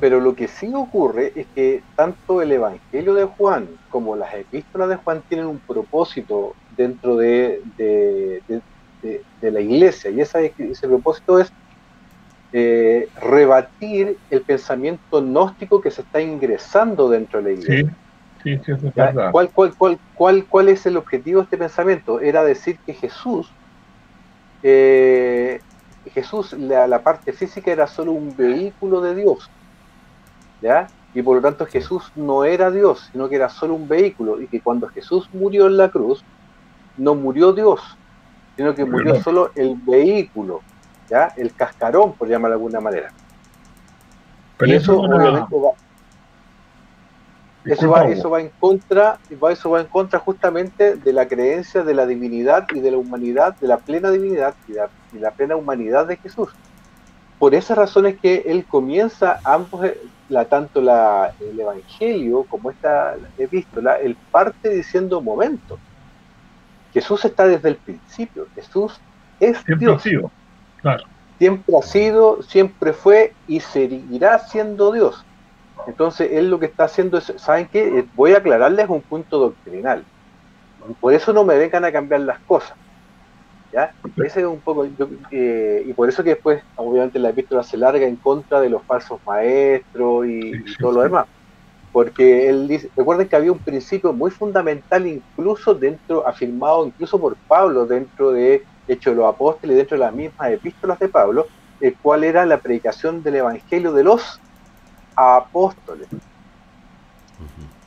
Pero 0.00 0.20
lo 0.20 0.34
que 0.34 0.48
sí 0.48 0.70
ocurre 0.74 1.32
es 1.34 1.46
que 1.54 1.82
tanto 1.96 2.42
el 2.42 2.52
Evangelio 2.52 3.14
de 3.14 3.24
Juan 3.24 3.68
como 3.90 4.16
las 4.16 4.34
epístolas 4.34 4.88
de 4.88 4.96
Juan 4.96 5.22
tienen 5.28 5.46
un 5.46 5.58
propósito 5.58 6.54
dentro 6.76 7.16
de, 7.16 7.62
de, 7.76 8.42
la 9.40 9.60
iglesia. 9.60 10.10
Y 10.10 10.20
ese 10.20 10.52
propósito 10.88 11.38
es 11.38 11.52
eh, 12.50 13.10
rebatir 13.20 14.16
el 14.30 14.40
pensamiento 14.40 15.20
gnóstico 15.20 15.82
que 15.82 15.90
se 15.90 16.00
está 16.00 16.22
ingresando 16.22 17.10
dentro 17.10 17.42
de 17.42 17.44
la 17.44 17.60
iglesia. 17.60 17.94
Sí, 18.42 18.58
sí, 18.64 18.72
es 18.72 18.78
¿Cuál, 19.32 19.50
cuál, 19.50 19.74
cuál, 19.76 19.98
cuál, 20.14 20.44
¿Cuál 20.46 20.68
es 20.70 20.86
el 20.86 20.96
objetivo 20.96 21.40
de 21.40 21.44
este 21.44 21.58
pensamiento? 21.58 22.20
Era 22.20 22.42
decir 22.42 22.78
que 22.86 22.94
Jesús, 22.94 23.52
eh, 24.62 25.60
Jesús, 26.14 26.54
la, 26.54 26.86
la, 26.86 27.02
parte 27.02 27.34
física 27.34 27.70
era 27.70 27.86
solo 27.86 28.12
un 28.12 28.34
vehículo 28.34 29.02
de 29.02 29.14
Dios. 29.14 29.50
¿Ya? 30.62 30.88
Y 31.12 31.20
por 31.20 31.36
lo 31.36 31.42
tanto 31.42 31.66
Jesús 31.66 32.10
no 32.16 32.44
era 32.44 32.70
Dios, 32.70 33.10
sino 33.12 33.28
que 33.28 33.36
era 33.36 33.50
solo 33.50 33.74
un 33.74 33.88
vehículo. 33.88 34.40
Y 34.40 34.46
que 34.46 34.62
cuando 34.62 34.88
Jesús 34.88 35.28
murió 35.34 35.66
en 35.66 35.76
la 35.76 35.90
cruz, 35.90 36.24
no 36.96 37.14
murió 37.14 37.52
Dios, 37.52 37.97
sino 38.58 38.74
que 38.74 38.84
murió 38.84 39.22
solo 39.22 39.52
el 39.54 39.76
vehículo, 39.76 40.62
¿ya? 41.08 41.32
El 41.36 41.54
cascarón, 41.54 42.14
por 42.14 42.26
llamarlo 42.26 42.56
de 42.56 42.60
alguna 42.60 42.80
manera. 42.80 43.12
Pero 44.56 44.72
eso, 44.74 44.98
obviamente 44.98 45.54
va, 45.54 45.70
eso 47.64 47.88
va, 47.88 48.08
eso 48.08 48.30
va 48.30 48.40
en 48.40 48.50
contra, 48.58 49.20
eso 49.30 49.70
va 49.70 49.80
en 49.80 49.86
contra 49.86 50.18
justamente 50.18 50.96
de 50.96 51.12
la 51.12 51.28
creencia 51.28 51.84
de 51.84 51.94
la 51.94 52.04
divinidad 52.04 52.66
y 52.74 52.80
de 52.80 52.90
la 52.90 52.96
humanidad, 52.96 53.54
de 53.60 53.68
la 53.68 53.76
plena 53.76 54.10
divinidad 54.10 54.56
y 54.66 54.72
la, 55.20 55.30
plena 55.30 55.54
humanidad 55.54 56.08
de 56.08 56.16
Jesús. 56.16 56.48
Por 57.38 57.54
esas 57.54 57.78
razones 57.78 58.18
que 58.18 58.42
él 58.46 58.64
comienza 58.64 59.38
ambos, 59.44 59.84
eh, 59.84 60.00
la, 60.30 60.46
tanto 60.46 60.80
la, 60.80 61.32
el 61.40 61.60
Evangelio 61.60 62.42
como 62.50 62.72
esta 62.72 63.14
epístola, 63.38 64.00
él 64.00 64.16
parte 64.32 64.70
diciendo 64.70 65.20
momento. 65.20 65.78
Jesús 66.92 67.24
está 67.24 67.46
desde 67.46 67.68
el 67.68 67.76
principio. 67.76 68.46
Jesús 68.54 69.00
es 69.40 69.64
Dios. 69.78 70.02
Siempre 71.38 71.76
ha 71.76 71.82
sido, 71.82 72.42
siempre 72.42 72.92
fue 72.92 73.32
y 73.46 73.60
seguirá 73.60 74.38
siendo 74.40 74.92
Dios. 74.92 75.24
Entonces, 75.86 76.30
él 76.32 76.50
lo 76.50 76.58
que 76.58 76.66
está 76.66 76.84
haciendo 76.84 77.18
es, 77.18 77.32
¿saben 77.36 77.68
qué? 77.68 78.00
Eh, 78.00 78.06
voy 78.14 78.32
a 78.32 78.38
aclararles 78.38 78.88
un 78.88 79.00
punto 79.00 79.38
doctrinal. 79.38 80.04
Por 81.00 81.14
eso 81.14 81.32
no 81.32 81.44
me 81.44 81.56
vengan 81.56 81.84
a 81.84 81.92
cambiar 81.92 82.22
las 82.22 82.40
cosas. 82.40 82.76
¿Ya? 83.72 83.92
Ese 84.16 84.40
es 84.40 84.46
un 84.46 84.60
poco, 84.60 84.86
eh, 85.30 85.84
y 85.86 85.92
por 85.92 86.08
eso 86.08 86.24
que 86.24 86.30
después, 86.30 86.62
obviamente, 86.76 87.18
la 87.18 87.28
epístola 87.28 87.62
se 87.62 87.76
larga 87.76 88.06
en 88.06 88.16
contra 88.16 88.60
de 88.60 88.70
los 88.70 88.82
falsos 88.82 89.20
maestros 89.26 90.26
y 90.26 90.52
todo 90.80 90.92
lo 90.92 91.02
demás 91.02 91.26
porque 91.98 92.48
él 92.48 92.68
dice, 92.68 92.88
recuerden 92.96 93.26
que 93.26 93.34
había 93.34 93.50
un 93.50 93.58
principio 93.58 94.12
muy 94.12 94.30
fundamental 94.30 95.04
incluso 95.04 95.74
dentro, 95.74 96.28
afirmado 96.28 96.86
incluso 96.86 97.20
por 97.20 97.34
Pablo 97.34 97.86
dentro 97.86 98.30
de 98.30 98.62
Hechos 98.86 99.14
de 99.14 99.20
los 99.20 99.34
Apóstoles, 99.34 99.76
dentro 99.76 99.96
de 99.96 100.04
las 100.04 100.14
mismas 100.14 100.52
epístolas 100.52 101.00
de 101.00 101.08
Pablo, 101.08 101.48
el 101.80 101.96
cual 101.96 102.22
era 102.22 102.46
la 102.46 102.58
predicación 102.58 103.24
del 103.24 103.34
Evangelio 103.34 103.92
de 103.92 104.04
los 104.04 104.40
apóstoles. 105.16 106.06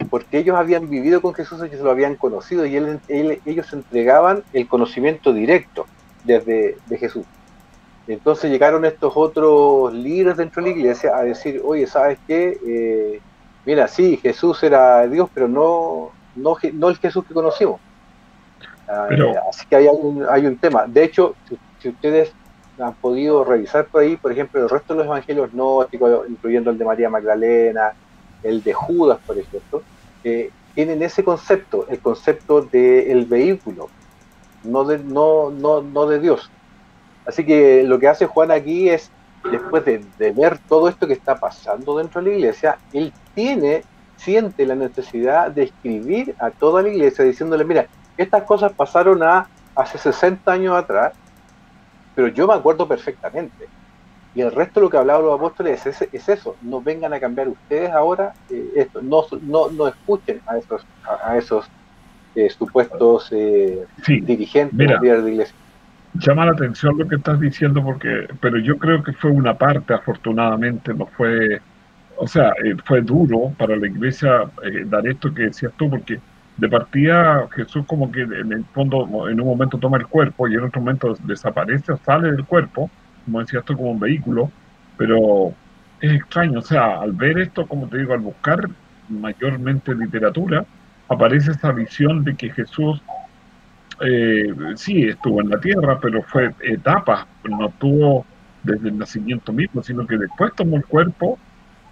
Porque 0.09 0.39
ellos 0.39 0.57
habían 0.57 0.89
vivido 0.89 1.21
con 1.21 1.33
Jesús, 1.33 1.63
ellos 1.63 1.79
lo 1.79 1.89
habían 1.89 2.15
conocido 2.15 2.65
y 2.65 2.75
él, 2.75 2.99
ellos 3.07 3.71
entregaban 3.71 4.43
el 4.51 4.67
conocimiento 4.67 5.31
directo 5.31 5.85
desde 6.25 6.75
de 6.85 6.97
Jesús. 6.97 7.25
Entonces 8.07 8.51
llegaron 8.51 8.83
estos 8.83 9.13
otros 9.15 9.93
líderes 9.93 10.35
dentro 10.35 10.61
de 10.61 10.69
la 10.69 10.75
iglesia 10.75 11.15
a 11.15 11.23
decir, 11.23 11.61
oye, 11.63 11.87
¿sabes 11.87 12.19
qué? 12.27 12.59
Eh, 12.67 13.21
Mira, 13.65 13.87
sí, 13.87 14.17
Jesús 14.17 14.61
era 14.63 15.07
Dios, 15.07 15.29
pero 15.33 15.47
no, 15.47 16.11
no, 16.35 16.55
no 16.73 16.89
el 16.89 16.97
Jesús 16.97 17.25
que 17.25 17.33
conocimos. 17.33 17.79
Ah, 18.87 19.07
así 19.49 19.65
que 19.69 19.75
hay 19.75 19.87
un, 19.87 20.25
hay 20.29 20.45
un 20.45 20.57
tema. 20.57 20.85
De 20.87 21.03
hecho, 21.03 21.35
si, 21.79 21.89
ustedes 21.89 22.31
han 22.79 22.93
podido 22.95 23.43
revisar 23.43 23.85
por 23.85 24.01
ahí, 24.01 24.17
por 24.17 24.31
ejemplo, 24.31 24.61
el 24.61 24.69
resto 24.69 24.93
de 24.93 24.99
los 24.99 25.07
evangelios 25.07 25.51
gnósticos, 25.51 26.29
incluyendo 26.29 26.71
el 26.71 26.77
de 26.77 26.85
María 26.85 27.09
Magdalena, 27.09 27.93
el 28.43 28.63
de 28.63 28.73
Judas, 28.73 29.19
por 29.25 29.37
ejemplo, 29.37 29.83
eh, 30.23 30.49
tienen 30.73 31.01
ese 31.03 31.23
concepto, 31.23 31.85
el 31.89 31.99
concepto 31.99 32.61
del 32.61 33.25
vehículo, 33.25 33.89
no 34.63 34.83
de, 34.85 34.99
no, 34.99 35.51
no, 35.51 35.81
no 35.81 36.07
de 36.07 36.19
Dios. 36.19 36.49
Así 37.25 37.45
que 37.45 37.83
lo 37.83 37.99
que 37.99 38.07
hace 38.07 38.25
Juan 38.25 38.51
aquí 38.51 38.89
es 38.89 39.11
después 39.49 39.83
de, 39.85 40.31
ver 40.31 40.59
todo 40.67 40.87
esto 40.87 41.07
que 41.07 41.13
está 41.13 41.39
pasando 41.39 41.97
dentro 41.97 42.21
de 42.21 42.29
la 42.29 42.35
iglesia, 42.35 42.77
él 42.93 43.11
tiene, 43.33 43.83
siente 44.17 44.65
la 44.65 44.75
necesidad 44.75 45.51
de 45.51 45.63
escribir 45.63 46.35
a 46.39 46.51
toda 46.51 46.81
la 46.81 46.89
iglesia 46.89 47.25
diciéndole, 47.25 47.65
mira, 47.65 47.87
estas 48.17 48.43
cosas 48.43 48.71
pasaron 48.73 49.23
a, 49.23 49.47
hace 49.75 49.97
60 49.97 50.51
años 50.51 50.75
atrás, 50.75 51.13
pero 52.13 52.27
yo 52.27 52.47
me 52.47 52.53
acuerdo 52.53 52.87
perfectamente. 52.87 53.67
Y 54.33 54.41
el 54.41 54.51
resto 54.51 54.79
de 54.79 54.85
lo 54.85 54.89
que 54.89 54.97
hablaban 54.97 55.25
los 55.25 55.35
apóstoles 55.35 55.85
es, 55.85 56.01
es, 56.11 56.29
eso, 56.29 56.55
no 56.61 56.81
vengan 56.81 57.13
a 57.13 57.19
cambiar 57.19 57.49
ustedes 57.49 57.91
ahora 57.91 58.33
eh, 58.49 58.71
esto, 58.75 59.01
no, 59.01 59.25
no, 59.41 59.69
no 59.69 59.87
escuchen 59.87 60.41
a 60.47 60.57
esos, 60.57 60.85
a, 61.25 61.37
esos 61.37 61.69
eh, 62.35 62.49
supuestos 62.49 63.27
eh, 63.31 63.85
dirigentes 64.07 64.77
de 64.77 64.87
la 64.87 65.29
iglesia 65.29 65.55
llama 66.13 66.45
la 66.45 66.51
atención 66.51 66.97
lo 66.97 67.07
que 67.07 67.15
estás 67.15 67.39
diciendo 67.39 67.83
porque, 67.83 68.27
pero 68.39 68.57
yo 68.57 68.77
creo 68.77 69.03
que 69.03 69.13
fue 69.13 69.31
una 69.31 69.57
parte, 69.57 69.93
afortunadamente, 69.93 70.93
no 70.93 71.05
fue, 71.07 71.61
o 72.17 72.27
sea, 72.27 72.49
eh, 72.63 72.75
fue 72.85 73.01
duro 73.01 73.53
para 73.57 73.75
la 73.75 73.87
iglesia 73.87 74.43
eh, 74.63 74.83
dar 74.85 75.07
esto 75.07 75.33
que 75.33 75.43
decías 75.43 75.73
tú, 75.77 75.89
porque 75.89 76.19
de 76.57 76.69
partida 76.69 77.47
Jesús 77.55 77.85
como 77.87 78.11
que 78.11 78.21
en 78.21 78.51
el 78.51 78.65
fondo 78.65 79.29
en 79.29 79.39
un 79.39 79.47
momento 79.47 79.77
toma 79.77 79.97
el 79.97 80.07
cuerpo 80.07 80.47
y 80.47 80.55
en 80.55 80.63
otro 80.63 80.81
momento 80.81 81.15
desaparece 81.23 81.93
o 81.93 81.97
sale 81.97 82.31
del 82.31 82.45
cuerpo, 82.45 82.89
como 83.25 83.39
decías 83.39 83.63
tú, 83.65 83.75
como 83.75 83.91
un 83.91 83.99
vehículo, 83.99 84.51
pero 84.97 85.53
es 86.01 86.11
extraño, 86.13 86.59
o 86.59 86.63
sea, 86.63 86.99
al 87.01 87.13
ver 87.13 87.39
esto, 87.39 87.67
como 87.67 87.87
te 87.87 87.99
digo, 87.99 88.13
al 88.13 88.19
buscar 88.19 88.69
mayormente 89.09 89.95
literatura, 89.95 90.65
aparece 91.07 91.51
esa 91.51 91.71
visión 91.71 92.23
de 92.23 92.35
que 92.35 92.49
Jesús 92.51 93.01
eh, 94.03 94.53
sí 94.75 95.03
estuvo 95.05 95.41
en 95.41 95.49
la 95.49 95.59
tierra, 95.59 95.99
pero 96.01 96.23
fue 96.23 96.53
etapa, 96.61 97.27
no 97.43 97.67
estuvo 97.67 98.25
desde 98.63 98.89
el 98.89 98.97
nacimiento 98.97 99.53
mismo, 99.53 99.83
sino 99.83 100.05
que 100.05 100.17
después 100.17 100.53
tomó 100.55 100.77
el 100.77 100.85
cuerpo 100.85 101.37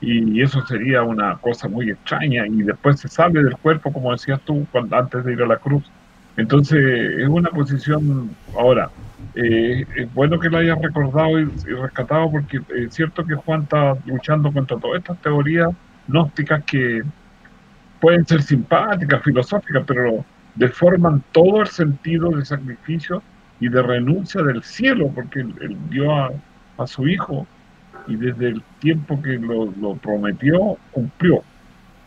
y 0.02 0.42
eso 0.42 0.66
sería 0.66 1.04
una 1.04 1.38
cosa 1.38 1.68
muy 1.68 1.90
extraña 1.90 2.48
y 2.48 2.64
después 2.64 3.00
se 3.00 3.08
sale 3.10 3.44
del 3.44 3.58
cuerpo, 3.58 3.92
como 3.92 4.12
decías 4.12 4.40
tú, 4.46 4.66
antes 4.92 5.26
de 5.26 5.34
ir 5.34 5.42
a 5.42 5.48
la 5.48 5.58
cruz. 5.58 5.84
Entonces 6.38 6.80
es 7.18 7.28
una 7.28 7.50
posición, 7.50 8.36
ahora, 8.58 8.90
eh, 9.36 9.86
es 9.96 10.14
bueno 10.14 10.40
que 10.40 10.50
la 10.50 10.60
hayas 10.60 10.82
recordado 10.82 11.40
y, 11.40 11.46
rescatado 11.46 12.32
porque 12.32 12.60
es 12.78 12.94
cierto 12.94 13.26
que 13.26 13.36
Juan 13.36 13.64
está 13.64 13.98
luchando 14.06 14.52
contra 14.52 14.78
todas 14.78 15.00
estas 15.00 15.20
teorías 15.22 15.70
gnósticas 16.08 16.64
que 16.64 17.04
pueden 18.00 18.26
ser 18.26 18.42
simpáticas, 18.42 19.22
filosóficas, 19.22 19.84
pero 19.86 20.26
deforman 20.60 21.24
todo 21.32 21.62
el 21.62 21.68
sentido 21.68 22.30
del 22.32 22.46
sacrificio 22.46 23.24
y 23.62 23.70
de 23.70 23.82
renuncia 23.82 24.44
del 24.44 24.62
cielo, 24.62 25.10
porque 25.16 25.40
él, 25.40 25.78
dio 25.90 26.14
a, 26.14 26.32
a 26.78 26.86
su 26.86 27.08
hijo 27.08 27.48
y 28.08 28.18
desde 28.18 28.50
el 28.50 28.64
tiempo 28.80 29.22
que 29.22 29.38
lo, 29.40 29.96
prometió, 29.96 30.78
cumplió. 30.92 31.44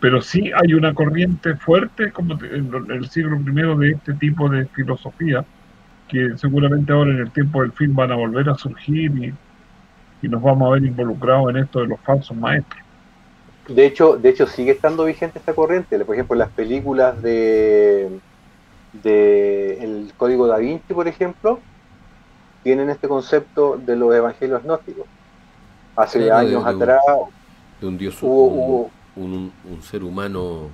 Pero 0.01 0.21
sí 0.21 0.51
hay 0.55 0.75
una 0.75 0.93
corriente 0.93 1.55
fuerte 1.57 2.13
como 2.13 2.39
en 2.43 2.71
el 2.91 3.09
siglo 3.09 3.39
I 3.39 3.79
de 3.79 3.91
este 3.93 4.13
tipo 4.15 4.49
de 4.51 4.67
filosofía, 4.67 5.45
que 6.09 6.37
seguramente 6.37 6.93
ahora 6.93 7.13
en 7.13 7.21
el 7.21 7.31
tiempo 7.31 7.63
del 7.63 7.73
fin 7.73 7.95
van 7.95 8.13
a 8.13 8.17
volver 8.17 8.51
a 8.51 8.55
surgir 8.55 9.35
y, 10.23 10.29
nos 10.29 10.43
vamos 10.43 10.69
a 10.69 10.75
ver 10.75 10.85
involucrados 10.85 11.51
en 11.51 11.57
esto 11.57 11.81
de 11.81 11.89
los 11.89 12.01
falsos 12.01 12.37
maestros. 12.37 12.81
De 13.69 13.87
hecho, 13.87 14.17
de 14.17 14.29
hecho 14.29 14.47
sigue 14.47 14.73
estando 14.73 15.05
vigente 15.05 15.39
esta 15.39 15.55
corriente. 15.55 15.99
Por 16.05 16.15
ejemplo, 16.15 16.37
las 16.37 16.51
películas 16.51 17.21
de, 17.23 18.21
de 18.93 19.83
el 19.83 20.13
Código 20.17 20.47
da 20.47 20.59
Vinci, 20.59 20.95
por 20.95 21.09
ejemplo, 21.09 21.61
tienen 22.63 22.91
este 22.91 23.09
concepto 23.09 23.77
de 23.77 23.97
los 23.97 24.15
evangelios 24.15 24.63
gnósticos 24.63 25.07
hace 25.97 26.31
años 26.31 26.65
atrás. 26.65 27.01
de 27.81 27.87
un 27.87 27.99
Dios, 27.99 28.23
hubo, 28.23 28.91
un, 29.17 29.53
un, 29.65 29.83
ser 29.83 30.05
humano 30.05 30.69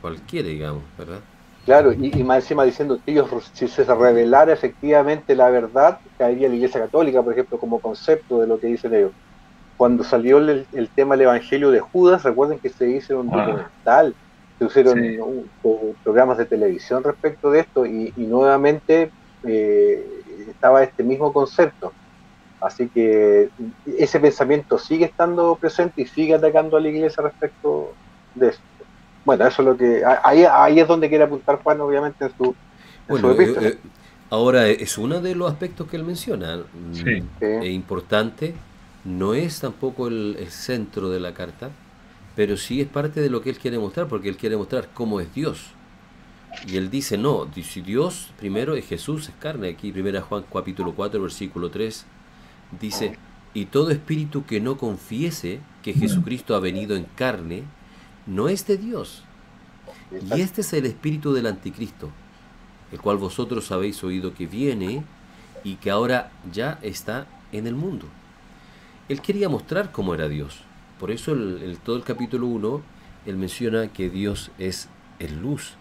cualquiera, 0.00 0.48
digamos, 0.48 0.82
¿verdad? 0.96 1.20
Claro, 1.64 1.92
y, 1.92 2.18
y, 2.18 2.24
más 2.24 2.38
encima 2.38 2.64
diciendo 2.64 2.98
que 3.04 3.12
ellos, 3.12 3.28
si 3.52 3.68
se 3.68 3.84
revelara 3.84 4.52
efectivamente 4.52 5.36
la 5.36 5.48
verdad, 5.50 6.00
caería 6.18 6.48
la 6.48 6.56
Iglesia 6.56 6.80
Católica, 6.80 7.22
por 7.22 7.32
ejemplo, 7.32 7.58
como 7.58 7.80
concepto 7.80 8.40
de 8.40 8.46
lo 8.46 8.58
que 8.58 8.66
dicen 8.66 8.94
ellos. 8.94 9.12
Cuando 9.76 10.04
salió 10.04 10.38
el, 10.38 10.88
tema 10.94 11.14
del 11.14 11.22
Evangelio 11.26 11.70
de 11.70 11.80
Judas, 11.80 12.22
recuerden 12.24 12.58
que 12.58 12.68
se 12.68 12.88
hizo 12.90 13.20
un 13.20 13.30
ah. 13.32 13.46
documental, 13.46 14.14
se 14.70 14.80
hicieron 14.80 15.48
programas 16.04 16.38
de 16.38 16.46
televisión 16.46 17.02
respecto 17.02 17.50
de 17.50 17.60
esto, 17.60 17.86
y, 17.86 18.12
nuevamente 18.16 19.10
eh, 19.44 20.22
estaba 20.48 20.82
este 20.82 21.02
mismo 21.02 21.32
concepto. 21.32 21.92
Así 22.60 22.88
que 22.88 23.50
ese 23.98 24.20
pensamiento 24.20 24.78
sigue 24.78 25.06
estando 25.06 25.56
presente 25.56 26.02
y 26.02 26.06
sigue 26.06 26.34
atacando 26.34 26.76
a 26.76 26.80
la 26.80 26.88
iglesia 26.88 27.22
respecto 27.22 27.92
de 28.36 28.50
esto. 28.50 28.62
Bueno, 29.24 29.46
eso 29.46 29.62
es 29.62 29.66
lo 29.66 29.76
que. 29.76 30.02
Ahí, 30.22 30.44
ahí 30.44 30.80
es 30.80 30.88
donde 30.88 31.08
quiere 31.08 31.24
apuntar 31.24 31.60
Juan, 31.62 31.80
obviamente, 31.80 32.24
en 32.24 32.36
su. 32.36 32.54
bueno, 33.08 33.32
eh, 33.32 33.54
eh, 33.60 33.78
ahora 34.30 34.68
es 34.68 34.98
uno 34.98 35.20
de 35.20 35.34
los 35.34 35.50
aspectos 35.50 35.88
que 35.88 35.96
él 35.96 36.04
menciona. 36.04 36.60
Sí. 36.92 37.22
Importante, 37.68 38.54
no 39.04 39.34
es 39.34 39.60
tampoco 39.60 40.08
el, 40.08 40.36
centro 40.48 41.08
de 41.10 41.20
la 41.20 41.34
carta, 41.34 41.70
pero 42.34 42.56
sí 42.56 42.80
es 42.80 42.88
parte 42.88 43.20
de 43.20 43.30
lo 43.30 43.42
que 43.42 43.50
él 43.50 43.58
quiere 43.58 43.78
mostrar, 43.78 44.08
porque 44.08 44.28
él 44.28 44.36
quiere 44.36 44.56
mostrar 44.56 44.90
cómo 44.94 45.20
es 45.20 45.32
Dios. 45.34 45.66
Y 46.66 46.76
él 46.76 46.90
dice, 46.90 47.18
no, 47.18 47.48
si 47.62 47.80
Dios 47.80 48.30
primero 48.38 48.74
es 48.74 48.86
Jesús, 48.86 49.28
es 49.28 49.34
carne. 49.38 49.70
Aquí, 49.70 49.90
primera 49.92 50.20
Juan 50.20 50.44
capítulo 50.52 50.94
4, 50.94 51.20
versículo 51.20 51.70
3 51.70 52.06
dice, 52.80 53.18
y 53.54 53.66
todo 53.66 53.90
espíritu 53.90 54.44
que 54.46 54.60
no 54.60 54.78
confiese 54.78 55.60
que 55.82 55.92
Jesucristo 55.92 56.54
ha 56.54 56.60
venido 56.60 56.96
en 56.96 57.04
carne, 57.04 57.64
no 58.26 58.48
es 58.48 58.66
de 58.66 58.78
Dios. 58.78 59.24
Y 60.34 60.40
este 60.40 60.60
es 60.60 60.72
el 60.72 60.86
espíritu 60.86 61.32
del 61.32 61.46
anticristo, 61.46 62.10
el 62.92 63.00
cual 63.00 63.16
vosotros 63.16 63.70
habéis 63.72 64.02
oído 64.04 64.34
que 64.34 64.46
viene 64.46 65.04
y 65.64 65.76
que 65.76 65.90
ahora 65.90 66.30
ya 66.52 66.78
está 66.82 67.26
en 67.50 67.66
el 67.66 67.74
mundo. 67.74 68.06
Él 69.08 69.20
quería 69.20 69.48
mostrar 69.48 69.92
cómo 69.92 70.14
era 70.14 70.28
Dios. 70.28 70.60
Por 71.02 71.10
eso 71.10 71.32
el, 71.32 71.78
todo 71.84 71.96
el 71.96 72.04
capítulo 72.04 72.46
1, 72.46 72.80
él 73.26 73.36
menciona 73.36 73.88
que 73.88 74.08
Dios 74.08 74.52
es 74.60 74.88
el 75.18 75.40
luz, 75.40 75.72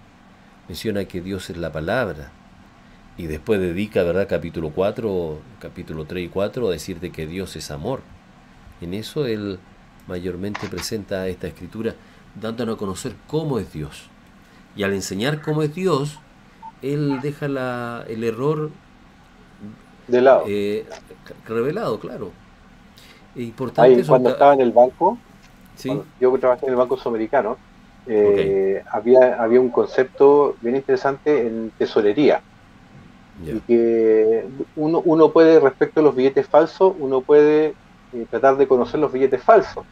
menciona 0.67 1.05
que 1.05 1.21
Dios 1.21 1.51
es 1.51 1.57
la 1.57 1.71
palabra, 1.71 2.31
y 3.17 3.27
después 3.27 3.60
dedica, 3.60 4.01
¿verdad? 4.01 4.27
Capítulo 4.27 4.71
4, 4.71 5.39
capítulo 5.60 6.05
3 6.05 6.25
y 6.25 6.27
4 6.27 6.67
a 6.67 6.71
decirte 6.71 7.12
que 7.12 7.27
Dios 7.27 7.55
es 7.55 7.69
amor. 7.69 7.99
En 8.81 8.95
eso 8.95 9.27
él 9.27 9.60
mayormente 10.07 10.67
presenta 10.67 11.27
esta 11.27 11.45
escritura 11.45 11.93
dándonos 12.41 12.73
a 12.73 12.79
conocer 12.79 13.13
cómo 13.27 13.60
es 13.60 13.71
Dios. 13.71 14.10
Y 14.75 14.81
al 14.81 14.93
enseñar 14.93 15.43
cómo 15.43 15.62
es 15.62 15.75
Dios, 15.75 16.17
él 16.81 17.19
deja 17.21 17.47
la, 17.47 18.05
el 18.07 18.23
error 18.23 18.71
de 20.07 20.19
lado. 20.19 20.45
Eh, 20.47 20.88
revelado, 21.47 21.99
claro. 21.99 22.40
Importante 23.36 23.96
Ahí, 23.96 24.04
cuando 24.04 24.30
estaba 24.30 24.54
en 24.54 24.62
el 24.62 24.72
banco, 24.72 25.17
yo 26.20 26.38
trabajé 26.39 26.65
en 26.65 26.72
el 26.72 26.78
Banco 26.78 26.98
Sudamericano, 26.98 27.58
eh, 28.08 28.84
había, 28.91 29.41
había 29.41 29.62
un 29.62 29.70
concepto 29.70 30.56
bien 30.62 30.76
interesante 30.76 31.46
en 31.46 31.72
tesorería 31.78 32.41
y 33.44 33.60
que 33.62 34.46
uno, 34.76 35.02
uno 35.06 35.32
puede, 35.32 35.60
respecto 35.60 36.00
a 36.00 36.04
los 36.04 36.15
billetes 36.15 36.48
falsos, 36.48 36.94
uno 37.00 37.22
puede 37.22 37.74
eh, 38.13 38.26
tratar 38.30 38.58
de 38.58 38.67
conocer 38.67 39.00
los 39.00 39.12
billetes 39.12 39.41
falsos. 39.41 39.86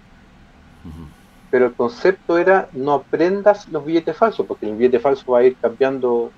Pero 1.52 1.65
el 1.65 1.73
concepto 1.73 2.38
era 2.38 2.69
no 2.73 2.93
aprendas 2.93 3.67
los 3.69 3.84
billetes 3.84 4.15
falsos, 4.15 4.45
porque 4.45 4.69
el 4.69 4.75
billete 4.75 4.99
falso 4.99 5.32
va 5.32 5.39
a 5.39 5.43
ir 5.43 5.56
cambiando 5.60 6.32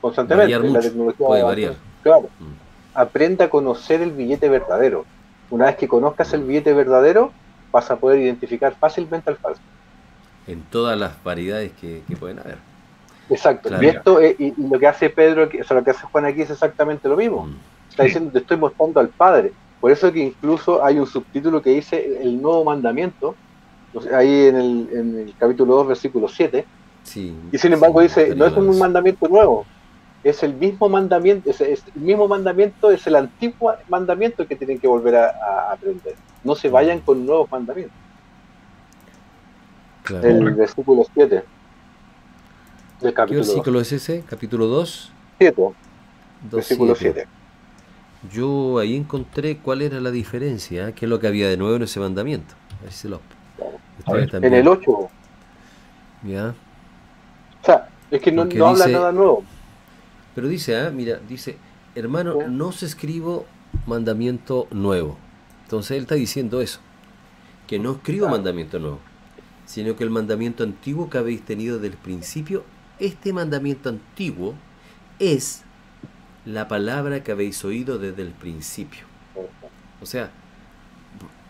constantemente. 0.00 0.58
la 0.58 0.80
tecnología 0.80 1.26
puede 1.26 1.42
variar. 1.42 1.74
Claro. 2.02 2.28
Mm. 2.38 2.52
Aprenda 2.92 3.46
a 3.46 3.50
conocer 3.50 4.02
el 4.02 4.12
billete 4.12 4.48
verdadero. 4.48 5.06
Una 5.50 5.66
vez 5.66 5.76
que 5.76 5.88
conozcas 5.88 6.32
el 6.32 6.44
billete 6.44 6.72
verdadero, 6.72 7.32
vas 7.72 7.90
a 7.90 7.96
poder 7.96 8.20
identificar 8.20 8.74
fácilmente 8.74 9.30
al 9.30 9.36
falso. 9.36 9.60
En 10.46 10.62
todas 10.62 10.98
las 10.98 11.22
variedades 11.22 11.72
que 11.72 12.02
pueden 12.18 12.38
haber. 12.38 12.58
Exacto. 13.30 13.70
Y 13.82 13.86
esto 13.86 14.22
y, 14.22 14.54
lo 14.56 14.78
que 14.78 14.86
hace 14.86 15.10
Pedro, 15.10 15.48
o 15.60 15.64
sea, 15.64 15.76
lo 15.76 15.84
que 15.84 15.90
hace 15.90 16.06
Juan 16.06 16.24
aquí 16.24 16.42
es 16.42 16.50
exactamente 16.50 17.08
lo 17.08 17.16
mismo. 17.16 17.46
Mm. 17.46 17.56
Está 17.90 18.04
diciendo, 18.04 18.30
te 18.32 18.38
estoy 18.38 18.56
mostrando 18.56 19.00
al 19.00 19.08
Padre. 19.08 19.52
Por 19.80 19.90
eso 19.90 20.12
que 20.12 20.20
incluso 20.20 20.84
hay 20.84 20.98
un 20.98 21.06
subtítulo 21.06 21.62
que 21.62 21.70
dice 21.70 22.20
el 22.22 22.40
nuevo 22.40 22.64
mandamiento, 22.64 23.34
ahí 24.12 24.46
en 24.46 24.56
el, 24.56 24.88
en 24.92 25.18
el 25.20 25.34
capítulo 25.38 25.76
2, 25.76 25.88
versículo 25.88 26.28
7. 26.28 26.64
Sí, 27.04 27.34
y 27.52 27.58
sin 27.58 27.72
embargo 27.72 28.00
dice, 28.00 28.34
no 28.34 28.44
es 28.44 28.52
un 28.54 28.78
mandamiento 28.78 29.28
nuevo, 29.28 29.64
es 30.24 30.42
el 30.42 30.54
mismo 30.54 30.88
mandamiento, 30.88 31.50
es, 31.50 31.60
el 31.60 31.78
mismo 31.94 32.26
mandamiento, 32.28 32.90
es 32.90 33.06
el 33.06 33.16
antiguo 33.16 33.74
mandamiento 33.88 34.46
que 34.46 34.56
tienen 34.56 34.78
que 34.78 34.88
volver 34.88 35.16
a, 35.16 35.72
aprender. 35.72 36.16
No 36.44 36.54
se 36.54 36.68
vayan 36.68 37.00
con 37.00 37.24
nuevos 37.24 37.50
mandamientos. 37.50 37.96
El 40.22 40.54
versículo 40.54 41.04
7. 41.14 41.44
¿Qué 43.00 43.34
versículo 43.34 43.80
es 43.80 43.92
ese? 43.92 44.24
¿Capítulo 44.28 44.66
2? 44.66 45.12
7. 45.38 45.62
Versículo 46.50 46.94
7. 46.94 47.26
Yo 48.32 48.78
ahí 48.78 48.96
encontré 48.96 49.58
cuál 49.58 49.82
era 49.82 50.00
la 50.00 50.10
diferencia, 50.10 50.92
qué 50.92 51.06
es 51.06 51.08
lo 51.08 51.20
que 51.20 51.28
había 51.28 51.48
de 51.48 51.56
nuevo 51.56 51.76
en 51.76 51.82
ese 51.82 52.00
mandamiento. 52.00 52.54
A 54.06 54.12
ver 54.12 54.34
en 54.34 54.54
el 54.54 54.66
8. 54.66 55.10
Ya. 56.24 56.54
O 57.62 57.64
sea, 57.64 57.88
es 58.10 58.20
que 58.20 58.32
no, 58.32 58.42
habla 58.42 58.86
nada 58.88 59.12
nuevo. 59.12 59.44
Pero 60.38 60.46
dice, 60.46 60.80
¿eh? 60.80 60.92
mira, 60.92 61.18
dice, 61.28 61.56
hermano, 61.96 62.46
no 62.46 62.70
se 62.70 62.86
escribo 62.86 63.44
mandamiento 63.86 64.68
nuevo. 64.70 65.18
Entonces 65.64 65.96
él 65.96 66.04
está 66.04 66.14
diciendo 66.14 66.60
eso, 66.60 66.78
que 67.66 67.80
no 67.80 67.94
escribo 67.94 68.28
mandamiento 68.28 68.78
nuevo, 68.78 69.00
sino 69.66 69.96
que 69.96 70.04
el 70.04 70.10
mandamiento 70.10 70.62
antiguo 70.62 71.10
que 71.10 71.18
habéis 71.18 71.44
tenido 71.44 71.80
desde 71.80 71.88
el 71.88 72.00
principio 72.00 72.62
este 73.00 73.32
mandamiento 73.32 73.88
antiguo 73.88 74.54
es 75.18 75.64
la 76.44 76.68
palabra 76.68 77.24
que 77.24 77.32
habéis 77.32 77.64
oído 77.64 77.98
desde 77.98 78.22
el 78.22 78.30
principio. 78.30 79.06
O 80.00 80.06
sea, 80.06 80.30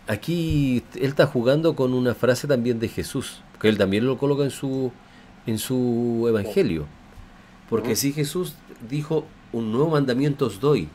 aquí 0.07 0.83
él 0.95 1.09
está 1.09 1.27
jugando 1.27 1.75
con 1.75 1.93
una 1.93 2.15
frase 2.15 2.47
también 2.47 2.79
de 2.79 2.87
Jesús, 2.87 3.43
que 3.61 3.69
él 3.69 3.77
también 3.77 4.07
lo 4.07 4.17
coloca 4.17 4.43
en 4.43 4.49
su, 4.49 4.91
en 5.45 5.59
su 5.59 6.25
evangelio. 6.27 6.87
Porque 7.69 7.95
si 7.95 8.11
Jesús 8.13 8.55
dijo, 8.89 9.25
un 9.51 9.71
nuevo 9.71 9.91
mandamiento 9.91 10.47
os 10.47 10.59
doy. 10.59 10.89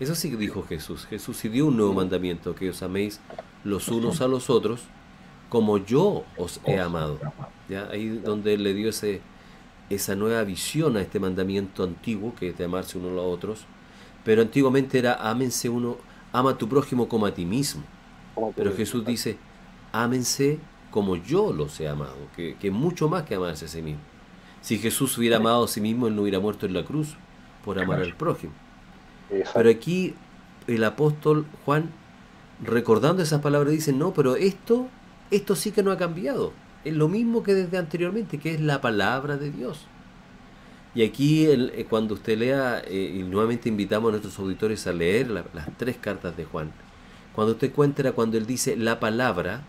Eso 0.00 0.14
sí 0.14 0.30
que 0.30 0.36
dijo 0.36 0.62
Jesús. 0.62 1.06
Jesús 1.06 1.36
sí 1.36 1.48
dio 1.48 1.66
un 1.66 1.76
nuevo 1.76 1.92
mandamiento, 1.92 2.54
que 2.54 2.70
os 2.70 2.82
améis 2.82 3.20
los 3.64 3.88
unos 3.88 4.20
a 4.20 4.28
los 4.28 4.48
otros 4.48 4.82
como 5.48 5.78
yo 5.78 6.24
os 6.36 6.60
he 6.64 6.78
amado. 6.78 7.18
¿Ya? 7.68 7.88
Ahí 7.90 8.08
donde 8.08 8.54
él 8.54 8.62
le 8.62 8.74
dio 8.74 8.90
ese, 8.90 9.20
esa 9.90 10.14
nueva 10.14 10.44
visión 10.44 10.96
a 10.96 11.00
este 11.00 11.20
mandamiento 11.20 11.82
antiguo, 11.84 12.34
que 12.34 12.50
es 12.50 12.58
de 12.58 12.64
amarse 12.64 12.98
unos 12.98 13.12
a 13.12 13.14
los 13.14 13.24
otros. 13.24 13.66
Pero 14.24 14.42
antiguamente 14.42 14.98
era 14.98 15.14
ámense 15.14 15.68
uno, 15.68 15.96
ama 16.32 16.50
a 16.50 16.58
tu 16.58 16.68
prójimo 16.68 17.08
como 17.08 17.26
a 17.26 17.34
ti 17.34 17.44
mismo. 17.44 17.82
Pero 18.54 18.74
Jesús 18.74 19.04
dice, 19.04 19.36
ámense 19.92 20.58
como 20.90 21.16
yo 21.16 21.52
los 21.52 21.78
he 21.80 21.88
amado, 21.88 22.16
que, 22.36 22.56
que 22.56 22.70
mucho 22.70 23.08
más 23.08 23.24
que 23.24 23.34
amarse 23.34 23.64
a 23.64 23.68
sí 23.68 23.82
mismo. 23.82 24.00
Si 24.62 24.78
Jesús 24.78 25.16
hubiera 25.18 25.36
amado 25.36 25.64
a 25.64 25.68
sí 25.68 25.80
mismo, 25.80 26.08
él 26.08 26.16
no 26.16 26.22
hubiera 26.22 26.40
muerto 26.40 26.66
en 26.66 26.74
la 26.74 26.84
cruz 26.84 27.16
por 27.64 27.78
amar 27.78 28.00
al 28.00 28.14
prójimo. 28.14 28.52
Pero 29.54 29.70
aquí 29.70 30.14
el 30.66 30.84
apóstol 30.84 31.46
Juan, 31.64 31.90
recordando 32.62 33.22
esas 33.22 33.40
palabras, 33.40 33.72
dice, 33.72 33.92
no, 33.92 34.12
pero 34.12 34.36
esto, 34.36 34.88
esto 35.30 35.56
sí 35.56 35.70
que 35.70 35.82
no 35.82 35.90
ha 35.90 35.98
cambiado. 35.98 36.52
Es 36.84 36.94
lo 36.94 37.08
mismo 37.08 37.42
que 37.42 37.54
desde 37.54 37.78
anteriormente, 37.78 38.38
que 38.38 38.54
es 38.54 38.60
la 38.60 38.80
palabra 38.80 39.36
de 39.36 39.50
Dios. 39.50 39.86
Y 40.94 41.04
aquí 41.04 41.46
eh, 41.46 41.86
cuando 41.88 42.14
usted 42.14 42.38
lea, 42.38 42.82
eh, 42.86 43.16
y 43.18 43.22
nuevamente 43.22 43.68
invitamos 43.68 44.08
a 44.08 44.12
nuestros 44.12 44.38
auditores 44.38 44.86
a 44.86 44.92
leer 44.92 45.30
las 45.30 45.46
tres 45.76 45.96
cartas 45.96 46.36
de 46.36 46.44
Juan, 46.44 46.72
cuando 47.34 47.52
usted 47.52 47.68
encuentra 47.68 48.12
cuando 48.12 48.36
él 48.36 48.46
dice 48.46 48.76
la 48.76 48.98
palabra, 48.98 49.62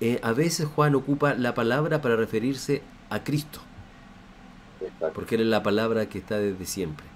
eh, 0.00 0.20
a 0.22 0.32
veces 0.32 0.66
Juan 0.66 0.94
ocupa 0.94 1.34
la 1.34 1.54
palabra 1.54 2.00
para 2.00 2.16
referirse 2.16 2.82
a 3.14 3.22
Cristo, 3.22 3.60
porque 5.14 5.36
él 5.36 5.42
es 5.42 5.46
la 5.46 5.62
palabra 5.62 6.08
que 6.08 6.18
está 6.18 6.38
desde 6.38 6.66
siempre. 6.66 7.06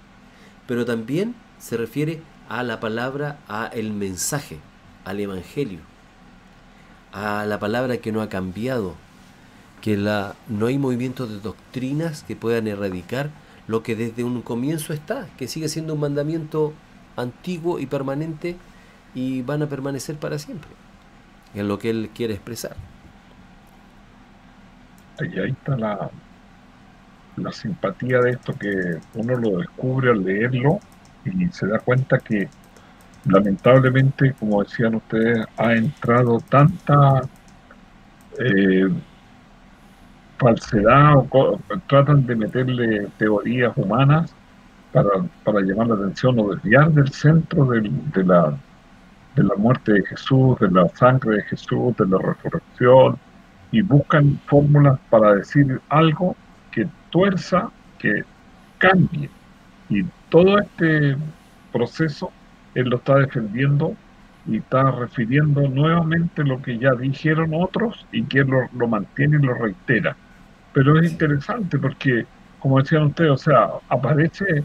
Pero 0.65 0.85
también 0.85 1.35
se 1.57 1.75
refiere 1.75 2.21
a 2.47 2.63
la 2.63 2.79
palabra, 2.79 3.39
a 3.47 3.67
el 3.67 3.91
mensaje, 3.91 4.59
al 5.03 5.19
evangelio, 5.19 5.79
a 7.11 7.45
la 7.45 7.59
palabra 7.59 7.97
que 7.97 8.11
no 8.11 8.21
ha 8.21 8.29
cambiado, 8.29 8.95
que 9.81 9.97
la, 9.97 10.35
no 10.47 10.67
hay 10.67 10.77
movimientos 10.77 11.29
de 11.29 11.39
doctrinas 11.39 12.23
que 12.23 12.35
puedan 12.35 12.67
erradicar 12.67 13.29
lo 13.67 13.83
que 13.83 13.95
desde 13.95 14.23
un 14.23 14.41
comienzo 14.41 14.93
está, 14.93 15.27
que 15.37 15.47
sigue 15.47 15.67
siendo 15.67 15.95
un 15.95 15.99
mandamiento 15.99 16.73
antiguo 17.17 17.79
y 17.79 17.85
permanente 17.85 18.55
y 19.13 19.41
van 19.41 19.63
a 19.63 19.67
permanecer 19.67 20.15
para 20.15 20.39
siempre, 20.39 20.69
en 21.53 21.67
lo 21.67 21.77
que 21.77 21.89
él 21.89 22.09
quiere 22.13 22.35
expresar. 22.35 22.77
Y 25.25 25.39
ahí 25.39 25.51
está 25.51 25.77
la, 25.77 26.09
la 27.37 27.51
simpatía 27.51 28.19
de 28.19 28.31
esto 28.31 28.53
que 28.53 28.97
uno 29.15 29.35
lo 29.35 29.57
descubre 29.57 30.11
al 30.11 30.23
leerlo 30.23 30.79
y 31.25 31.47
se 31.47 31.67
da 31.67 31.79
cuenta 31.79 32.19
que 32.19 32.47
lamentablemente, 33.25 34.33
como 34.39 34.63
decían 34.63 34.95
ustedes, 34.95 35.45
ha 35.57 35.73
entrado 35.73 36.39
tanta 36.49 37.21
eh, 38.39 38.89
falsedad 40.37 41.15
o 41.29 41.59
tratan 41.87 42.25
de 42.25 42.35
meterle 42.35 43.07
teorías 43.17 43.73
humanas 43.75 44.33
para, 44.93 45.09
para 45.43 45.61
llamar 45.61 45.87
la 45.87 45.95
atención 45.95 46.39
o 46.39 46.55
desviar 46.55 46.91
del 46.91 47.11
centro 47.11 47.65
de, 47.65 47.91
la, 48.23 48.57
de 49.35 49.43
la 49.43 49.55
muerte 49.55 49.93
de 49.93 50.05
Jesús, 50.05 50.57
de 50.59 50.71
la 50.71 50.87
sangre 50.89 51.37
de 51.37 51.43
Jesús, 51.43 51.95
de 51.97 52.07
la 52.07 52.17
resurrección, 52.17 53.19
y 53.71 53.81
buscan 53.81 54.39
fórmulas 54.47 54.99
para 55.09 55.35
decir 55.35 55.79
algo 55.89 56.35
que 56.71 56.87
tuerza, 57.09 57.69
que 57.97 58.23
cambie. 58.77 59.29
Y 59.89 60.03
todo 60.29 60.59
este 60.59 61.17
proceso 61.71 62.31
él 62.75 62.89
lo 62.89 62.97
está 62.97 63.15
defendiendo 63.15 63.95
y 64.47 64.57
está 64.57 64.91
refiriendo 64.91 65.67
nuevamente 65.67 66.43
lo 66.43 66.61
que 66.61 66.77
ya 66.77 66.93
dijeron 66.93 67.51
otros 67.53 68.05
y 68.11 68.23
que 68.23 68.43
lo, 68.43 68.67
lo 68.75 68.87
mantiene 68.87 69.37
y 69.37 69.45
lo 69.45 69.53
reitera. 69.53 70.15
Pero 70.73 70.99
es 70.99 71.11
interesante 71.11 71.77
porque, 71.77 72.25
como 72.59 72.79
decían 72.79 73.03
ustedes, 73.03 73.31
o 73.31 73.37
sea, 73.37 73.69
aparece 73.89 74.63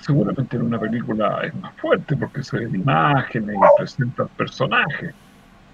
seguramente 0.00 0.56
en 0.56 0.62
una 0.62 0.78
película 0.78 1.40
es 1.42 1.54
más 1.56 1.74
fuerte 1.76 2.16
porque 2.16 2.42
se 2.42 2.58
ven 2.58 2.74
imágenes 2.74 3.56
y 3.56 3.78
presenta 3.78 4.26
personajes, 4.26 5.14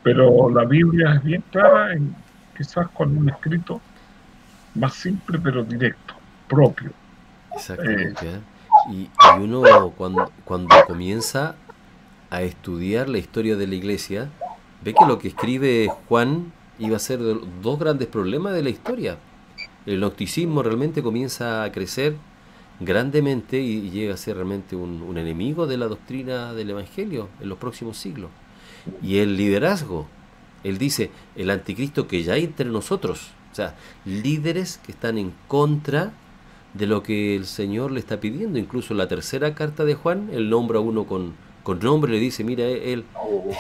pero 0.03 0.51
la 0.51 0.65
Biblia 0.65 1.15
es 1.15 1.23
bien 1.23 1.45
clara, 1.51 1.95
quizás 2.57 2.89
con 2.89 3.17
un 3.17 3.29
escrito 3.29 3.81
más 4.75 4.95
simple 4.95 5.39
pero 5.39 5.65
directo, 5.65 6.15
propio. 6.49 6.93
Exactamente. 7.55 8.27
Eh, 8.29 8.41
y, 8.91 9.09
uno 9.41 9.93
cuando, 9.97 10.31
cuando 10.45 10.75
comienza 10.87 11.55
a 12.31 12.43
estudiar 12.43 13.09
la 13.09 13.19
historia 13.19 13.57
de 13.57 13.67
la 13.67 13.75
iglesia, 13.75 14.29
ve 14.83 14.95
que 14.95 15.07
lo 15.07 15.19
que 15.19 15.29
escribe 15.29 15.89
Juan 16.09 16.53
iba 16.79 16.97
a 16.97 17.01
ser 17.01 17.21
dos 17.63 17.79
grandes 17.79 18.09
problemas 18.09 18.53
de 18.55 18.63
la 18.63 18.71
historia. 18.71 19.17
El 19.87 20.01
gnosticismo 20.01 20.63
realmente 20.63 21.03
comienza 21.03 21.63
a 21.63 21.73
crecer 21.73 22.17
grandemente 22.81 23.61
y 23.61 23.91
llega 23.91 24.15
a 24.15 24.17
ser 24.17 24.37
realmente 24.37 24.75
un, 24.75 25.03
un, 25.03 25.17
enemigo 25.17 25.67
de 25.67 25.77
la 25.77 25.87
doctrina 25.87 26.53
del 26.53 26.71
Evangelio 26.71 27.29
en 27.41 27.49
los 27.49 27.59
próximos 27.59 27.97
siglos. 27.97 28.31
Y 29.03 29.19
el 29.19 29.37
liderazgo, 29.37 30.09
él 30.65 30.79
dice, 30.79 31.11
el 31.37 31.51
anticristo 31.51 32.09
que 32.09 32.23
ya 32.23 32.33
hay 32.33 32.45
entre 32.45 32.67
nosotros, 32.67 33.31
o 33.53 33.55
sea, 33.55 33.77
líderes 34.05 34.81
que 34.85 34.93
están 34.93 35.19
en 35.19 35.33
contra 35.47 36.13
de 36.73 36.87
lo 36.87 37.03
que 37.03 37.37
el 37.37 37.47
Señor 37.47 37.93
le 37.93 38.01
está 38.01 38.19
pidiendo. 38.19 38.59
Incluso 38.59 38.93
en 38.95 38.99
la 38.99 39.07
tercera 39.07 39.55
carta 39.55 39.85
de 39.85 39.95
Juan, 39.95 40.29
él 40.33 40.51
nombra 40.51 40.79
a 40.79 40.83
uno 40.83 41.07
con, 41.07 41.35
con 41.63 41.79
nombre, 41.79 42.13
le 42.13 42.19
dice, 42.19 42.43
mira, 42.43 42.65
él, 42.65 43.05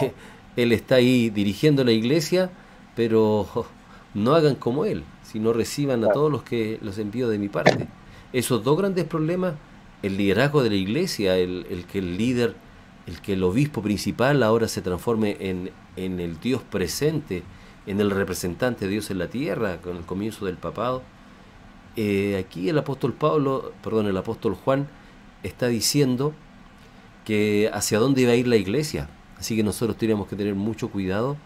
él 0.57 0.73
está 0.73 0.97
ahí 0.97 1.31
dirigiendo 1.31 1.85
la 1.85 1.93
iglesia, 1.93 2.51
pero 2.97 3.47
no 4.15 4.35
hagan 4.35 4.57
como 4.57 4.85
él, 4.85 5.05
sino 5.23 5.53
reciban 5.53 6.05
a 6.05 6.13
todos 6.13 6.33
los 6.33 6.43
que 6.43 6.79
los 6.83 6.99
envío 6.99 7.29
de 7.29 7.39
mi 7.39 7.49
parte. 7.49 7.87
Esos 8.33 8.65
dos 8.65 8.77
grandes 8.77 9.05
problemas, 9.05 9.55
el 10.03 10.17
liderazgo 10.17 10.63
de 10.63 10.71
la 10.71 10.77
iglesia, 10.77 11.37
el, 11.37 11.67
el 11.71 11.85
que 11.85 11.99
el 11.99 12.17
líder, 12.17 12.57
el 13.07 13.21
que 13.21 13.35
el 13.35 13.43
obispo 13.43 13.83
principal 13.83 14.43
ahora 14.43 14.69
se 14.69 14.83
transforme 14.83 15.37
en, 15.41 15.71
en 15.97 16.21
el 16.21 16.41
Dios 16.41 16.63
presente, 16.63 17.43
en 17.87 18.01
el 18.01 18.11
representante 18.11 18.87
de 18.87 18.93
Dios 18.93 19.11
en 19.11 19.19
la 19.19 19.29
tierra, 19.29 19.79
con 19.83 19.97
el 19.97 20.05
comienzo 20.05 20.47
del 20.47 20.57
papado, 20.57 21.03
eh, 21.97 22.37
aquí 22.45 22.69
el 22.69 22.79
apóstol 22.79 23.13
Pablo, 23.13 23.73
perdón, 23.83 24.07
el 24.07 24.17
apóstol 24.17 24.55
Juan 24.55 24.89
está 25.43 25.69
diciendo 25.69 26.33
que 27.25 27.71
hacia 27.73 27.99
dónde 27.99 28.23
iba 28.23 28.33
a 28.33 28.37
ir 28.37 28.49
la 28.49 28.57
iglesia. 28.57 29.09
Así 29.39 29.57
que 29.57 29.63
nosotros 29.63 29.97
tenemos 29.97 30.27
que 30.29 30.37
tener 30.37 30.55
mucho 30.55 30.91
cuidado 30.91 31.37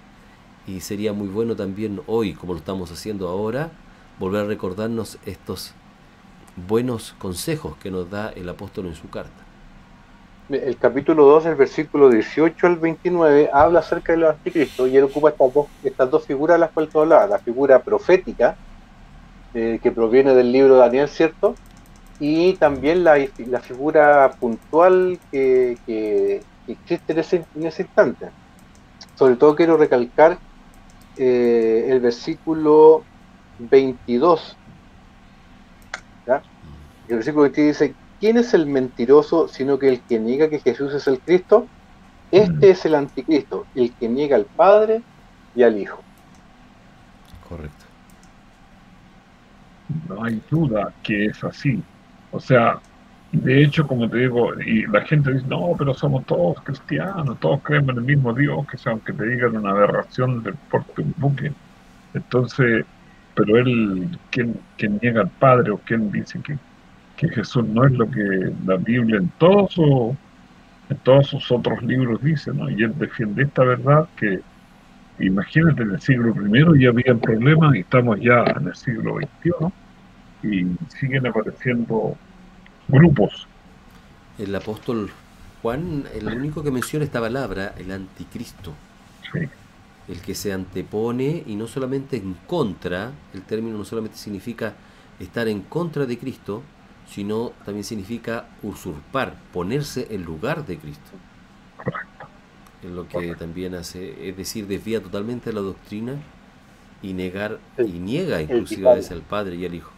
y 0.66 0.80
sería 0.80 1.12
muy 1.12 1.28
bueno 1.28 1.56
también 1.56 2.00
hoy, 2.06 2.34
como 2.34 2.54
lo 2.54 2.58
estamos 2.58 2.90
haciendo 2.90 3.28
ahora, 3.28 3.72
volver 4.18 4.44
a 4.44 4.46
recordarnos 4.46 5.18
estos 5.26 5.72
buenos 6.68 7.14
consejos 7.18 7.76
que 7.76 7.90
nos 7.90 8.10
da 8.10 8.30
el 8.30 8.48
apóstol 8.48 8.86
en 8.86 8.94
su 8.94 9.08
carta. 9.10 9.47
El 10.50 10.78
capítulo 10.78 11.26
2, 11.26 11.44
el 11.44 11.56
versículo 11.56 12.08
18 12.08 12.66
al 12.66 12.76
29, 12.76 13.50
habla 13.52 13.80
acerca 13.80 14.12
del 14.12 14.24
anticristo 14.24 14.86
y 14.86 14.96
él 14.96 15.04
ocupa 15.04 15.34
estas 15.84 16.10
dos, 16.10 16.24
figuras 16.24 16.54
de 16.54 16.60
las 16.60 16.70
cuales 16.70 16.90
tú 16.90 17.00
hablabas, 17.00 17.28
la 17.28 17.38
figura 17.38 17.82
profética, 17.82 18.56
eh, 19.52 19.78
que 19.82 19.90
proviene 19.90 20.32
del 20.32 20.50
libro 20.50 20.74
de 20.74 20.80
Daniel, 20.80 21.08
¿cierto? 21.08 21.54
Y 22.18 22.54
también 22.54 23.04
la, 23.04 23.18
figura 23.60 24.30
puntual 24.40 25.18
que, 25.30 26.42
existe 26.66 27.12
en 27.12 27.18
ese, 27.18 27.44
en 27.54 27.66
ese, 27.66 27.82
instante. 27.82 28.30
Sobre 29.16 29.36
todo 29.36 29.54
quiero 29.54 29.76
recalcar 29.76 30.38
eh, 31.18 31.88
el 31.90 32.00
versículo 32.00 33.04
22. 33.58 34.56
El 36.26 37.16
versículo 37.16 37.42
22 37.42 37.66
dice, 37.66 37.94
¿quién 38.20 38.36
es 38.36 38.54
el 38.54 38.66
mentiroso 38.66 39.48
sino 39.48 39.78
que 39.78 39.88
el 39.88 40.00
que 40.00 40.18
niega 40.18 40.48
que 40.48 40.60
Jesús 40.60 40.94
es 40.94 41.06
el 41.06 41.20
Cristo? 41.20 41.66
Este 42.30 42.70
es 42.70 42.84
el 42.84 42.94
anticristo, 42.94 43.66
el 43.74 43.92
que 43.94 44.08
niega 44.08 44.36
al 44.36 44.44
Padre 44.44 45.02
y 45.54 45.62
al 45.62 45.78
Hijo. 45.78 46.00
Correcto 47.48 47.88
no 50.08 50.24
hay 50.24 50.40
duda 50.50 50.92
que 51.02 51.26
es 51.26 51.42
así. 51.44 51.82
O 52.30 52.40
sea, 52.40 52.78
de 53.32 53.62
hecho, 53.62 53.86
como 53.86 54.08
te 54.08 54.18
digo, 54.18 54.58
y 54.60 54.86
la 54.86 55.02
gente 55.02 55.32
dice, 55.32 55.46
no, 55.46 55.72
pero 55.76 55.94
somos 55.94 56.24
todos 56.26 56.60
cristianos, 56.62 57.38
todos 57.40 57.60
creemos 57.62 57.90
en 57.90 57.98
el 57.98 58.04
mismo 58.04 58.32
Dios, 58.32 58.66
que 58.68 58.78
sea, 58.78 58.92
aunque 58.92 59.12
te 59.12 59.26
digan 59.26 59.56
una 59.56 59.70
aberración 59.70 60.42
del 60.42 60.54
porte 60.70 61.02
un 61.02 61.14
buque. 61.16 61.52
Entonces, 62.14 62.84
pero 63.34 63.56
él, 63.58 64.18
¿quién, 64.30 64.60
niega 65.02 65.22
al 65.22 65.30
Padre 65.30 65.70
o 65.70 65.78
quién 65.78 66.10
dice 66.10 66.40
que, 66.40 66.58
que 67.18 67.28
Jesús 67.28 67.64
no 67.66 67.84
es 67.84 67.92
lo 67.92 68.08
que 68.08 68.52
la 68.64 68.76
Biblia 68.76 69.18
en 69.18 69.28
todos, 69.38 69.76
en 69.76 70.96
todos 71.02 71.26
sus 71.26 71.50
otros 71.50 71.82
libros 71.82 72.22
dice, 72.22 72.52
¿no? 72.54 72.70
Y 72.70 72.84
él 72.84 72.94
defiende 72.96 73.42
esta 73.42 73.64
verdad 73.64 74.08
que, 74.16 74.40
imagínate, 75.18 75.82
en 75.82 75.90
el 75.90 76.00
siglo 76.00 76.32
I 76.32 76.80
ya 76.80 76.90
había 76.90 77.14
problemas 77.16 77.74
y 77.74 77.80
estamos 77.80 78.20
ya 78.20 78.44
en 78.56 78.68
el 78.68 78.74
siglo 78.76 79.16
XXI, 79.16 79.50
y 80.44 80.66
siguen 80.96 81.26
apareciendo 81.26 82.16
grupos. 82.86 83.48
El 84.38 84.54
apóstol 84.54 85.10
Juan, 85.60 86.04
el 86.14 86.28
único 86.28 86.62
que 86.62 86.70
menciona 86.70 87.04
esta 87.04 87.20
palabra, 87.20 87.74
el 87.76 87.90
anticristo. 87.90 88.72
El 90.06 90.20
que 90.20 90.36
se 90.36 90.52
antepone 90.52 91.42
y 91.46 91.56
no 91.56 91.66
solamente 91.66 92.16
en 92.16 92.34
contra, 92.46 93.10
el 93.34 93.42
término 93.42 93.76
no 93.76 93.84
solamente 93.84 94.16
significa 94.16 94.74
estar 95.18 95.48
en 95.48 95.62
contra 95.62 96.06
de 96.06 96.16
Cristo, 96.16 96.62
sino 97.10 97.52
también 97.64 97.84
significa 97.84 98.46
usurpar, 98.62 99.34
ponerse 99.52 100.08
en 100.10 100.24
lugar 100.24 100.66
de 100.66 100.78
Cristo. 100.78 101.10
Es 102.82 102.90
lo 102.90 103.08
que 103.08 103.34
también 103.34 103.74
hace, 103.74 104.28
es 104.28 104.36
decir, 104.36 104.66
desvía 104.66 105.02
totalmente 105.02 105.52
la 105.52 105.60
doctrina 105.60 106.16
y 107.02 107.12
negar 107.12 107.58
y 107.78 107.98
niega 107.98 108.40
inclusive 108.40 108.88
al 108.88 109.22
Padre 109.22 109.56
y 109.56 109.66
al 109.66 109.74
Hijo. 109.74 109.90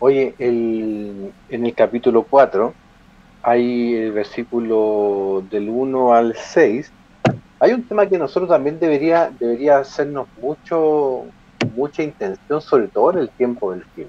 Oye, 0.00 0.34
el, 0.38 1.32
en 1.48 1.66
el 1.66 1.74
capítulo 1.74 2.24
4 2.24 2.74
hay 3.42 3.94
el 3.94 4.12
versículo 4.12 5.44
del 5.50 5.68
1 5.68 6.14
al 6.14 6.34
6. 6.34 6.90
Hay 7.60 7.72
un 7.72 7.84
tema 7.84 8.08
que 8.08 8.18
nosotros 8.18 8.50
también 8.50 8.80
debería, 8.80 9.30
debería 9.38 9.78
hacernos 9.78 10.26
mucho, 10.40 11.24
mucha 11.76 12.02
intención, 12.02 12.60
sobre 12.60 12.88
todo 12.88 13.12
en 13.12 13.18
el 13.18 13.28
tiempo 13.28 13.70
del 13.70 13.84
fin. 13.94 14.06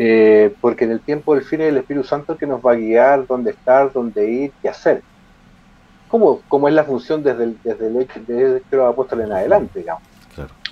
Eh, 0.00 0.54
porque 0.60 0.84
en 0.84 0.92
el 0.92 1.00
tiempo 1.00 1.34
del 1.34 1.42
fin 1.42 1.60
es 1.60 1.70
el 1.70 1.78
Espíritu 1.78 2.06
Santo 2.06 2.36
que 2.36 2.46
nos 2.46 2.64
va 2.64 2.72
a 2.72 2.76
guiar 2.76 3.26
dónde 3.26 3.50
estar, 3.50 3.92
dónde 3.92 4.30
ir, 4.30 4.52
qué 4.62 4.68
hacer. 4.68 5.02
Como, 6.06 6.40
como 6.48 6.68
es 6.68 6.74
la 6.74 6.84
función 6.84 7.24
desde 7.24 7.44
el, 7.44 7.58
desde 7.64 7.88
el 7.88 7.96
hecho 8.02 8.20
de 8.24 8.62
los 8.70 8.92
apóstoles 8.92 9.26
en 9.26 9.32
adelante, 9.32 9.80
digamos. 9.80 10.04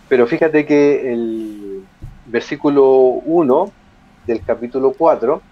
Pero 0.09 0.29
fíjate 0.29 0.65
que 0.65 1.13
el 1.13 1.85
versículo 2.27 2.85
1 2.85 3.73
del 4.29 4.45
capítulo 4.45 4.95
4, 4.97 5.43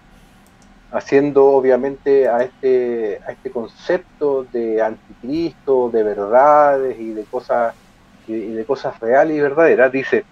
haciendo 0.92 1.46
obviamente 1.46 2.28
a 2.28 2.44
este, 2.44 3.20
a 3.26 3.32
este 3.32 3.50
concepto 3.50 4.46
de 4.52 4.80
anticristo, 4.80 5.90
de 5.90 6.02
verdades 6.04 7.00
y 7.00 7.12
de 7.12 7.24
cosas, 7.24 7.74
y 8.28 8.52
de 8.52 8.64
cosas 8.64 9.00
reales 9.00 9.36
y 9.36 9.40
verdaderas, 9.40 9.90
dice, 9.90 10.24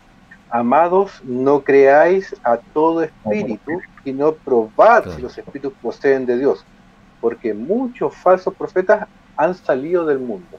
amados, 0.53 1.22
no 1.24 1.62
creáis 1.62 2.36
a 2.44 2.59
todo 2.59 3.03
espíritu, 3.03 3.80
sino 4.05 4.32
probad 4.32 5.09
si 5.16 5.22
los 5.22 5.36
espíritus 5.36 5.72
proceden 5.80 6.26
de 6.26 6.38
Dios, 6.38 6.64
porque 7.20 7.55
muchos 7.55 8.14
falsos 8.14 8.55
profetas 8.55 9.09
han 9.36 9.55
salido 9.55 10.05
del 10.05 10.18
mundo. 10.18 10.59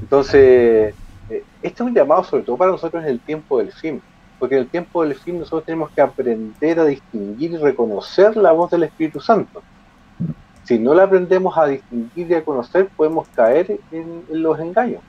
Entonces, 0.00 0.94
este 1.28 1.42
es 1.62 1.80
un 1.80 1.94
llamado 1.94 2.24
sobre 2.24 2.42
todo 2.42 2.56
para 2.56 2.70
nosotros 2.70 3.04
en 3.04 3.10
el 3.10 3.20
tiempo 3.20 3.58
del 3.58 3.70
fin, 3.70 4.00
porque 4.38 4.56
en 4.56 4.62
el 4.62 4.68
tiempo 4.68 5.04
del 5.04 5.14
fin 5.14 5.38
nosotros 5.38 5.66
tenemos 5.66 5.90
que 5.90 6.00
aprender 6.00 6.80
a 6.80 6.86
distinguir 6.86 7.52
y 7.52 7.56
reconocer 7.58 8.34
la 8.36 8.52
voz 8.52 8.70
del 8.70 8.84
Espíritu 8.84 9.20
Santo. 9.20 9.62
Si 10.64 10.78
no 10.78 10.94
la 10.94 11.04
aprendemos 11.04 11.58
a 11.58 11.66
distinguir 11.66 12.30
y 12.30 12.34
a 12.34 12.44
conocer, 12.44 12.88
podemos 12.96 13.28
caer 13.34 13.78
en, 13.90 14.24
los 14.30 14.58
engaños. 14.58 15.02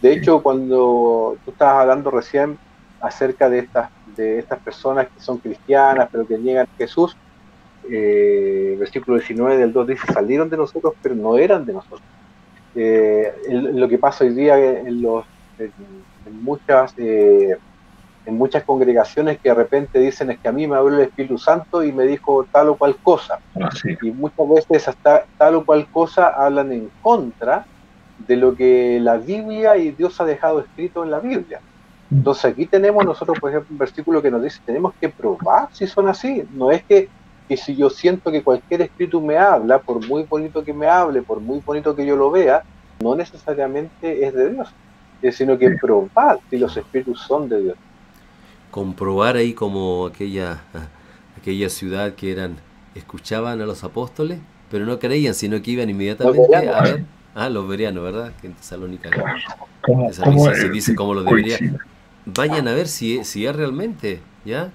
De 0.00 0.14
hecho, 0.14 0.42
cuando 0.42 1.36
tú 1.44 1.50
estabas 1.50 1.82
hablando 1.82 2.10
recién 2.10 2.58
acerca 3.00 3.48
de 3.48 3.60
estas, 3.60 3.90
de 4.16 4.38
estas 4.38 4.58
personas 4.60 5.08
que 5.08 5.20
son 5.20 5.38
cristianas, 5.38 6.08
pero 6.10 6.26
que 6.26 6.38
niegan 6.38 6.66
a 6.66 6.76
Jesús, 6.76 7.16
eh, 7.90 8.76
versículo 8.78 9.16
19 9.16 9.56
del 9.56 9.72
2 9.72 9.86
dice, 9.88 10.12
salieron 10.12 10.50
de 10.50 10.56
nosotros, 10.56 10.94
pero 11.02 11.14
no 11.14 11.38
eran 11.38 11.64
de 11.64 11.72
nosotros. 11.72 12.02
Eh, 12.74 13.32
lo 13.50 13.88
que 13.88 13.98
pasa 13.98 14.24
hoy 14.24 14.34
día 14.34 14.56
en, 14.58 15.02
los, 15.02 15.24
en, 15.58 15.72
muchas 16.42 16.94
eh, 16.98 17.56
en 18.26 18.36
muchas 18.36 18.62
congregaciones 18.64 19.38
que 19.38 19.48
de 19.48 19.54
repente 19.54 19.98
dicen 19.98 20.30
es 20.30 20.38
que 20.38 20.48
a 20.48 20.52
mí 20.52 20.66
me 20.66 20.76
habló 20.76 20.94
el 20.94 21.04
Espíritu 21.04 21.38
Santo 21.38 21.82
y 21.82 21.92
me 21.92 22.04
dijo 22.04 22.46
tal 22.52 22.68
o 22.68 22.76
cual 22.76 22.96
cosa. 23.02 23.40
Ah, 23.60 23.70
y 24.02 24.10
muchas 24.10 24.48
veces 24.48 24.88
hasta 24.88 25.24
tal 25.38 25.56
o 25.56 25.64
cual 25.64 25.88
cosa 25.90 26.28
hablan 26.28 26.70
en 26.72 26.90
contra 27.02 27.66
de 28.18 28.36
lo 28.36 28.54
que 28.54 29.00
la 29.00 29.16
Biblia 29.16 29.76
y 29.76 29.90
Dios 29.92 30.20
ha 30.20 30.24
dejado 30.24 30.60
escrito 30.60 31.02
en 31.02 31.10
la 31.10 31.18
Biblia. 31.20 31.60
Entonces 32.10 32.44
aquí 32.46 32.66
tenemos 32.66 33.04
nosotros, 33.04 33.38
por 33.38 33.50
ejemplo, 33.50 33.68
un 33.70 33.78
versículo 33.78 34.20
que 34.20 34.30
nos 34.30 34.42
dice, 34.42 34.60
tenemos 34.66 34.92
que 35.00 35.08
probar 35.08 35.68
si 35.72 35.86
son 35.86 36.08
así. 36.08 36.44
No 36.52 36.70
es 36.70 36.82
que, 36.82 37.08
que 37.48 37.56
si 37.56 37.76
yo 37.76 37.88
siento 37.88 38.32
que 38.32 38.42
cualquier 38.42 38.82
espíritu 38.82 39.20
me 39.20 39.38
habla, 39.38 39.78
por 39.78 40.04
muy 40.06 40.24
bonito 40.24 40.64
que 40.64 40.72
me 40.72 40.88
hable, 40.88 41.22
por 41.22 41.40
muy 41.40 41.60
bonito 41.60 41.94
que 41.94 42.04
yo 42.04 42.16
lo 42.16 42.30
vea, 42.30 42.64
no 43.00 43.14
necesariamente 43.14 44.26
es 44.26 44.34
de 44.34 44.50
Dios, 44.50 44.68
sino 45.32 45.56
que 45.56 45.70
probar 45.70 46.40
si 46.50 46.58
los 46.58 46.76
espíritus 46.76 47.20
son 47.20 47.48
de 47.48 47.62
Dios. 47.62 47.76
Comprobar 48.72 49.36
ahí 49.36 49.54
como 49.54 50.06
aquella, 50.06 50.62
aquella 51.38 51.68
ciudad 51.68 52.14
que 52.14 52.32
eran, 52.32 52.56
escuchaban 52.96 53.60
a 53.60 53.66
los 53.66 53.84
apóstoles, 53.84 54.40
pero 54.68 54.84
no 54.84 54.98
creían, 54.98 55.34
sino 55.34 55.62
que 55.62 55.70
iban 55.70 55.88
inmediatamente 55.88 56.56
a 56.56 56.82
ver, 56.82 57.04
ah, 57.34 57.48
los 57.48 57.68
verianos, 57.68 58.02
¿verdad? 58.02 58.32
Que 58.40 58.48
en 58.48 58.54
Tesalónica 58.54 59.10
se 60.54 60.68
dice 60.70 60.94
como 60.94 61.14
lo 61.14 61.22
debería. 61.22 61.58
Vayan 62.26 62.68
a 62.68 62.72
ver 62.72 62.88
si, 62.88 63.24
si 63.24 63.46
es 63.46 63.54
realmente, 63.54 64.20
¿ya? 64.44 64.70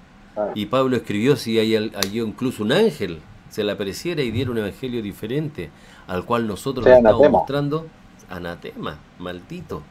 Y 0.53 0.65
Pablo 0.65 0.97
escribió 0.97 1.35
si 1.35 1.59
hay, 1.59 1.75
hay 1.75 2.19
incluso 2.19 2.63
un 2.63 2.71
ángel 2.71 3.21
se 3.55 3.63
le 3.63 3.71
apareciera 3.71 4.21
y 4.21 4.31
diera 4.31 4.51
un 4.51 4.57
evangelio 4.57 5.01
diferente 5.01 5.69
al 6.07 6.25
cual 6.25 6.45
nosotros 6.45 6.85
le 6.85 6.97
estamos 6.97 7.29
mostrando, 7.29 7.87
anatema, 8.29 8.97
maldito. 9.17 9.81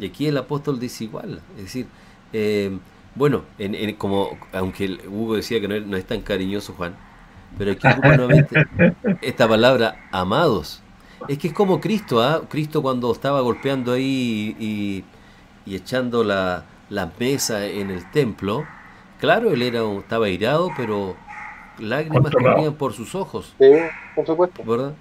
Y 0.00 0.06
aquí 0.06 0.28
el 0.28 0.36
apóstol 0.36 0.78
dice 0.78 1.04
igual, 1.04 1.40
es 1.56 1.64
decir, 1.64 1.86
eh, 2.32 2.78
bueno, 3.16 3.42
en, 3.58 3.94
como 3.96 4.38
aunque 4.52 5.00
Hugo 5.08 5.34
decía 5.34 5.60
que 5.60 5.66
no 5.66 5.96
es, 5.96 6.06
tan 6.06 6.20
cariñoso, 6.20 6.74
Juan, 6.74 6.94
pero 7.58 7.72
aquí 7.72 7.88
ocupa 7.88 8.08
nuevamente 8.16 8.66
esta 9.20 9.48
palabra 9.48 10.08
amados. 10.12 10.80
Es 11.26 11.38
que 11.38 11.48
es 11.48 11.54
como 11.54 11.80
Cristo, 11.80 12.22
¿ah? 12.22 12.42
Cristo 12.48 12.82
cuando 12.82 13.10
estaba 13.10 13.40
golpeando 13.40 13.92
ahí 13.92 14.56
y, 14.60 15.74
echando 15.74 16.22
la, 16.22 16.64
mesa 17.18 17.66
en 17.66 17.90
el 17.90 18.10
templo, 18.10 18.64
claro, 19.18 19.50
él 19.50 19.62
era 19.62 19.80
estaba 19.98 20.28
irado, 20.28 20.70
pero 20.76 21.16
lágrimas 21.78 22.32
corrían 22.32 22.74
por 22.74 22.92
sus 22.92 23.14
ojos. 23.14 23.54
Sí, 23.58 23.72
por 24.14 24.26
supuesto. 24.26 24.62
¿Verdad? 24.64 24.92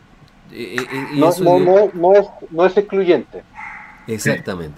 No, 1.13 1.89
no, 1.93 2.13
es, 2.13 2.27
no 2.49 2.65
es 2.65 2.77
excluyente. 2.77 3.43
Exactamente. 4.07 4.77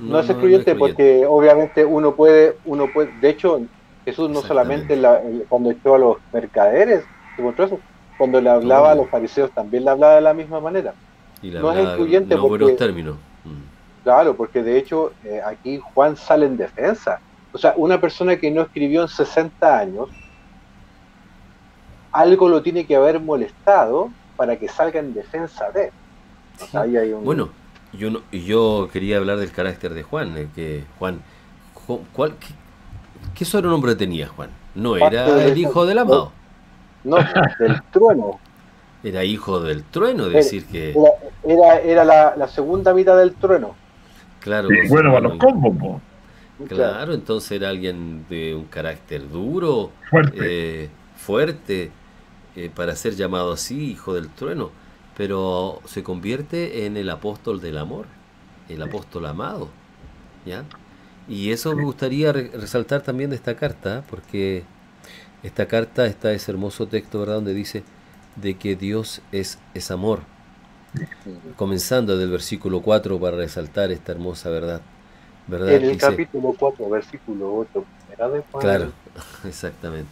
No, 0.00 0.18
es 0.18 0.28
excluyente 0.28 0.74
porque 0.74 1.24
obviamente 1.26 1.84
uno 1.84 2.14
puede, 2.14 2.56
uno 2.64 2.88
puede, 2.92 3.10
de 3.20 3.30
hecho 3.30 3.60
Jesús 4.04 4.28
no 4.28 4.42
solamente 4.42 5.00
cuando 5.48 5.70
echó 5.70 5.94
a 5.94 5.98
los 5.98 6.16
mercaderes, 6.32 7.04
cuando 8.18 8.40
le 8.40 8.50
hablaba 8.50 8.92
a 8.92 8.94
los 8.94 9.08
fariseos 9.08 9.50
también 9.52 9.84
le 9.84 9.90
hablaba 9.90 10.16
de 10.16 10.20
la 10.20 10.34
misma 10.34 10.60
manera. 10.60 10.94
no 11.42 11.72
es 11.72 11.86
excluyente 11.86 12.36
porque, 12.36 12.72
términos. 12.72 13.16
Mm. 13.44 13.71
Claro, 14.02 14.36
porque 14.36 14.62
de 14.62 14.78
hecho 14.78 15.12
eh, 15.24 15.40
aquí 15.44 15.80
Juan 15.94 16.16
sale 16.16 16.46
en 16.46 16.56
defensa. 16.56 17.20
O 17.52 17.58
sea, 17.58 17.74
una 17.76 18.00
persona 18.00 18.36
que 18.36 18.50
no 18.50 18.62
escribió 18.62 19.02
en 19.02 19.08
60 19.08 19.78
años, 19.78 20.08
algo 22.10 22.48
lo 22.48 22.62
tiene 22.62 22.86
que 22.86 22.96
haber 22.96 23.20
molestado 23.20 24.10
para 24.36 24.56
que 24.56 24.68
salga 24.68 25.00
en 25.00 25.14
defensa 25.14 25.70
de 25.70 25.86
él. 25.86 25.92
Bueno, 27.22 27.50
yo, 27.92 28.10
no, 28.10 28.22
yo 28.30 28.88
quería 28.92 29.18
hablar 29.18 29.38
del 29.38 29.52
carácter 29.52 29.94
de 29.94 30.02
Juan, 30.02 30.50
que 30.54 30.84
Juan, 30.98 31.22
¿cuál, 32.12 32.34
qué, 33.34 33.44
sobrenombre 33.44 33.94
tenía 33.94 34.28
Juan? 34.28 34.50
No 34.74 34.96
era 34.96 35.44
el 35.44 35.56
hijo 35.58 35.86
del 35.86 35.98
amado. 35.98 36.32
No, 37.04 37.16
del 37.58 37.82
trueno. 37.90 38.38
Era 39.02 39.24
hijo 39.24 39.58
del 39.58 39.82
trueno, 39.82 40.28
decir 40.28 40.66
que... 40.66 40.94
Era, 41.42 41.80
era 41.80 42.04
la, 42.04 42.46
segunda 42.46 42.94
mitad 42.94 43.16
del 43.18 43.34
trueno. 43.34 43.74
Claro. 44.42 44.68
bueno, 44.88 45.16
a 45.16 45.20
los 45.20 45.36
combos. 45.38 46.00
Claro, 46.68 47.14
entonces 47.14 47.52
era 47.52 47.70
alguien 47.70 48.26
de 48.28 48.54
un 48.54 48.66
carácter 48.66 49.28
duro, 49.28 49.90
fuerte, 50.10 50.38
eh, 50.40 50.88
fuerte 51.16 51.90
eh, 52.54 52.70
para 52.72 52.94
ser 52.94 53.14
llamado 53.14 53.52
así, 53.52 53.90
hijo 53.90 54.14
del 54.14 54.28
trueno 54.28 54.70
pero 55.16 55.80
se 55.84 56.02
convierte 56.02 56.86
en 56.86 56.96
el 56.96 57.10
apóstol 57.10 57.60
del 57.60 57.78
amor, 57.78 58.06
el 58.68 58.82
apóstol 58.82 59.26
amado. 59.26 59.68
¿ya? 60.46 60.64
Y 61.28 61.50
eso 61.52 61.74
me 61.76 61.84
gustaría 61.84 62.32
resaltar 62.32 63.02
también 63.02 63.30
de 63.30 63.36
esta 63.36 63.56
carta, 63.56 64.04
porque 64.08 64.64
esta 65.42 65.66
carta 65.66 66.06
está 66.06 66.32
ese 66.32 66.50
hermoso 66.50 66.86
texto, 66.86 67.20
¿verdad?, 67.20 67.36
donde 67.36 67.54
dice 67.54 67.84
de 68.36 68.54
que 68.54 68.76
Dios 68.76 69.20
es, 69.32 69.58
es 69.74 69.90
amor. 69.90 70.20
Comenzando 71.56 72.16
del 72.16 72.30
versículo 72.30 72.82
4 72.82 73.18
para 73.18 73.36
resaltar 73.36 73.90
esta 73.90 74.12
hermosa 74.12 74.50
verdad. 74.50 74.82
¿verdad? 75.46 75.72
En 75.72 75.84
el 75.84 75.96
capítulo 75.96 76.54
4, 76.58 76.88
versículo 76.88 77.54
8. 77.54 77.84
Claro, 78.60 78.92
exactamente. 79.44 80.10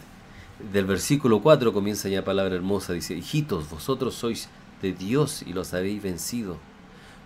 Del 0.71 0.85
versículo 0.85 1.41
4 1.41 1.73
comienza 1.73 2.09
ya 2.09 2.23
palabra 2.23 2.55
hermosa, 2.55 2.93
dice, 2.93 3.15
hijitos, 3.15 3.69
vosotros 3.69 4.15
sois 4.15 4.49
de 4.81 4.93
Dios 4.93 5.43
y 5.43 5.53
los 5.53 5.73
habéis 5.73 6.01
vencido, 6.01 6.57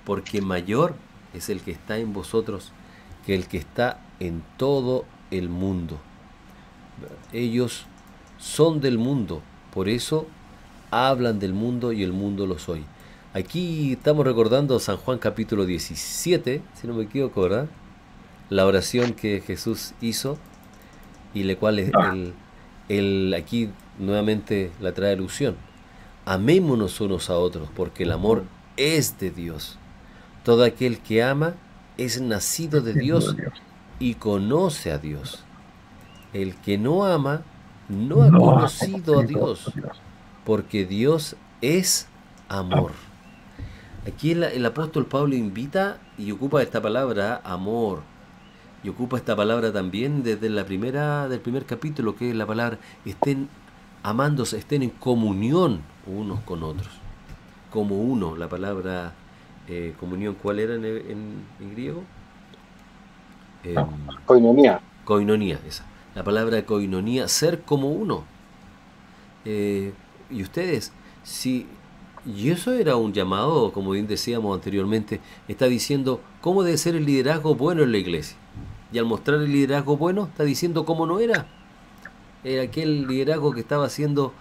porque 0.06 0.41
mayor 0.41 0.95
es 1.34 1.49
el 1.49 1.62
que 1.62 1.72
está 1.72 1.97
en 1.97 2.14
vosotros 2.14 2.72
que 3.26 3.36
el 3.36 3.47
que 3.47 3.58
está 3.58 3.99
en 4.20 4.43
todo 4.58 5.06
el 5.32 5.49
mundo. 5.49 5.97
Ellos 7.34 7.86
son 8.38 8.80
del 8.80 8.97
mundo, 8.97 9.41
por 9.74 9.89
eso 9.89 10.28
hablan 10.91 11.39
del 11.39 11.53
mundo 11.53 11.91
y 11.91 12.03
el 12.03 12.14
mundo 12.14 12.47
los 12.47 12.70
oye. 12.70 12.86
Aquí 13.36 13.92
estamos 13.94 14.26
recordando 14.26 14.80
San 14.80 14.96
Juan 14.96 15.18
capítulo 15.18 15.66
17, 15.66 16.62
si 16.74 16.88
no 16.88 16.94
me 16.94 17.04
equivoco, 17.04 17.42
¿verdad? 17.42 17.68
La 18.50 18.66
oración 18.66 19.12
que 19.14 19.42
Jesús 19.46 19.94
hizo 20.00 20.38
y 21.34 21.44
la 21.44 21.58
cual 21.58 21.80
es 21.80 21.92
Ah. 21.94 22.14
el, 22.14 22.34
el- 22.88 23.34
aquí 23.34 23.70
nuevamente 24.00 24.72
la 24.80 24.94
trae 24.94 25.12
alusión. 25.14 25.58
Amémonos 26.26 27.02
unos 27.02 27.30
a 27.30 27.38
otros, 27.38 27.68
porque 27.76 28.04
el 28.04 28.14
amor 28.14 28.44
es 28.78 29.20
de 29.20 29.32
Dios. 29.32 29.78
Todo 30.46 30.64
aquel 30.64 31.00
que 31.00 31.22
ama 31.22 31.56
es 31.98 32.22
nacido 32.22 32.80
de 32.80 32.94
Dios 32.94 33.36
y 34.00 34.14
conoce 34.14 34.92
a 34.94 34.98
Dios. 34.98 35.44
El 36.32 36.56
que 36.56 36.78
no 36.78 37.04
ama 37.06 37.42
no 37.90 38.24
ha 38.24 38.30
No 38.30 38.38
ha 38.52 38.56
conocido 38.56 39.20
a 39.20 39.24
Dios. 39.24 39.72
porque 40.46 40.86
Dios 40.86 41.36
es 41.62 42.08
amor. 42.48 42.92
Aquí 44.08 44.32
el, 44.32 44.43
el 44.43 44.66
apóstol 44.66 45.06
Pablo 45.06 45.36
invita 45.36 45.99
y 46.18 46.32
ocupa 46.32 46.62
esta 46.62 46.82
palabra 46.82 47.41
amor. 47.43 48.01
Y 48.84 48.89
ocupa 48.89 49.18
esta 49.18 49.36
palabra 49.36 49.74
también 49.74 50.24
desde 50.24 50.49
la 50.49 50.66
primera 50.66 51.28
del 51.28 51.39
primer 51.41 51.66
capítulo, 51.66 52.16
que 52.16 52.30
es 52.30 52.36
la 52.36 52.45
palabra 52.45 52.78
estén 53.03 53.49
amándose, 54.03 54.58
estén 54.60 54.84
en 54.84 54.91
comunión 54.91 55.82
unos 56.06 56.41
con 56.41 56.62
otros. 56.64 56.89
Como 57.72 57.99
uno, 58.01 58.36
la 58.38 58.47
palabra 58.47 59.14
eh, 59.68 59.95
comunión, 59.99 60.36
¿cuál 60.36 60.60
era 60.60 60.76
en, 60.76 60.86
en- 60.86 61.47
en 61.60 61.72
griego? 61.72 62.03
Em, 63.64 64.22
Coinonía. 64.26 64.80
Coinonía, 65.03 65.60
esa. 65.68 65.86
La 66.16 66.24
palabra 66.24 66.66
coinonía, 66.66 67.28
ser 67.28 67.62
como 67.64 67.89
uno. 67.89 68.24
Eh, 69.43 69.93
y 70.30 70.41
ustedes, 70.41 70.91
si. 71.24 71.68
Y 72.26 72.50
eso 72.50 72.74
era 72.74 72.96
un 72.96 73.14
llamado, 73.14 73.72
como 73.72 73.92
bien 73.92 74.08
decíamos 74.08 74.56
anteriormente, 74.56 75.22
está 75.48 75.66
diciendo 75.68 76.22
cómo 76.42 76.64
debe 76.64 76.78
ser 76.78 76.96
el 76.96 77.06
liderazgo 77.06 77.56
bueno 77.56 77.84
en 77.84 77.92
la 77.92 77.98
iglesia. 78.00 78.36
Y 78.92 78.98
al 78.98 79.06
mostrar 79.06 79.42
el 79.42 79.52
liderazgo 79.52 79.98
bueno, 79.98 80.26
está 80.26 80.44
diciendo 80.44 80.86
cómo 80.86 81.06
no 81.06 81.20
era. 81.20 81.46
Era 82.44 82.64
aquel 82.64 83.08
liderazgo 83.08 83.54
que 83.54 83.60
estaba 83.60 83.86
haciendo 83.86 84.34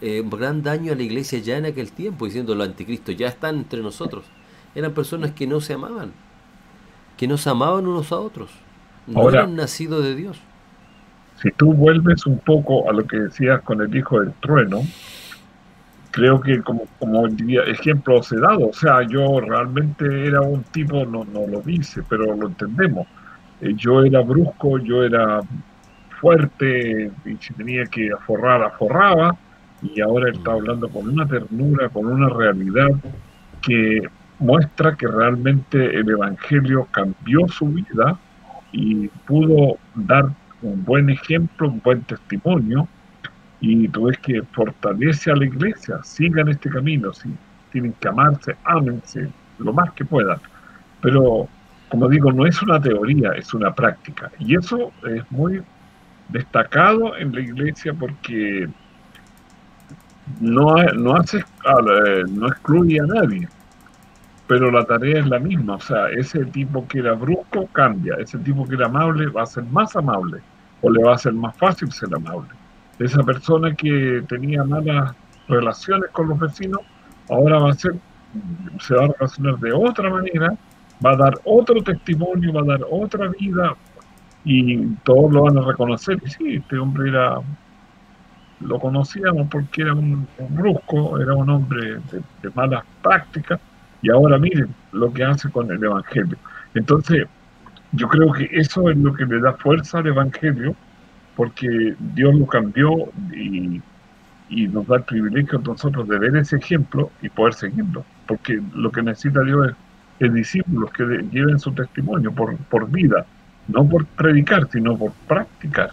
eh, 0.00 0.22
gran 0.30 0.62
daño 0.62 0.92
a 0.92 0.96
la 0.96 1.02
iglesia 1.02 1.38
ya 1.38 1.56
en 1.58 1.66
aquel 1.66 1.92
tiempo, 1.92 2.24
diciendo 2.26 2.54
los 2.54 2.66
anticristos 2.68 3.16
ya 3.16 3.28
están 3.28 3.56
entre 3.56 3.80
nosotros. 3.82 4.24
Eran 4.74 4.92
personas 4.92 5.32
que 5.32 5.46
no 5.46 5.60
se 5.60 5.72
amaban, 5.74 6.12
que 7.16 7.26
no 7.26 7.36
se 7.38 7.48
amaban 7.50 7.86
unos 7.86 8.12
a 8.12 8.16
otros. 8.18 8.50
No 9.06 9.20
Ahora- 9.20 9.40
eran 9.40 9.56
nacidos 9.56 10.02
de 10.04 10.14
Dios. 10.14 10.38
Si 11.42 11.50
tú 11.50 11.72
vuelves 11.74 12.24
un 12.26 12.38
poco 12.38 12.88
a 12.88 12.94
lo 12.94 13.06
que 13.06 13.18
decías 13.18 13.60
con 13.62 13.82
el 13.82 13.94
hijo 13.94 14.20
del 14.20 14.32
trueno, 14.40 14.80
creo 16.16 16.40
que 16.40 16.62
como, 16.62 16.84
como 16.98 17.26
ejemplo 17.26 18.22
se 18.22 18.40
dado, 18.40 18.70
o 18.70 18.72
sea, 18.72 19.02
yo 19.02 19.38
realmente 19.38 20.26
era 20.26 20.40
un 20.40 20.62
tipo, 20.62 21.04
no, 21.04 21.26
no 21.26 21.46
lo 21.46 21.60
dice, 21.60 22.02
pero 22.08 22.34
lo 22.34 22.48
entendemos. 22.48 23.06
Eh, 23.60 23.74
yo 23.76 24.02
era 24.02 24.22
brusco, 24.22 24.78
yo 24.78 25.04
era 25.04 25.40
fuerte, 26.18 27.10
y 27.26 27.36
si 27.38 27.52
tenía 27.52 27.84
que 27.84 28.08
aforrar, 28.10 28.62
aforraba, 28.62 29.36
y 29.82 30.00
ahora 30.00 30.30
él 30.30 30.36
está 30.36 30.52
hablando 30.52 30.88
con 30.88 31.06
una 31.06 31.26
ternura, 31.26 31.90
con 31.90 32.06
una 32.06 32.30
realidad 32.30 32.88
que 33.60 34.00
muestra 34.38 34.96
que 34.96 35.08
realmente 35.08 35.98
el 35.98 36.08
Evangelio 36.08 36.88
cambió 36.92 37.46
su 37.48 37.66
vida 37.66 38.18
y 38.72 39.08
pudo 39.26 39.76
dar 39.94 40.30
un 40.62 40.82
buen 40.82 41.10
ejemplo, 41.10 41.68
un 41.68 41.82
buen 41.84 42.00
testimonio, 42.04 42.88
y 43.60 43.88
tú 43.88 44.04
ves 44.04 44.18
que 44.18 44.42
fortalece 44.42 45.30
a 45.30 45.36
la 45.36 45.46
iglesia, 45.46 46.00
sigan 46.02 46.48
este 46.48 46.68
camino, 46.68 47.12
si 47.12 47.30
tienen 47.72 47.92
que 47.94 48.08
amarse, 48.08 48.56
ámense 48.64 49.28
lo 49.58 49.72
más 49.72 49.92
que 49.92 50.04
puedan. 50.04 50.38
Pero, 51.00 51.48
como 51.88 52.08
digo, 52.08 52.32
no 52.32 52.46
es 52.46 52.60
una 52.62 52.80
teoría, 52.80 53.32
es 53.32 53.54
una 53.54 53.74
práctica. 53.74 54.30
Y 54.38 54.56
eso 54.56 54.92
es 55.08 55.30
muy 55.30 55.62
destacado 56.28 57.16
en 57.16 57.32
la 57.32 57.40
iglesia 57.40 57.94
porque 57.94 58.68
no, 60.40 60.74
no, 60.94 61.16
hace, 61.16 61.38
eh, 61.38 62.24
no 62.28 62.48
excluye 62.48 63.00
a 63.00 63.06
nadie, 63.06 63.48
pero 64.46 64.70
la 64.70 64.84
tarea 64.84 65.20
es 65.20 65.26
la 65.26 65.38
misma. 65.38 65.76
O 65.76 65.80
sea, 65.80 66.10
ese 66.10 66.44
tipo 66.46 66.86
que 66.88 66.98
era 66.98 67.14
brusco 67.14 67.66
cambia, 67.72 68.16
ese 68.16 68.38
tipo 68.38 68.66
que 68.66 68.74
era 68.74 68.86
amable 68.86 69.28
va 69.28 69.42
a 69.42 69.46
ser 69.46 69.64
más 69.64 69.96
amable 69.96 70.40
o 70.82 70.90
le 70.90 71.02
va 71.02 71.14
a 71.14 71.18
ser 71.18 71.32
más 71.32 71.56
fácil 71.56 71.90
ser 71.92 72.14
amable. 72.14 72.48
Esa 72.98 73.22
persona 73.22 73.74
que 73.74 74.24
tenía 74.28 74.64
malas 74.64 75.14
relaciones 75.48 76.10
con 76.10 76.28
los 76.28 76.38
vecinos, 76.38 76.80
ahora 77.28 77.58
va 77.58 77.70
a 77.70 77.74
ser, 77.74 77.94
se 78.80 78.94
va 78.94 79.04
a 79.04 79.08
relacionar 79.08 79.58
de 79.58 79.72
otra 79.72 80.10
manera, 80.10 80.56
va 81.04 81.10
a 81.10 81.16
dar 81.16 81.34
otro 81.44 81.82
testimonio, 81.82 82.52
va 82.52 82.62
a 82.62 82.78
dar 82.78 82.86
otra 82.90 83.28
vida 83.38 83.76
y 84.44 84.86
todos 85.04 85.32
lo 85.32 85.42
van 85.42 85.58
a 85.58 85.62
reconocer. 85.62 86.18
Y 86.24 86.30
sí, 86.30 86.54
este 86.56 86.78
hombre 86.78 87.10
era, 87.10 87.38
lo 88.60 88.78
conocíamos 88.78 89.48
porque 89.50 89.82
era 89.82 89.94
un, 89.94 90.26
brusco, 90.50 91.20
era 91.20 91.34
un 91.34 91.50
hombre 91.50 92.00
de, 92.10 92.22
de 92.42 92.50
malas 92.54 92.84
prácticas 93.02 93.60
y 94.02 94.10
ahora 94.10 94.38
miren 94.38 94.74
lo 94.92 95.12
que 95.12 95.24
hace 95.24 95.50
con 95.50 95.70
el 95.70 95.82
Evangelio. 95.82 96.36
Entonces, 96.74 97.26
yo 97.92 98.08
creo 98.08 98.32
que 98.32 98.48
eso 98.52 98.90
es 98.90 98.96
lo 98.96 99.12
que 99.14 99.24
le 99.24 99.40
da 99.40 99.54
fuerza 99.54 99.98
al 99.98 100.06
Evangelio, 100.06 100.74
porque 101.36 101.96
Dios 102.00 102.34
lo 102.36 102.46
cambió 102.48 102.90
y, 103.32 103.84
y 104.48 104.68
nos 104.68 104.86
da 104.88 104.98
el 104.98 105.04
privilegio 105.04 105.58
a 105.60 105.62
nosotros 105.62 106.08
de 106.08 106.18
ver 106.20 106.36
ese 106.36 106.56
ejemplo 106.58 107.14
y 107.22 107.30
poder 107.30 107.54
seguirlo, 107.54 108.08
porque 108.26 108.60
lo 108.72 108.92
que 108.92 109.02
necesita 109.04 109.42
Dios 109.44 109.70
es, 109.70 109.76
es 110.28 110.34
discípulos 110.34 110.92
que 110.92 111.04
de- 111.04 111.24
lleven 111.30 111.60
su 111.60 111.74
testimonio 111.74 112.34
por, 112.34 112.66
por 112.68 112.90
vida, 112.90 113.28
no 113.68 113.88
por 113.88 114.08
predicar, 114.08 114.68
sino 114.70 114.98
por 114.98 115.16
practicar. 115.26 115.90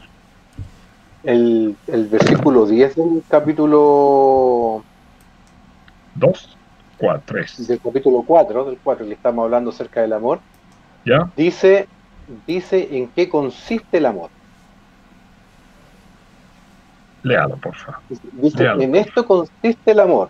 El, 1.23 1.79
el 1.87 2.07
versículo 2.09 2.65
10 2.67 2.95
del 2.95 3.25
capítulo 3.27 4.87
Dos, 6.15 6.57
cuatro, 6.97 7.23
tres. 7.25 7.51
del 7.57 7.79
capítulo 7.81 8.23
4, 8.25 8.65
del 8.65 8.79
4 8.81 9.05
que 9.05 9.13
estamos 9.13 9.43
hablando 9.45 9.69
acerca 9.71 10.01
del 10.01 10.13
amor, 10.13 10.45
¿Ya? 11.05 11.33
dice, 11.35 11.89
dice 12.27 12.97
en 12.97 13.13
qué 13.13 13.29
consiste 13.29 13.97
el 13.99 14.05
amor. 14.07 14.31
Léalo, 17.23 17.57
por 17.59 17.75
favor. 17.75 18.01
Dice, 18.33 18.63
Léalo. 18.63 18.81
en 18.83 18.95
esto 18.95 19.25
consiste 19.25 19.91
el 19.91 19.99
amor, 19.99 20.29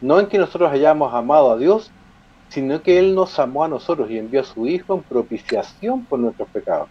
no 0.00 0.20
en 0.20 0.26
que 0.26 0.38
nosotros 0.38 0.70
hayamos 0.70 1.14
amado 1.14 1.52
a 1.52 1.58
Dios, 1.58 1.90
sino 2.50 2.82
que 2.82 2.98
Él 2.98 3.14
nos 3.14 3.38
amó 3.38 3.64
a 3.64 3.68
nosotros 3.68 4.10
y 4.10 4.18
envió 4.18 4.40
a 4.40 4.44
su 4.44 4.66
Hijo 4.66 4.94
en 4.96 5.04
propiciación 5.04 6.06
por 6.06 6.18
nuestros 6.18 6.48
pecados. 6.50 6.88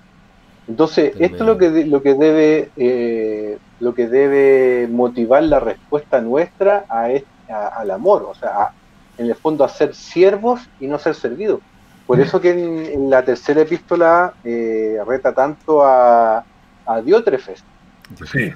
Entonces, 0.67 1.13
esto 1.19 1.37
es 1.37 1.41
lo 1.47 1.57
que, 1.57 1.85
lo 1.85 2.01
que 2.01 2.13
debe 2.15 2.71
eh, 2.75 3.57
lo 3.79 3.93
que 3.93 4.07
debe 4.07 4.87
motivar 4.87 5.43
la 5.43 5.59
respuesta 5.59 6.19
nuestra 6.21 6.85
a 6.89 7.07
al 7.47 7.91
amor, 7.91 8.23
o 8.27 8.33
sea, 8.33 8.49
a- 8.49 8.73
en 9.17 9.27
el 9.27 9.35
fondo 9.35 9.63
a 9.63 9.69
ser 9.69 9.95
siervos 9.95 10.61
y 10.79 10.87
no 10.87 10.99
ser 10.99 11.15
servidos. 11.15 11.61
Por 12.05 12.19
eso 12.19 12.39
que 12.41 12.51
en, 12.51 12.85
en 12.85 13.09
la 13.09 13.23
tercera 13.23 13.61
epístola 13.61 14.33
eh, 14.43 14.97
reta 15.05 15.33
tanto 15.33 15.83
a, 15.83 16.43
a 16.85 17.01
Diótrefes, 17.01 17.65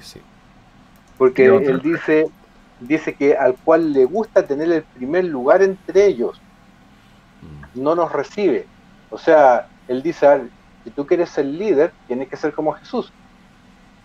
Sí. 0.02 0.20
Porque 1.16 1.46
él 1.46 1.80
dice, 1.82 2.26
dice 2.78 3.14
que 3.14 3.34
al 3.36 3.56
cual 3.62 3.92
le 3.92 4.04
gusta 4.04 4.46
tener 4.46 4.70
el 4.72 4.84
primer 4.92 5.24
lugar 5.24 5.62
entre 5.62 6.06
ellos, 6.06 6.42
Mm. 7.40 7.82
no 7.82 7.94
nos 7.94 8.12
recibe. 8.12 8.68
O 9.08 9.18
sea, 9.18 9.66
él 9.88 10.02
dice, 10.02 10.26
"A 10.26 10.36
ver, 10.36 10.52
si 10.84 10.90
tú 10.92 11.06
quieres 11.06 11.30
ser 11.30 11.46
líder, 11.46 11.94
tienes 12.06 12.28
que 12.28 12.36
ser 12.36 12.52
como 12.54 12.72
Jesús. 12.72 13.12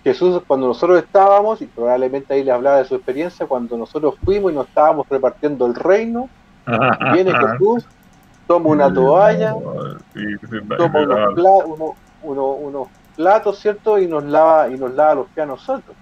Jesús, 0.03 0.41
cuando 0.47 0.67
nosotros 0.67 1.03
estábamos, 1.03 1.61
y 1.61 1.67
probablemente 1.67 2.33
ahí 2.33 2.43
le 2.43 2.51
hablaba 2.51 2.77
de 2.77 2.85
su 2.85 2.95
experiencia, 2.95 3.45
cuando 3.47 3.77
nosotros 3.77 4.15
fuimos 4.23 4.51
y 4.51 4.55
nos 4.55 4.67
estábamos 4.67 5.05
repartiendo 5.09 5.65
el 5.65 5.75
reino, 5.75 6.29
viene 7.13 7.31
Jesús, 7.51 7.85
toma 8.47 8.69
una 8.69 8.85
toalla, 8.93 9.53
toma 10.77 10.99
pla- 11.35 11.65
unos 12.21 12.87
platos, 13.15 13.59
¿cierto? 13.59 13.99
Y 13.99 14.07
nos 14.07 14.23
lava, 14.23 14.69
y 14.69 14.77
nos 14.77 14.93
lava 14.93 15.15
los 15.15 15.31
pies 15.31 15.43
a 15.43 15.47
nosotros. 15.47 15.97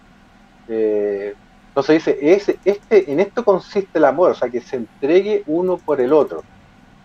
Eh, 0.68 1.34
entonces 1.70 1.96
dice, 2.06 2.18
ese, 2.22 2.60
este, 2.64 3.12
en 3.12 3.20
esto 3.20 3.44
consiste 3.44 4.00
el 4.00 4.06
amor, 4.06 4.32
o 4.32 4.36
sea, 4.36 4.50
que 4.50 4.62
se 4.62 4.78
entregue 4.78 5.44
uno 5.48 5.78
por 5.78 6.00
el 6.00 6.14
otro. 6.14 6.44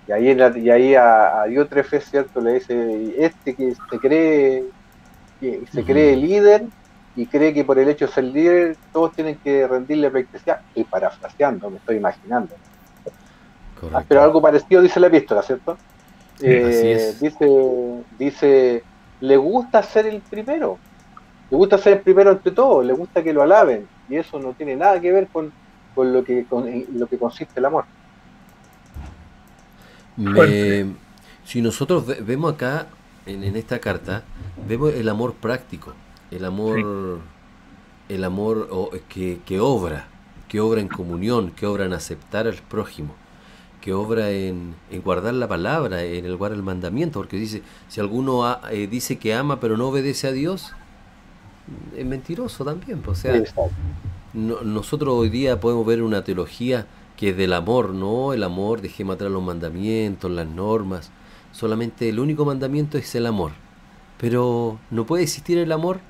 Y 0.06 0.12
ahí, 0.12 0.28
en 0.30 0.38
la- 0.38 0.56
y 0.56 0.70
ahí 0.70 0.94
a, 0.94 1.42
a 1.42 1.44
Diótrefes, 1.46 2.04
¿cierto? 2.08 2.40
Le 2.40 2.54
dice, 2.54 3.14
este 3.18 3.54
que 3.54 3.74
se 3.74 3.98
cree, 3.98 4.64
que 5.40 5.62
se 5.72 5.84
cree 5.84 6.16
líder 6.16 6.64
y 7.16 7.26
cree 7.26 7.52
que 7.52 7.64
por 7.64 7.78
el 7.78 7.88
hecho 7.88 8.06
de 8.06 8.12
ser 8.12 8.24
líder 8.24 8.76
todos 8.92 9.12
tienen 9.12 9.38
que 9.42 9.66
rendirle 9.66 10.10
pleitesía. 10.10 10.60
Estoy 10.68 10.84
parafraseando, 10.84 11.70
me 11.70 11.78
estoy 11.78 11.96
imaginando. 11.96 12.54
Correcto. 13.80 14.04
Pero 14.08 14.22
algo 14.22 14.42
parecido 14.42 14.82
dice 14.82 15.00
la 15.00 15.08
epístola, 15.08 15.42
¿cierto? 15.42 15.76
Eh, 16.42 16.92
es. 16.96 17.20
Dice, 17.20 17.46
dice, 18.18 18.84
le 19.20 19.36
gusta 19.36 19.82
ser 19.82 20.06
el 20.06 20.20
primero, 20.22 20.78
le 21.50 21.56
gusta 21.56 21.78
ser 21.78 21.94
el 21.94 22.00
primero 22.00 22.30
entre 22.30 22.52
todos, 22.52 22.84
le 22.84 22.92
gusta 22.92 23.22
que 23.22 23.32
lo 23.32 23.42
alaben, 23.42 23.86
y 24.08 24.16
eso 24.16 24.38
no 24.38 24.52
tiene 24.52 24.76
nada 24.76 25.00
que 25.00 25.12
ver 25.12 25.28
con, 25.28 25.52
con 25.94 26.12
lo 26.12 26.22
que 26.22 26.44
con 26.44 26.68
en 26.68 26.86
lo 26.94 27.06
que 27.06 27.18
consiste 27.18 27.58
el 27.58 27.66
amor. 27.66 27.84
si 31.44 31.60
nosotros 31.60 32.04
vemos 32.24 32.54
acá, 32.54 32.86
en, 33.26 33.56
esta 33.56 33.78
carta, 33.78 34.22
vemos 34.68 34.94
el 34.94 35.08
amor 35.08 35.34
práctico, 35.34 35.92
el 36.30 36.44
amor, 36.44 37.20
el 38.08 38.24
amor 38.24 38.68
que, 39.08 39.40
que 39.44 39.60
obra, 39.60 40.06
que 40.48 40.60
obra 40.60 40.80
en 40.80 40.88
comunión, 40.88 41.50
que 41.50 41.66
obra 41.66 41.84
en 41.84 41.92
aceptar 41.92 42.46
al 42.46 42.54
prójimo 42.54 43.14
que 43.80 43.92
obra 43.92 44.30
en, 44.30 44.74
guardar 45.02 45.34
la 45.34 45.48
palabra, 45.48 46.04
en 46.04 46.24
el 46.24 46.36
guardar 46.36 46.58
el 46.58 46.62
mandamiento, 46.62 47.20
porque 47.20 47.36
dice, 47.36 47.62
si 47.88 48.00
alguno 48.00 48.58
eh, 48.70 48.86
dice 48.86 49.18
que 49.18 49.34
ama 49.34 49.58
pero 49.58 49.76
no 49.76 49.88
obedece 49.88 50.28
a 50.28 50.32
Dios, 50.32 50.72
es 51.96 52.06
mentiroso 52.06 52.64
también. 52.64 53.00
Pues, 53.00 53.18
o 53.18 53.22
sea, 53.22 53.42
nosotros 54.32 55.14
hoy 55.14 55.28
día 55.28 55.60
podemos 55.60 55.86
ver 55.86 56.02
una 56.02 56.22
teología 56.24 56.86
que 57.16 57.30
es 57.30 57.36
del 57.36 57.52
amor, 57.52 57.90
no 57.92 58.32
el 58.32 58.42
amor, 58.42 58.80
dejemos 58.80 59.16
atrás 59.16 59.30
los 59.30 59.42
mandamientos, 59.42 60.30
las 60.30 60.46
normas, 60.46 61.10
solamente 61.52 62.08
el 62.08 62.18
único 62.18 62.44
mandamiento 62.44 62.96
es 62.96 63.14
el 63.14 63.26
amor. 63.26 63.52
Pero 64.18 64.78
no 64.90 65.06
puede 65.06 65.24
existir 65.24 65.58
el 65.58 65.72
amor 65.72 66.00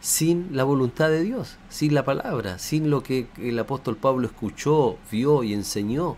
sin 0.00 0.48
la 0.56 0.64
voluntad 0.64 1.10
de 1.10 1.22
Dios, 1.22 1.56
sin 1.68 1.94
la 1.94 2.04
palabra, 2.04 2.58
sin 2.58 2.90
lo 2.90 3.02
que 3.02 3.28
el 3.38 3.58
apóstol 3.58 3.96
Pablo 3.96 4.26
escuchó, 4.26 4.96
vio 5.10 5.44
y 5.44 5.52
enseñó. 5.52 6.16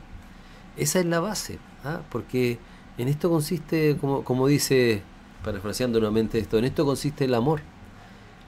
Esa 0.76 1.00
es 1.00 1.06
la 1.06 1.20
base, 1.20 1.58
¿ah? 1.84 2.00
porque 2.10 2.58
en 2.96 3.08
esto 3.08 3.28
consiste, 3.28 3.96
como, 4.00 4.24
como 4.24 4.46
dice, 4.46 5.02
parafraseando 5.44 5.98
nuevamente 5.98 6.38
esto, 6.38 6.58
en 6.58 6.64
esto 6.64 6.86
consiste 6.86 7.24
el 7.24 7.34
amor, 7.34 7.60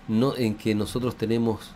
no 0.09 0.37
en 0.37 0.55
que 0.55 0.75
nosotros 0.75 1.17
tenemos 1.17 1.73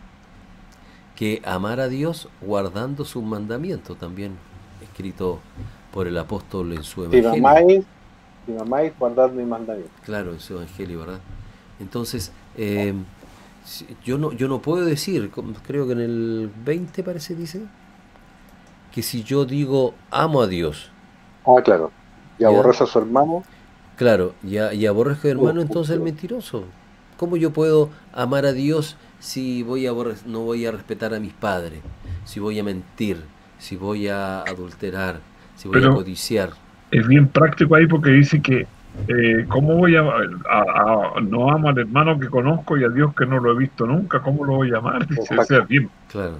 que 1.17 1.43
amar 1.45 1.81
a 1.81 1.89
Dios 1.89 2.29
guardando 2.41 3.05
sus 3.05 3.25
mandamientos, 3.25 3.99
también 3.99 4.37
escrito 4.83 5.41
por 5.93 6.07
el 6.07 6.17
apóstol 6.17 6.73
en 6.73 6.85
su 6.85 7.03
evangelio. 7.03 7.33
Si 7.33 7.39
amáis, 7.39 7.85
si 8.47 8.57
amáis 8.57 8.93
guardad 8.99 9.31
mis 9.31 9.47
mandamientos. 9.47 9.93
Claro, 10.05 10.33
en 10.33 10.41
su 10.41 10.55
evangelio, 10.55 11.01
¿verdad? 11.01 11.21
Entonces, 11.81 12.33
eh, 12.57 12.95
yo 14.05 14.19
no, 14.19 14.33
yo 14.33 14.49
no 14.49 14.63
puedo 14.63 14.85
decir, 14.85 15.31
creo 15.67 15.87
que 15.87 15.93
en 15.93 16.01
el 16.01 16.51
20 16.65 17.03
parece 17.03 17.35
dice, 17.35 17.63
que 18.93 19.03
si 19.03 19.23
yo 19.23 19.45
digo 19.45 19.95
amo 20.11 20.43
a 20.43 20.47
Dios. 20.47 20.91
Ah, 21.45 21.61
claro. 21.65 21.91
Y 22.39 22.45
aborrezco 22.45 22.85
a 22.85 22.87
su 22.87 22.99
hermano. 22.99 23.43
Claro, 23.97 24.35
y, 24.45 24.59
y 24.59 24.87
aborrezco 24.87 25.21
a 25.21 25.23
su 25.23 25.29
hermano, 25.39 25.61
entonces 25.61 25.97
es 25.97 26.03
mentiroso. 26.03 26.65
¿Cómo 27.19 27.37
yo 27.37 27.53
puedo 27.53 27.91
amar 28.15 28.47
a 28.47 28.53
Dios 28.53 28.97
si 29.19 29.65
voy 29.65 29.89
a 29.89 29.93
no 30.25 30.41
voy 30.41 30.65
a 30.65 30.71
respetar 30.71 31.13
a 31.13 31.19
mis 31.19 31.33
padres? 31.33 31.81
Si 32.25 32.39
voy 32.39 32.61
a 32.61 32.65
mentir, 32.65 33.19
si 33.59 33.77
voy 33.77 34.07
a 34.07 34.43
adulterar, 34.43 35.19
si 35.57 35.67
voy 35.67 35.85
a 35.85 35.91
codiciar. 35.91 36.51
Es 36.93 37.07
bien 37.07 37.27
práctico 37.27 37.75
ahí 37.75 37.89
porque 37.89 38.11
dice 38.11 38.41
que 38.41 38.67
eh, 39.09 39.47
¿cómo 39.49 39.77
voy 39.77 39.97
a, 39.97 40.03
no 41.23 41.51
amo 41.51 41.69
al 41.69 41.79
hermano 41.79 42.19
que 42.21 42.29
conozco 42.29 42.79
y 42.79 42.85
a 42.85 42.89
Dios 42.89 43.13
que 43.15 43.27
no 43.27 43.41
lo 43.41 43.53
he 43.53 43.59
visto 43.59 43.85
nunca? 43.85 44.21
¿Cómo 44.21 44.45
lo 44.45 44.55
voy 44.55 44.73
a 44.73 44.79
amar? 44.79 45.07
Dice, 45.09 45.35
bien, 45.69 45.91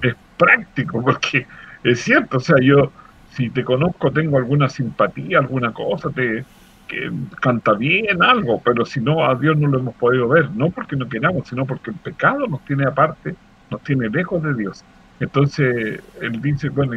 es 0.01 0.15
práctico 0.37 1.01
porque 1.01 1.45
es 1.83 1.99
cierto, 2.01 2.37
o 2.37 2.39
sea, 2.39 2.55
yo 2.61 2.91
si 3.31 3.49
te 3.49 3.65
conozco 3.65 4.11
tengo 4.11 4.37
alguna 4.37 4.69
simpatía, 4.69 5.39
alguna 5.39 5.71
cosa, 5.73 6.09
te 6.09 6.45
que 6.89 7.11
canta 7.41 7.73
bien 7.73 8.21
algo, 8.21 8.61
pero 8.65 8.85
si 8.85 8.99
no 8.99 9.23
a 9.25 9.35
Dios 9.35 9.55
no 9.57 9.67
lo 9.67 9.79
hemos 9.79 9.95
podido 9.95 10.27
ver, 10.27 10.51
no 10.51 10.71
porque 10.71 10.95
no 10.97 11.07
queramos, 11.07 11.47
sino 11.47 11.65
porque 11.65 11.91
el 11.91 11.97
pecado 11.97 12.47
nos 12.47 12.65
tiene 12.65 12.85
aparte, 12.85 13.35
nos 13.69 13.81
tiene 13.83 14.09
lejos 14.09 14.43
de 14.43 14.53
Dios. 14.55 14.83
Entonces 15.19 16.01
él 16.19 16.41
dice, 16.41 16.69
bueno, 16.69 16.93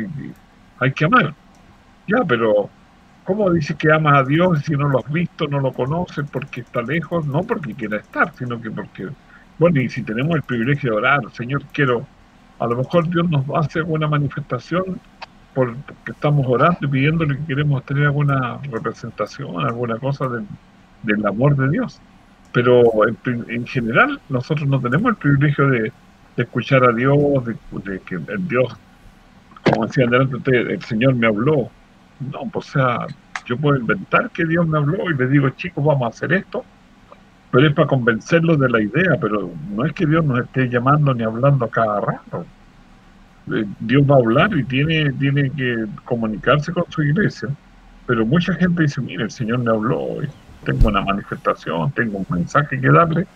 hay 0.78 0.92
que 0.92 1.04
amar. 1.04 1.34
Ya, 2.08 2.24
pero 2.26 2.70
¿cómo 3.24 3.50
dice 3.52 3.76
que 3.76 3.92
amas 3.92 4.14
a 4.14 4.24
Dios 4.24 4.62
si 4.64 4.72
no 4.72 4.88
lo 4.88 4.98
has 4.98 5.12
visto, 5.12 5.46
no 5.46 5.60
lo 5.60 5.72
conoces, 5.72 6.24
porque 6.30 6.62
está 6.62 6.82
lejos? 6.82 7.26
No 7.26 7.42
porque 7.42 7.74
quiera 7.74 7.98
estar, 7.98 8.32
sino 8.34 8.60
que 8.60 8.70
porque, 8.70 9.08
bueno, 9.58 9.80
y 9.80 9.88
si 9.90 10.02
tenemos 10.02 10.34
el 10.36 10.42
privilegio 10.42 10.92
de 10.92 10.96
orar, 10.96 11.20
Señor, 11.32 11.62
quiero 11.72 12.06
a 12.58 12.66
lo 12.66 12.76
mejor 12.76 13.08
Dios 13.08 13.28
nos 13.28 13.44
hace 13.56 13.80
alguna 13.80 14.06
manifestación 14.06 15.00
porque 15.54 15.76
estamos 16.06 16.46
orando 16.46 16.78
y 16.82 16.88
pidiéndole 16.88 17.36
que 17.36 17.44
queremos 17.44 17.84
tener 17.84 18.06
alguna 18.06 18.58
representación, 18.70 19.60
alguna 19.60 19.98
cosa 19.98 20.26
del, 20.28 21.26
amor 21.26 21.56
de 21.56 21.68
Dios. 21.70 22.00
Pero 22.52 22.82
en, 23.48 23.66
general 23.66 24.20
nosotros 24.28 24.68
no 24.68 24.80
tenemos 24.80 25.10
el 25.10 25.16
privilegio 25.16 25.68
de, 25.68 25.92
escuchar 26.36 26.84
a 26.84 26.92
Dios, 26.92 27.18
de, 27.44 28.00
que 28.00 28.14
el 28.14 28.48
Dios, 28.48 28.74
como 29.64 29.86
decían 29.86 30.10
delante 30.10 30.36
ustedes, 30.36 30.70
el 30.70 30.82
Señor 30.82 31.14
me 31.14 31.26
habló. 31.26 31.70
No, 32.20 32.40
pues 32.50 32.68
o 32.68 32.72
sea, 32.72 33.06
yo 33.46 33.56
puedo 33.56 33.78
inventar 33.78 34.30
que 34.30 34.44
Dios 34.46 34.66
me 34.66 34.78
habló 34.78 35.10
y 35.10 35.14
le 35.14 35.26
digo, 35.28 35.50
chicos, 35.50 35.84
vamos 35.84 36.04
a 36.04 36.08
hacer 36.08 36.32
esto, 36.32 36.64
pero 37.50 37.66
es 37.66 37.74
para 37.74 37.88
convencerlos 37.88 38.58
de 38.58 38.70
la 38.70 38.80
idea, 38.80 39.18
pero 39.20 39.50
no 39.70 39.84
es 39.84 39.92
que 39.92 40.06
Dios 40.06 40.24
nos 40.24 40.40
esté 40.40 40.68
llamando 40.68 41.12
ni 41.12 41.24
hablando 41.24 41.68
cada 41.68 42.00
rato. 42.00 42.46
Eh, 43.50 43.64
Dios 43.80 44.04
va 44.08 44.16
a 44.16 44.18
hablar 44.18 44.56
y 44.56 44.64
tiene, 44.64 45.12
tiene 45.12 45.50
que 45.50 45.86
comunicarse 46.04 46.72
con 46.72 46.84
su 46.90 47.02
iglesia, 47.02 47.48
pero 48.06 48.24
mucha 48.24 48.54
gente 48.54 48.82
dice, 48.82 49.00
mire, 49.00 49.24
el 49.24 49.30
Señor 49.30 49.58
me 49.58 49.70
habló, 49.70 50.06
tengo 50.64 50.88
una 50.88 51.02
manifestación, 51.02 51.90
tengo 51.92 52.18
un 52.18 52.26
mensaje 52.28 52.80
que 52.80 52.88
darle, 52.88 53.26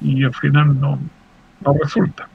y 0.00 0.24
al 0.24 0.34
final 0.34 0.78
no, 0.78 0.98
no 1.64 1.74
resulta. 1.82 2.28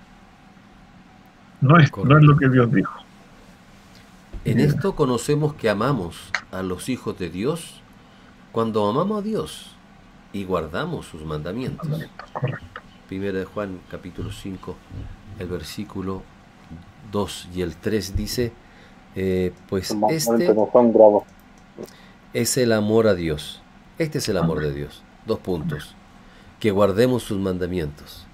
No 1.62 1.78
es, 1.78 1.92
no 1.96 2.18
es 2.18 2.24
lo 2.24 2.36
que 2.38 2.50
Dios 2.50 2.72
dijo. 2.74 3.00
En 4.44 4.60
esto 4.60 4.96
conocemos 4.96 5.54
que 5.54 5.70
amamos 5.70 6.32
a 6.52 6.64
los 6.64 6.90
hijos 6.90 7.18
de 7.20 7.30
Dios 7.30 7.82
cuando 8.52 8.90
amamos 8.90 9.20
a 9.20 9.22
Dios 9.22 9.76
y 10.34 10.46
guardamos 10.46 11.06
sus 11.06 11.24
mandamientos. 11.24 11.88
Primera 13.08 13.38
de 13.38 13.46
Juan 13.46 13.80
capítulo 13.92 14.32
5, 14.32 14.76
el 15.38 15.48
versículo 15.48 16.24
2 17.12 17.50
y 17.56 17.62
el 17.62 17.76
3 17.76 18.16
dice, 18.16 18.52
eh, 19.16 19.54
pues 19.68 19.92
este 19.92 20.54
es 22.34 22.58
el 22.58 22.72
amor 22.72 23.08
a 23.08 23.14
Dios. 23.14 23.62
Este 23.98 24.18
es 24.20 24.30
el 24.30 24.38
amor 24.38 24.62
de 24.62 24.74
Dios. 24.74 25.04
Dos 25.26 25.40
puntos. 25.40 25.96
Que 26.60 26.72
guardemos 26.72 27.24
sus 27.24 27.38
mandamientos. 27.38 28.26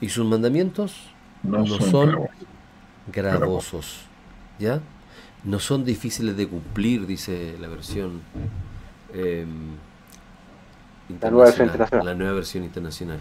Y 0.00 0.08
sus 0.08 0.26
mandamientos 0.26 1.10
no, 1.42 1.66
son, 1.66 2.28
gravosos. 3.12 4.02
¿Ya? 4.58 4.80
No 5.44 5.58
son 5.58 5.84
difíciles 5.84 6.36
de 6.36 6.48
cumplir, 6.48 7.06
dice 7.06 7.56
la 7.60 7.68
versión 7.68 8.20
eh, 9.12 9.46
la 11.20 11.30
nueva 12.14 12.32
versión 12.32 12.64
internacional. 12.64 13.20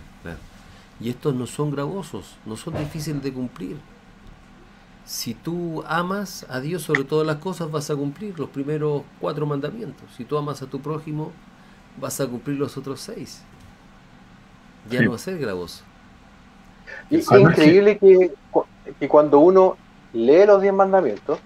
Y 1.00 1.10
estos 1.10 1.34
no 1.34 1.48
son 1.48 1.72
gravosos, 1.72 2.36
no 2.46 2.58
son 2.58 2.78
difíciles 2.78 3.24
de 3.24 3.34
cumplir. 3.34 3.78
Si 5.10 5.34
tú 5.34 5.84
amas 5.88 6.46
a 6.50 6.60
Dios 6.60 6.84
sobre 6.84 7.04
todas 7.04 7.26
las 7.26 7.38
cosas, 7.38 7.72
vas 7.72 7.90
a 7.90 7.96
cumplir 7.96 8.38
los 8.38 8.48
primeros 8.50 9.02
cuatro 9.20 9.48
mandamientos. 9.48 10.08
Si 10.16 10.24
tú 10.24 10.38
amas 10.38 10.62
a 10.62 10.68
tu 10.68 10.80
prójimo, 10.80 11.32
vas 12.00 12.22
a 12.22 12.28
cumplir 12.28 12.60
los 12.60 12.78
otros 12.78 13.02
seis. 13.02 13.42
Ya 14.88 15.02
no 15.02 15.10
va 15.10 15.16
a 15.16 15.20
ser 15.20 15.40
gravoso. 15.40 15.84
Y 17.10 17.16
es 17.18 17.32
increíble 17.32 17.98
que, 17.98 18.32
que, 19.00 19.08
cuando 19.08 19.40
uno 19.40 19.78
lee 20.14 20.46
los 20.46 20.62
diez 20.62 20.76
mandamientos 20.76 21.40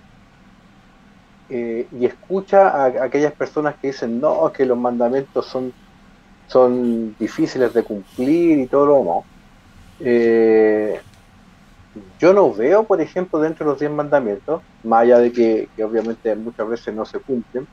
eh, 1.49 1.87
y 1.97 2.05
escucha 2.05 2.67
a, 2.67 2.83
a, 2.83 3.03
aquellas 3.05 3.31
personas 3.31 3.75
que 3.75 3.87
dicen, 3.87 4.19
no, 4.19 4.51
que 4.51 4.65
los 4.65 4.77
mandamientos 4.77 5.45
son 5.45 5.71
son 6.47 7.15
difíciles 7.17 7.73
de 7.73 7.81
cumplir 7.83 8.59
y 8.59 8.67
todo 8.67 8.85
lo 8.85 8.97
demás. 8.97 9.23
Eh, 10.01 11.01
yo 12.19 12.33
no 12.33 12.53
veo, 12.53 12.83
por 12.83 13.01
ejemplo, 13.01 13.39
dentro 13.39 13.65
de 13.65 13.71
los 13.71 13.79
diez 13.79 13.91
mandamientos, 13.91 14.61
más 14.83 15.01
allá 15.01 15.19
de 15.19 15.31
que, 15.31 15.69
obviamente 15.83 16.35
muchas 16.35 16.67
veces 16.67 16.93
no 16.93 17.05
se 17.05 17.19
cumplen, 17.19 17.67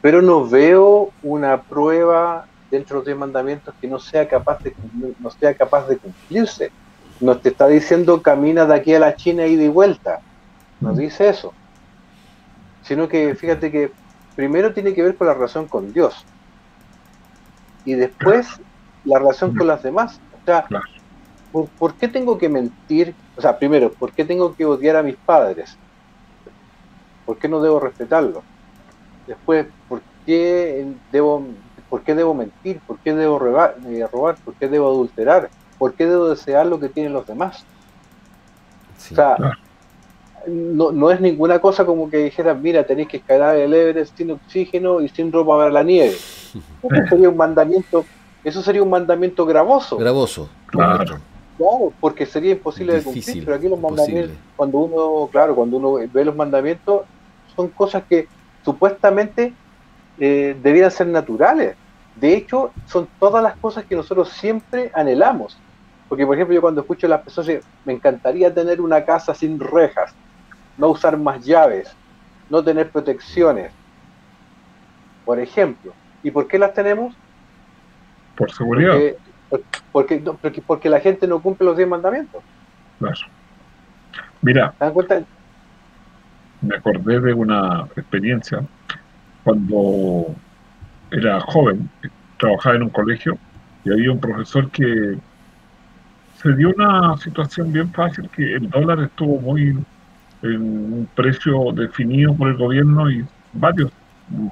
pero 0.00 0.22
no 0.22 0.48
veo 0.48 1.10
una 1.22 1.62
prueba 1.62 2.46
dentro 2.70 2.94
de 2.94 2.98
los 2.98 3.06
diez 3.06 3.18
mandamientos 3.18 3.74
que 3.80 3.88
no 3.88 3.98
sea 3.98 4.28
capaz 4.28 4.62
de 4.62 4.74
no 5.18 5.30
sea 5.30 5.54
capaz 5.54 5.88
de 5.88 5.98
cumplirse. 5.98 6.70
No 7.20 7.38
te 7.38 7.48
está 7.48 7.66
diciendo 7.66 8.22
camina 8.22 8.64
de 8.64 8.74
aquí 8.74 8.94
a 8.94 9.00
la 9.00 9.16
China 9.16 9.46
y 9.46 9.56
de 9.56 9.68
vuelta. 9.68 10.20
No 10.80 10.92
dice 10.92 11.28
eso. 11.28 11.52
Sino 12.82 13.08
que 13.08 13.34
fíjate 13.34 13.72
que 13.72 13.90
primero 14.36 14.72
tiene 14.72 14.94
que 14.94 15.02
ver 15.02 15.16
con 15.16 15.26
la 15.26 15.34
relación 15.34 15.66
con 15.66 15.92
Dios 15.92 16.24
y 17.88 17.94
después 17.94 18.46
la 19.04 19.18
relación 19.18 19.56
con 19.56 19.66
las 19.66 19.82
demás. 19.82 20.20
O 20.42 20.44
sea, 20.44 20.66
¿por, 21.50 21.94
qué 21.94 22.06
tengo 22.06 22.36
que 22.36 22.48
mentir? 22.48 23.14
O 23.38 23.40
sea, 23.40 23.56
primero, 23.56 23.92
¿por 23.92 24.12
qué 24.12 24.24
tengo 24.24 24.52
que 24.52 24.64
odiar 24.64 24.96
a 24.96 25.02
mis 25.04 25.14
padres? 25.14 25.78
¿Por 27.24 27.38
qué 27.38 27.48
no 27.48 27.62
debo 27.62 27.78
respetarlos? 27.78 28.42
Después, 29.28 29.68
¿por 29.88 30.02
qué 30.26 30.92
debo, 31.12 31.46
por 31.88 32.02
qué 32.02 32.16
debo 32.16 32.34
mentir? 32.34 32.80
¿Por 32.84 32.98
qué 32.98 33.14
debo 33.14 33.38
robar? 33.38 33.76
Eh, 33.86 34.04
robar? 34.12 34.36
¿Por 34.44 34.54
qué 34.54 34.66
debo 34.68 34.88
adulterar? 34.88 35.50
¿Por 35.78 35.94
qué 35.94 36.06
debo 36.06 36.30
desear 36.30 36.66
lo 36.66 36.80
que 36.80 36.88
tienen 36.88 37.12
los 37.12 37.28
demás? 37.28 37.64
o 39.12 39.14
sea, 39.14 39.36
no, 40.48 40.90
no 40.90 41.10
es 41.12 41.20
ninguna 41.20 41.60
cosa 41.60 41.84
como 41.84 42.10
que 42.10 42.16
dijeras, 42.16 42.58
mira, 42.58 42.84
tenéis 42.84 43.06
que 43.06 43.18
escalar 43.18 43.56
el 43.56 43.72
Everest 43.72 44.16
sin 44.16 44.32
oxígeno 44.32 45.00
y 45.00 45.08
sin 45.10 45.30
ropa 45.30 45.56
para 45.56 45.70
la 45.70 45.84
nieve. 45.84 46.16
Eso 46.82 47.06
sería 47.08 47.28
un 47.28 47.36
mandamiento, 47.36 48.04
eso 48.42 48.62
sería 48.62 48.82
un 48.82 48.90
mandamiento 48.90 49.44
gravoso. 49.46 49.96
Gravoso. 49.96 50.48
Claro. 50.66 51.18
Claro, 51.58 51.92
porque 52.00 52.24
sería 52.24 52.52
imposible 52.52 52.94
de 52.94 53.02
cumplir, 53.02 53.44
pero 53.44 53.56
aquí 53.56 53.68
los 53.68 53.78
imposible. 53.78 54.06
mandamientos, 54.06 54.36
cuando 54.56 54.78
uno, 54.78 55.28
claro, 55.30 55.54
cuando 55.56 55.76
uno 55.76 56.08
ve 56.12 56.24
los 56.24 56.36
mandamientos, 56.36 57.02
son 57.56 57.68
cosas 57.68 58.04
que 58.08 58.28
supuestamente 58.64 59.52
eh, 60.20 60.56
debieran 60.62 60.92
ser 60.92 61.08
naturales. 61.08 61.76
De 62.14 62.32
hecho, 62.34 62.70
son 62.86 63.08
todas 63.18 63.42
las 63.42 63.56
cosas 63.56 63.84
que 63.84 63.96
nosotros 63.96 64.28
siempre 64.30 64.92
anhelamos. 64.94 65.58
Porque, 66.08 66.24
por 66.24 66.36
ejemplo, 66.36 66.54
yo 66.54 66.60
cuando 66.60 66.80
escucho 66.80 67.06
a 67.06 67.10
las 67.10 67.22
personas, 67.22 67.48
dicen, 67.48 67.62
me 67.84 67.92
encantaría 67.92 68.54
tener 68.54 68.80
una 68.80 69.04
casa 69.04 69.34
sin 69.34 69.58
rejas, 69.58 70.14
no 70.76 70.88
usar 70.90 71.18
más 71.18 71.44
llaves, 71.44 71.92
no 72.48 72.62
tener 72.62 72.88
protecciones. 72.90 73.72
Por 75.24 75.40
ejemplo. 75.40 75.92
¿Y 76.22 76.30
por 76.30 76.46
qué 76.46 76.58
las 76.58 76.72
tenemos? 76.72 77.14
Por 78.36 78.52
seguridad. 78.52 78.92
Porque, 78.92 79.16
porque, 79.92 80.22
porque, 80.22 80.62
porque 80.62 80.88
la 80.88 81.00
gente 81.00 81.26
no 81.26 81.40
cumple 81.40 81.66
los 81.66 81.76
10 81.76 81.88
mandamientos. 81.88 82.42
Claro. 82.98 83.16
Mira, 84.42 84.72
¿Se 84.78 84.84
dan 84.84 84.92
cuenta? 84.92 85.22
me 86.60 86.76
acordé 86.76 87.20
de 87.20 87.32
una 87.32 87.86
experiencia 87.96 88.62
cuando 89.44 90.34
era 91.10 91.40
joven, 91.40 91.88
trabajaba 92.38 92.76
en 92.76 92.82
un 92.84 92.90
colegio 92.90 93.38
y 93.84 93.92
había 93.92 94.12
un 94.12 94.20
profesor 94.20 94.70
que 94.70 95.16
se 96.36 96.54
dio 96.54 96.70
una 96.70 97.16
situación 97.18 97.72
bien 97.72 97.92
fácil 97.92 98.28
que 98.30 98.54
el 98.54 98.68
dólar 98.70 99.00
estuvo 99.00 99.40
muy 99.40 99.76
en 100.42 100.60
un 100.60 101.08
precio 101.14 101.72
definido 101.72 102.34
por 102.34 102.48
el 102.48 102.56
gobierno 102.56 103.10
y 103.10 103.24
varios 103.52 103.90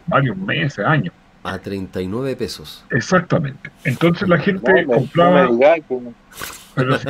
varios 0.06 0.36
meses, 0.36 0.84
años. 0.84 1.12
A 1.48 1.58
39 1.58 2.34
pesos. 2.36 2.84
Exactamente. 2.90 3.70
Entonces 3.84 4.28
la 4.28 4.38
gente 4.38 4.84
No, 4.84 4.92
compraba, 4.94 5.42
no 5.44 5.52
me 5.52 5.54
digas 5.56 5.78
que 5.88 5.94
no. 5.94 6.12
pero 6.74 6.98
sí, 6.98 7.06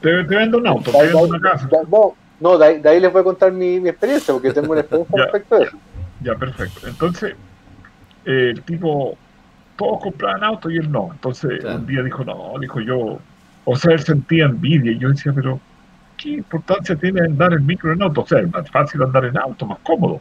te, 0.00 0.24
te 0.24 0.36
vendo 0.36 0.58
un 0.58 0.66
auto, 0.66 0.90
te 0.90 1.02
vendo 1.02 1.18
una 1.22 1.40
casa. 1.40 1.68
No, 1.90 2.14
no, 2.40 2.58
de 2.58 2.66
ahí, 2.66 2.80
de 2.80 2.88
ahí 2.88 3.00
les 3.00 3.12
voy 3.12 3.20
a 3.20 3.24
contar 3.24 3.52
mi, 3.52 3.78
mi 3.80 3.88
experiencia, 3.90 4.34
porque 4.34 4.52
tengo 4.52 4.72
una 4.72 4.80
experiencia 4.82 5.16
Ya. 5.16 5.22
respecto 5.24 5.54
a 5.56 5.62
eso. 5.62 5.78
Ya, 6.20 6.34
perfecto. 6.34 6.86
Entonces, 6.88 7.34
eh, 8.24 8.50
el 8.54 8.62
tipo, 8.62 9.16
todos 9.76 10.02
compraban 10.02 10.42
autos 10.44 10.72
y 10.72 10.76
él 10.78 10.90
no. 10.90 11.10
Entonces, 11.12 11.60
Claro. 11.60 11.76
un 11.78 11.86
día 11.86 12.02
dijo, 12.02 12.24
no, 12.24 12.54
dijo 12.60 12.80
yo, 12.80 13.18
o 13.64 13.76
sea, 13.76 13.92
él 13.92 14.00
sentía 14.00 14.46
envidia. 14.46 14.92
Y 14.92 14.98
yo 14.98 15.10
decía, 15.10 15.32
pero, 15.34 15.60
¿qué 16.16 16.30
importancia 16.30 16.96
tiene 16.96 17.20
andar 17.20 17.52
en 17.52 17.64
micro 17.66 17.92
en 17.92 18.02
auto? 18.02 18.22
O 18.22 18.26
sea, 18.26 18.40
es 18.40 18.52
más 18.52 18.68
fácil 18.70 19.02
andar 19.02 19.24
en 19.26 19.36
auto, 19.38 19.64
más 19.66 19.78
cómodo. 19.82 20.20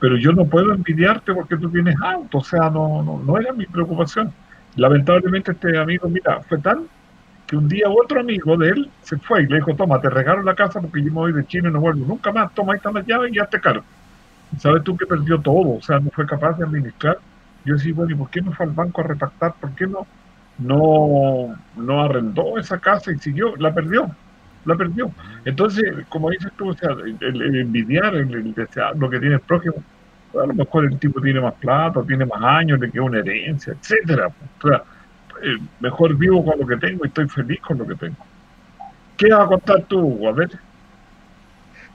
Pero 0.00 0.16
yo 0.16 0.32
no 0.32 0.46
puedo 0.46 0.72
envidiarte 0.72 1.32
porque 1.34 1.56
tú 1.56 1.70
tienes 1.70 1.94
auto. 2.02 2.38
O 2.38 2.44
sea, 2.44 2.70
no, 2.70 3.02
no, 3.02 3.22
no 3.24 3.38
era 3.38 3.52
mi 3.52 3.66
preocupación. 3.66 4.32
Lamentablemente, 4.76 5.52
este 5.52 5.78
amigo, 5.78 6.08
mira, 6.08 6.40
fue 6.40 6.58
tal 6.58 6.86
que 7.46 7.56
un 7.56 7.68
día 7.68 7.88
otro 7.88 8.20
amigo 8.20 8.56
de 8.56 8.68
él 8.68 8.90
se 9.02 9.18
fue 9.18 9.42
y 9.42 9.46
le 9.46 9.56
dijo, 9.56 9.74
toma, 9.74 10.00
te 10.00 10.08
regalo 10.08 10.42
la 10.42 10.54
casa 10.54 10.80
porque 10.80 11.02
yo 11.02 11.06
me 11.06 11.18
voy 11.18 11.32
de 11.32 11.44
Chile 11.46 11.68
y 11.68 11.72
no 11.72 11.80
vuelvo 11.80 12.06
nunca 12.06 12.32
más. 12.32 12.54
Toma, 12.54 12.72
ahí 12.72 12.76
están 12.76 12.94
las 12.94 13.04
llaves 13.06 13.32
y 13.32 13.36
ya 13.36 13.46
te 13.46 13.60
cargo. 13.60 13.84
¿Sabes 14.58 14.84
tú 14.84 14.96
que 14.96 15.04
perdió 15.04 15.40
todo? 15.40 15.76
O 15.76 15.82
sea, 15.82 15.98
no 15.98 16.10
fue 16.10 16.26
capaz 16.26 16.56
de 16.56 16.64
administrar. 16.64 17.18
Yo 17.64 17.74
decía, 17.74 17.92
bueno, 17.94 18.12
¿y 18.12 18.14
por 18.14 18.30
qué 18.30 18.40
no 18.40 18.52
fue 18.52 18.66
al 18.66 18.72
banco 18.72 19.00
a 19.00 19.04
repactar? 19.04 19.54
¿Por 19.60 19.70
qué 19.74 19.86
no, 19.86 20.06
no, 20.58 21.56
no 21.76 22.02
arrendó 22.02 22.56
esa 22.56 22.78
casa 22.78 23.12
y 23.12 23.18
siguió? 23.18 23.56
La 23.56 23.74
perdió, 23.74 24.10
la 24.64 24.76
perdió. 24.76 25.14
Entonces, 25.44 25.84
como 26.08 26.30
dices 26.30 26.50
tú, 26.56 26.70
o 26.70 26.74
sea, 26.74 26.90
el, 26.92 27.18
el 27.42 27.56
envidiar, 27.60 28.14
el, 28.14 28.34
el 28.34 28.54
desear 28.54 28.94
lo 28.96 29.10
que 29.10 29.18
tiene 29.20 29.36
el 29.36 29.40
prójimo, 29.42 29.84
a 30.34 30.46
lo 30.46 30.54
mejor 30.54 30.84
el 30.84 30.98
tipo 30.98 31.20
tiene 31.20 31.40
más 31.40 31.54
plata, 31.58 32.02
tiene 32.06 32.26
más 32.26 32.42
años, 32.42 32.78
le 32.78 32.90
queda 32.90 33.02
una 33.04 33.18
herencia, 33.20 33.72
etcétera. 33.74 34.28
O 34.28 34.68
sea, 34.68 34.82
eh, 35.42 35.58
mejor 35.80 36.16
vivo 36.16 36.44
con 36.44 36.58
lo 36.60 36.66
que 36.66 36.76
tengo 36.78 37.04
y 37.04 37.08
estoy 37.08 37.28
feliz 37.28 37.60
con 37.62 37.78
lo 37.78 37.86
que 37.86 37.96
tengo. 37.96 38.26
¿Qué 39.16 39.28
vas 39.32 39.44
a 39.46 39.48
contar 39.48 39.86
tú? 39.88 40.26
A 40.28 40.32
ver. 40.32 40.48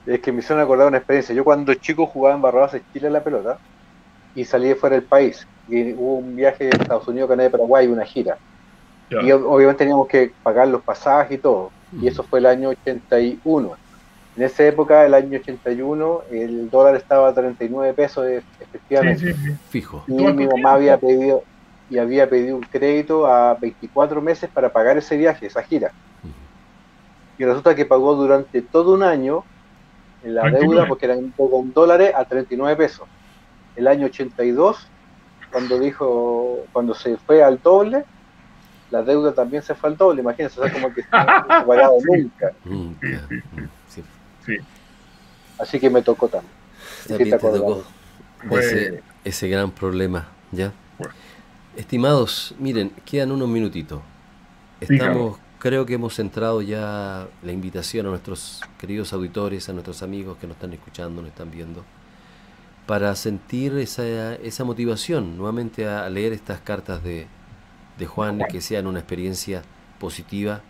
Es 0.04 0.20
que 0.20 0.32
me 0.32 0.38
hicieron 0.40 0.62
acordar 0.64 0.88
una 0.88 0.98
experiencia. 0.98 1.34
Yo 1.34 1.44
cuando 1.44 1.74
chico 1.74 2.06
jugaba 2.06 2.36
en 2.36 2.42
Barrabás 2.42 2.74
en 2.74 2.82
Chile 2.92 3.10
la 3.10 3.24
pelota 3.24 3.60
y 4.34 4.46
salí 4.46 4.68
de 4.70 4.76
fuera 4.76 4.96
del 4.96 5.08
país. 5.08 5.46
Y 5.66 5.94
hubo 5.94 6.18
un 6.18 6.36
viaje 6.36 6.66
de 6.66 6.70
Estados 6.72 7.08
Unidos, 7.08 7.30
Canadá 7.30 7.48
y 7.50 7.52
Paraguay, 7.52 7.88
una 7.88 8.06
gira. 8.06 8.38
Ya. 9.10 9.22
Y 9.22 9.30
ob- 9.30 9.44
obviamente 9.46 9.80
teníamos 9.84 10.08
que 10.08 10.34
pagar 10.42 10.68
los 10.68 10.84
pasajes 10.84 11.38
y 11.38 11.42
todo. 11.42 11.75
Y 11.92 12.08
eso 12.08 12.22
fue 12.22 12.40
el 12.40 12.46
año 12.46 12.70
81. 12.70 13.76
En 14.34 14.42
esa 14.42 14.66
época, 14.66 15.06
el 15.06 15.14
año 15.14 15.38
81, 15.38 16.22
el 16.30 16.68
dólar 16.68 16.96
estaba 16.96 17.28
a 17.28 17.34
39 17.34 17.94
pesos 17.94 18.26
e- 18.26 18.40
Sí, 18.40 18.46
efectivamente. 18.60 19.32
sí, 19.32 19.34
sí. 19.34 19.52
Fijo. 19.70 20.04
Y 20.08 20.22
¿Cuánto 20.22 20.42
mi 20.42 20.46
mamá 20.46 20.74
había 20.74 20.98
pedido 20.98 21.44
y 21.88 21.98
había 21.98 22.28
pedido 22.28 22.56
un 22.56 22.62
crédito 22.62 23.26
a 23.26 23.54
24 23.60 24.20
meses 24.20 24.50
para 24.52 24.70
pagar 24.72 24.98
ese 24.98 25.16
viaje, 25.16 25.46
esa 25.46 25.62
gira. 25.62 25.92
Y 27.38 27.44
resulta 27.44 27.74
que 27.74 27.86
pagó 27.86 28.14
durante 28.14 28.62
todo 28.62 28.94
un 28.94 29.02
año 29.02 29.44
en 30.22 30.34
la 30.34 30.42
39. 30.42 30.74
deuda, 30.74 30.88
porque 30.88 31.06
eran 31.06 31.32
con 31.36 31.72
dólares, 31.72 32.12
a 32.14 32.24
39 32.24 32.76
pesos. 32.76 33.08
El 33.74 33.86
año 33.86 34.06
82, 34.06 34.90
cuando 35.52 35.78
dijo, 35.78 36.64
cuando 36.72 36.94
se 36.94 37.16
fue 37.18 37.42
al 37.42 37.60
doble, 37.62 38.04
la 38.90 39.02
deuda 39.02 39.32
también 39.34 39.62
se 39.62 39.74
fue 39.74 39.90
al 39.90 39.96
doble. 39.96 40.22
Imagínense, 40.22 40.60
o 40.60 40.64
sea, 40.64 40.72
como 40.72 40.92
que 40.92 41.02
no 41.02 41.08
se 41.08 41.66
pagaba 41.66 41.94
nunca. 42.04 42.52
Nunca. 42.64 43.06
Sí, 43.06 43.16
sí, 43.28 43.40
sí. 43.40 43.60
Mm, 43.60 43.68
sí. 43.88 44.04
Sí. 44.44 44.56
Así 45.58 45.80
que 45.80 45.90
me 45.90 46.02
tocó 46.02 46.28
también. 46.28 46.52
También 47.08 47.30
te 47.30 47.38
te 47.38 47.58
tocó 47.58 47.84
ese, 48.58 49.02
ese 49.24 49.48
gran 49.48 49.70
problema, 49.70 50.28
¿ya? 50.52 50.72
Bueno. 50.98 51.14
Estimados, 51.76 52.54
miren, 52.58 52.90
quedan 53.04 53.32
unos 53.32 53.48
minutitos. 53.48 54.00
Estamos, 54.80 55.38
creo 55.58 55.86
que 55.86 55.94
hemos 55.94 56.14
centrado 56.14 56.62
ya 56.62 57.28
la 57.42 57.52
invitación 57.52 58.06
a 58.06 58.10
nuestros 58.10 58.60
queridos 58.78 59.12
auditores, 59.12 59.68
a 59.68 59.72
nuestros 59.72 60.02
amigos 60.02 60.38
que 60.38 60.46
nos 60.46 60.56
están 60.56 60.72
escuchando, 60.72 61.22
nos 61.22 61.30
están 61.30 61.50
viendo, 61.50 61.84
para 62.86 63.14
sentir 63.14 63.76
esa, 63.78 64.34
esa 64.34 64.64
motivación 64.64 65.36
nuevamente 65.36 65.88
a 65.88 66.08
leer 66.08 66.32
estas 66.32 66.60
cartas 66.60 67.02
de, 67.02 67.26
de 67.98 68.06
Juan, 68.06 68.40
que 68.50 68.60
sean 68.60 68.86
una 68.86 68.98
experiencia 68.98 69.62
positiva 69.98 70.60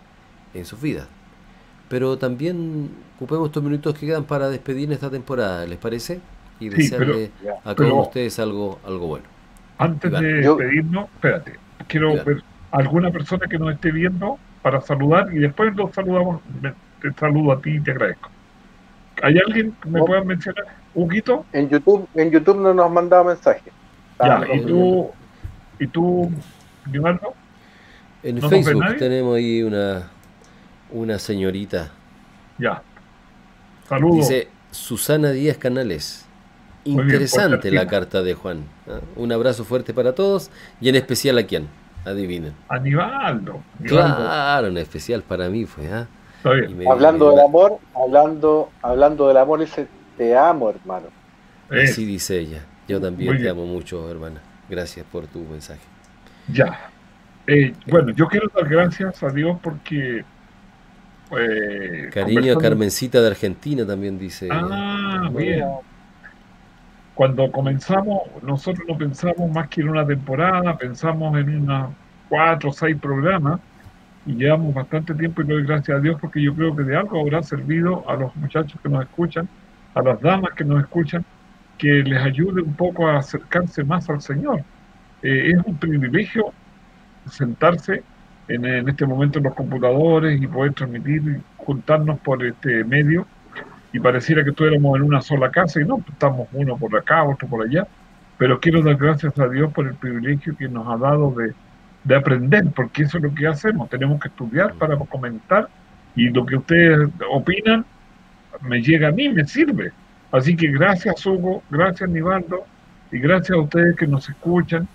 en 0.54 0.64
sus 0.64 0.80
vidas. 0.80 1.06
Pero 1.88 2.16
también 2.18 2.90
ocupemos 3.16 3.46
estos 3.48 3.62
minutos 3.62 3.94
que 3.98 4.06
quedan 4.06 4.24
para 4.24 4.48
despedir 4.48 4.90
esta 4.92 5.10
temporada, 5.10 5.64
¿les 5.66 5.78
parece? 5.78 6.20
Y 6.58 6.70
Sí, 6.70 6.76
desearle 6.76 7.30
a 7.64 7.74
todos 7.74 8.06
ustedes 8.08 8.38
algo, 8.38 8.78
algo 8.86 9.06
bueno. 9.08 9.26
Antes 9.78 10.10
Iván. 10.10 10.22
de 10.22 10.32
despedirnos, 10.34 11.04
espérate, 11.14 11.52
quiero 11.86 12.12
ver 12.24 12.42
alguna 12.70 13.10
persona 13.10 13.46
que 13.48 13.58
nos 13.58 13.72
esté 13.74 13.92
viendo 13.92 14.38
para 14.62 14.80
saludar 14.80 15.28
y 15.34 15.38
después 15.38 15.74
los 15.76 15.92
saludamos. 15.94 16.40
Me- 16.62 16.72
Te 17.02 17.12
saludo 17.12 17.52
a 17.52 17.60
ti 17.60 17.76
y 17.76 17.80
te 17.80 17.90
agradezco. 17.90 18.30
¿Hay 19.22 19.36
alguien 19.38 19.72
que 19.82 19.88
me 19.90 19.98
No. 20.00 20.06
pueda 20.06 20.24
mencionar? 20.24 20.64
¿Huguito? 20.94 21.44
En 21.52 21.68
YouTube, 21.68 22.08
en 22.14 22.30
YouTube 22.30 22.56
no 22.58 22.72
nos 22.72 22.90
mandaba 22.90 23.24
mensajes. 23.24 23.72
Ya, 24.18 24.40
¿y 24.54 24.60
tú, 24.62 25.10
y 25.78 25.86
tú, 25.88 26.32
En 26.92 28.34
¿No 28.36 28.40
nos 28.42 28.50
ve 28.50 28.62
Facebook 28.62 28.96
tenemos 28.98 29.36
ahí 29.36 29.62
una, 29.62 30.08
una 30.90 31.18
señorita. 31.18 31.90
Ya. 32.58 32.82
Saludos. 33.88 34.16
Dice 34.28 34.48
Susana 34.70 35.30
Díaz 35.30 35.58
Canales. 35.58 36.26
Muy 36.84 36.94
bien, 37.04 37.06
Interesante 37.16 37.70
la 37.70 37.86
carta 37.86 38.22
de 38.22 38.34
Juan. 38.34 38.64
¿ah? 38.88 39.00
Un 39.16 39.32
abrazo 39.32 39.64
fuerte 39.64 39.92
para 39.92 40.14
todos 40.14 40.50
y 40.80 40.88
en 40.88 40.94
especial 40.96 41.38
a 41.38 41.42
quién. 41.46 41.68
Adivinen. 42.04 42.54
Anibaldo. 42.68 43.60
Aníbaldo, 43.80 44.16
Claro, 44.16 44.66
en 44.68 44.78
especial 44.78 45.22
para 45.22 45.48
mí 45.48 45.64
fue. 45.66 45.88
¿ah? 45.92 46.06
Está 46.38 46.54
Y 46.54 46.60
bien. 46.60 46.78
me- 46.78 46.88
Hablando 46.90 47.26
me- 47.26 47.30
del 47.36 47.40
amor, 47.44 47.78
hablando, 47.94 48.70
hablando 48.82 49.26
del 49.28 49.36
amor, 49.36 49.58
dice, 49.60 49.88
te 50.16 50.36
amo, 50.36 50.70
hermano. 50.70 51.06
Así 51.68 52.04
dice 52.04 52.38
ella. 52.38 52.64
Yo 52.86 53.00
también 53.00 53.30
Muy 53.30 53.36
te 53.38 53.42
bien. 53.42 53.56
amo 53.56 53.66
mucho, 53.66 54.08
hermana. 54.08 54.40
Gracias 54.68 55.04
por 55.10 55.26
tu 55.26 55.40
mensaje. 55.40 55.80
Ya. 56.52 56.90
Eh, 57.46 57.74
bueno, 57.86 58.12
yo 58.12 58.26
quiero 58.26 58.50
dar 58.54 58.68
gracias 58.68 59.22
a 59.22 59.28
Dios 59.30 59.58
porque. 59.62 60.24
eh, 61.38 62.10
Cariño 62.12 62.54
a 62.54 62.60
Carmencita 62.60 63.20
de 63.20 63.28
Argentina 63.28 63.86
también 63.86 64.18
dice. 64.18 64.48
Ah, 64.50 65.28
bien. 65.32 65.64
Cuando 67.14 67.50
comenzamos, 67.50 68.22
nosotros 68.42 68.86
no 68.86 68.98
pensamos 68.98 69.50
más 69.50 69.68
que 69.68 69.80
en 69.80 69.88
una 69.88 70.06
temporada, 70.06 70.76
pensamos 70.76 71.36
en 71.38 71.62
unas 71.62 71.90
cuatro 72.28 72.70
o 72.70 72.72
seis 72.72 72.96
programas 73.00 73.60
y 74.26 74.34
llevamos 74.34 74.74
bastante 74.74 75.14
tiempo 75.14 75.40
y 75.42 75.46
le 75.46 75.54
doy 75.54 75.64
gracias 75.64 75.96
a 75.96 76.00
Dios 76.00 76.18
porque 76.20 76.42
yo 76.42 76.54
creo 76.54 76.76
que 76.76 76.82
de 76.82 76.96
algo 76.96 77.20
habrá 77.20 77.42
servido 77.42 78.08
a 78.10 78.16
los 78.16 78.34
muchachos 78.36 78.78
que 78.82 78.88
nos 78.88 79.02
escuchan, 79.04 79.48
a 79.94 80.02
las 80.02 80.20
damas 80.20 80.52
que 80.54 80.64
nos 80.64 80.80
escuchan, 80.80 81.24
que 81.78 82.02
les 82.02 82.20
ayude 82.20 82.60
un 82.62 82.74
poco 82.74 83.08
a 83.08 83.18
acercarse 83.18 83.82
más 83.84 84.10
al 84.10 84.20
Señor. 84.20 84.64
Eh, 85.26 85.50
es 85.50 85.66
un 85.66 85.76
privilegio 85.76 86.52
sentarse 87.28 88.04
en, 88.46 88.88
este 88.88 89.04
momento 89.04 89.38
en 89.38 89.44
los 89.46 89.54
computadores 89.54 90.40
y 90.40 90.46
poder 90.46 90.72
transmitir 90.72 91.40
juntarnos 91.56 92.20
por 92.20 92.44
este 92.44 92.84
medio 92.84 93.26
y 93.92 93.98
pareciera 93.98 94.44
que 94.44 94.50
estuviéramos 94.50 94.96
en 94.96 95.02
una 95.02 95.20
sola 95.20 95.50
casa 95.50 95.80
y 95.80 95.84
no, 95.84 95.98
estamos 96.08 96.46
uno 96.52 96.76
por 96.76 96.96
acá, 96.96 97.24
otro 97.24 97.48
por 97.48 97.66
allá. 97.66 97.88
Pero 98.38 98.60
quiero 98.60 98.82
dar 98.82 98.94
gracias 98.94 99.36
a 99.36 99.48
Dios 99.48 99.72
por 99.72 99.88
el 99.88 99.94
privilegio 99.94 100.56
que 100.56 100.68
nos 100.68 100.86
ha 100.86 100.96
dado 100.96 101.32
de, 101.32 101.52
de 102.04 102.14
aprender, 102.14 102.70
porque 102.72 103.02
eso 103.02 103.18
es 103.18 103.24
lo 103.24 103.34
que 103.34 103.48
hacemos. 103.48 103.90
Tenemos 103.90 104.20
que 104.20 104.28
estudiar 104.28 104.74
para 104.74 104.96
comentar 104.96 105.68
y 106.14 106.28
lo 106.28 106.46
que 106.46 106.54
ustedes 106.54 107.10
opinan 107.32 107.84
me 108.60 108.80
llega 108.80 109.08
a 109.08 109.10
mí, 109.10 109.28
me 109.28 109.44
sirve. 109.44 109.90
Así 110.30 110.54
que 110.54 110.68
gracias 110.68 111.26
Hugo, 111.26 111.64
gracias 111.68 112.08
Nivaldo 112.08 112.64
y 113.10 113.18
gracias 113.18 113.58
a 113.58 113.60
ustedes 113.60 113.96
que 113.96 114.06
nos 114.06 114.28
escuchan, 114.28 114.86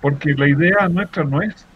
porque 0.00 0.34
la 0.34 0.48
idea 0.48 0.88
nuestra 0.88 1.24
no 1.24 1.42
es 1.42 1.66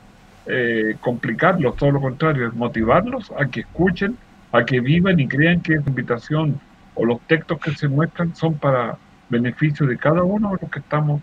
eh, 0.46 0.96
complicarlos, 1.00 1.76
todo 1.76 1.92
lo 1.92 2.00
contrario, 2.00 2.48
es 2.48 2.54
motivarlos 2.54 3.32
a 3.38 3.46
que 3.46 3.60
escuchen, 3.60 4.16
a 4.52 4.64
que 4.64 4.80
vivan 4.80 5.18
y 5.20 5.28
crean 5.28 5.60
que 5.60 5.74
esta 5.74 5.88
invitación 5.88 6.60
o 6.94 7.04
los 7.04 7.20
textos 7.22 7.58
que 7.60 7.74
se 7.74 7.88
muestran 7.88 8.34
son 8.36 8.54
para 8.54 8.96
beneficio 9.28 9.86
de 9.86 9.96
cada 9.96 10.22
uno 10.22 10.52
de 10.52 10.58
los 10.60 10.70
que 10.70 10.78
estamos 10.78 11.22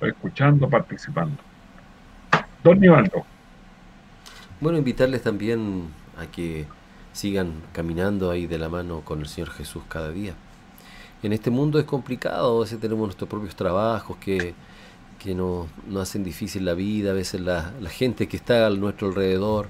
escuchando, 0.00 0.68
participando. 0.68 1.36
Don 2.62 2.78
Nivaldo. 2.78 3.24
Bueno, 4.60 4.78
invitarles 4.78 5.22
también 5.22 5.88
a 6.18 6.26
que 6.26 6.66
sigan 7.12 7.54
caminando 7.72 8.30
ahí 8.30 8.46
de 8.46 8.58
la 8.58 8.68
mano 8.68 9.00
con 9.00 9.20
el 9.20 9.26
Señor 9.26 9.50
Jesús 9.50 9.82
cada 9.88 10.10
día. 10.10 10.34
En 11.22 11.32
este 11.32 11.50
mundo 11.50 11.78
es 11.78 11.84
complicado, 11.84 12.58
a 12.58 12.60
veces 12.60 12.78
tenemos 12.78 13.06
nuestros 13.06 13.28
propios 13.28 13.56
trabajos 13.56 14.16
que, 14.18 14.54
que 15.18 15.34
nos, 15.34 15.68
hacen 15.96 16.24
difícil 16.24 16.64
la 16.64 16.74
vida, 16.74 17.10
a 17.10 17.14
veces 17.14 17.40
la, 17.40 17.72
la 17.80 17.90
gente 17.90 18.28
que 18.28 18.36
está 18.36 18.66
a 18.66 18.70
nuestro 18.70 19.08
alrededor, 19.08 19.68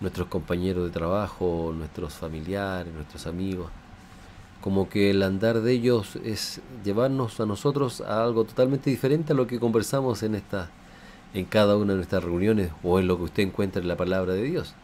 nuestros 0.00 0.28
compañeros 0.28 0.84
de 0.84 0.90
trabajo, 0.90 1.72
nuestros 1.76 2.14
familiares, 2.14 2.92
nuestros 2.92 3.26
amigos, 3.26 3.70
como 4.60 4.88
que 4.88 5.10
el 5.10 5.22
andar 5.22 5.60
de 5.60 5.72
ellos 5.72 6.16
es 6.24 6.60
llevarnos 6.84 7.38
a 7.40 7.46
nosotros 7.46 8.00
a 8.00 8.24
algo 8.24 8.44
totalmente 8.44 8.90
diferente 8.90 9.32
a 9.32 9.36
lo 9.36 9.46
que 9.46 9.60
conversamos 9.60 10.22
en 10.22 10.34
esta 10.34 10.70
en 11.34 11.44
cada 11.46 11.76
una 11.76 11.92
de 11.92 11.96
nuestras 11.96 12.22
reuniones 12.22 12.70
o 12.82 13.00
en 13.00 13.08
lo 13.08 13.16
que 13.18 13.24
usted 13.24 13.42
encuentra 13.42 13.82
en 13.82 13.88
la 13.88 13.96
palabra 13.96 14.34
de 14.34 14.42
Dios 14.42 14.74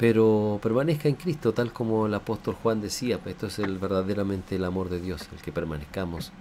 pero 0.00 0.58
permanezca 0.62 1.10
en 1.10 1.14
Cristo, 1.14 1.52
tal 1.52 1.74
como 1.74 2.06
el 2.06 2.14
apóstol 2.14 2.56
Juan 2.62 2.80
decía, 2.80 3.18
pues 3.18 3.34
esto 3.34 3.48
es 3.48 3.58
el, 3.58 3.76
verdaderamente 3.76 4.56
el 4.56 4.64
amor 4.64 4.88
de 4.88 4.98
Dios, 4.98 5.28
el 5.30 5.42
que 5.42 5.52
permanezcamos 5.52 6.32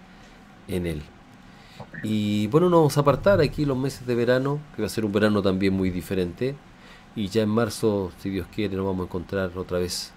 en 0.69 0.85
Él. 0.85 1.01
Y 2.03 2.47
bueno, 2.47 2.69
nos 2.69 2.79
vamos 2.79 2.97
a 2.97 3.01
apartar 3.01 3.41
aquí 3.41 3.65
los 3.65 3.77
meses 3.77 4.05
de 4.05 4.15
verano, 4.15 4.59
que 4.75 4.81
va 4.81 4.87
a 4.87 4.89
ser 4.89 5.05
un 5.05 5.11
verano 5.11 5.41
también 5.41 5.73
muy 5.73 5.89
diferente, 5.89 6.55
y 7.15 7.27
ya 7.27 7.43
en 7.43 7.49
marzo, 7.49 8.11
si 8.19 8.29
Dios 8.29 8.47
quiere, 8.53 8.75
nos 8.75 8.85
vamos 8.85 9.01
a 9.01 9.05
encontrar 9.05 9.51
otra 9.55 9.79
vez. 9.79 10.13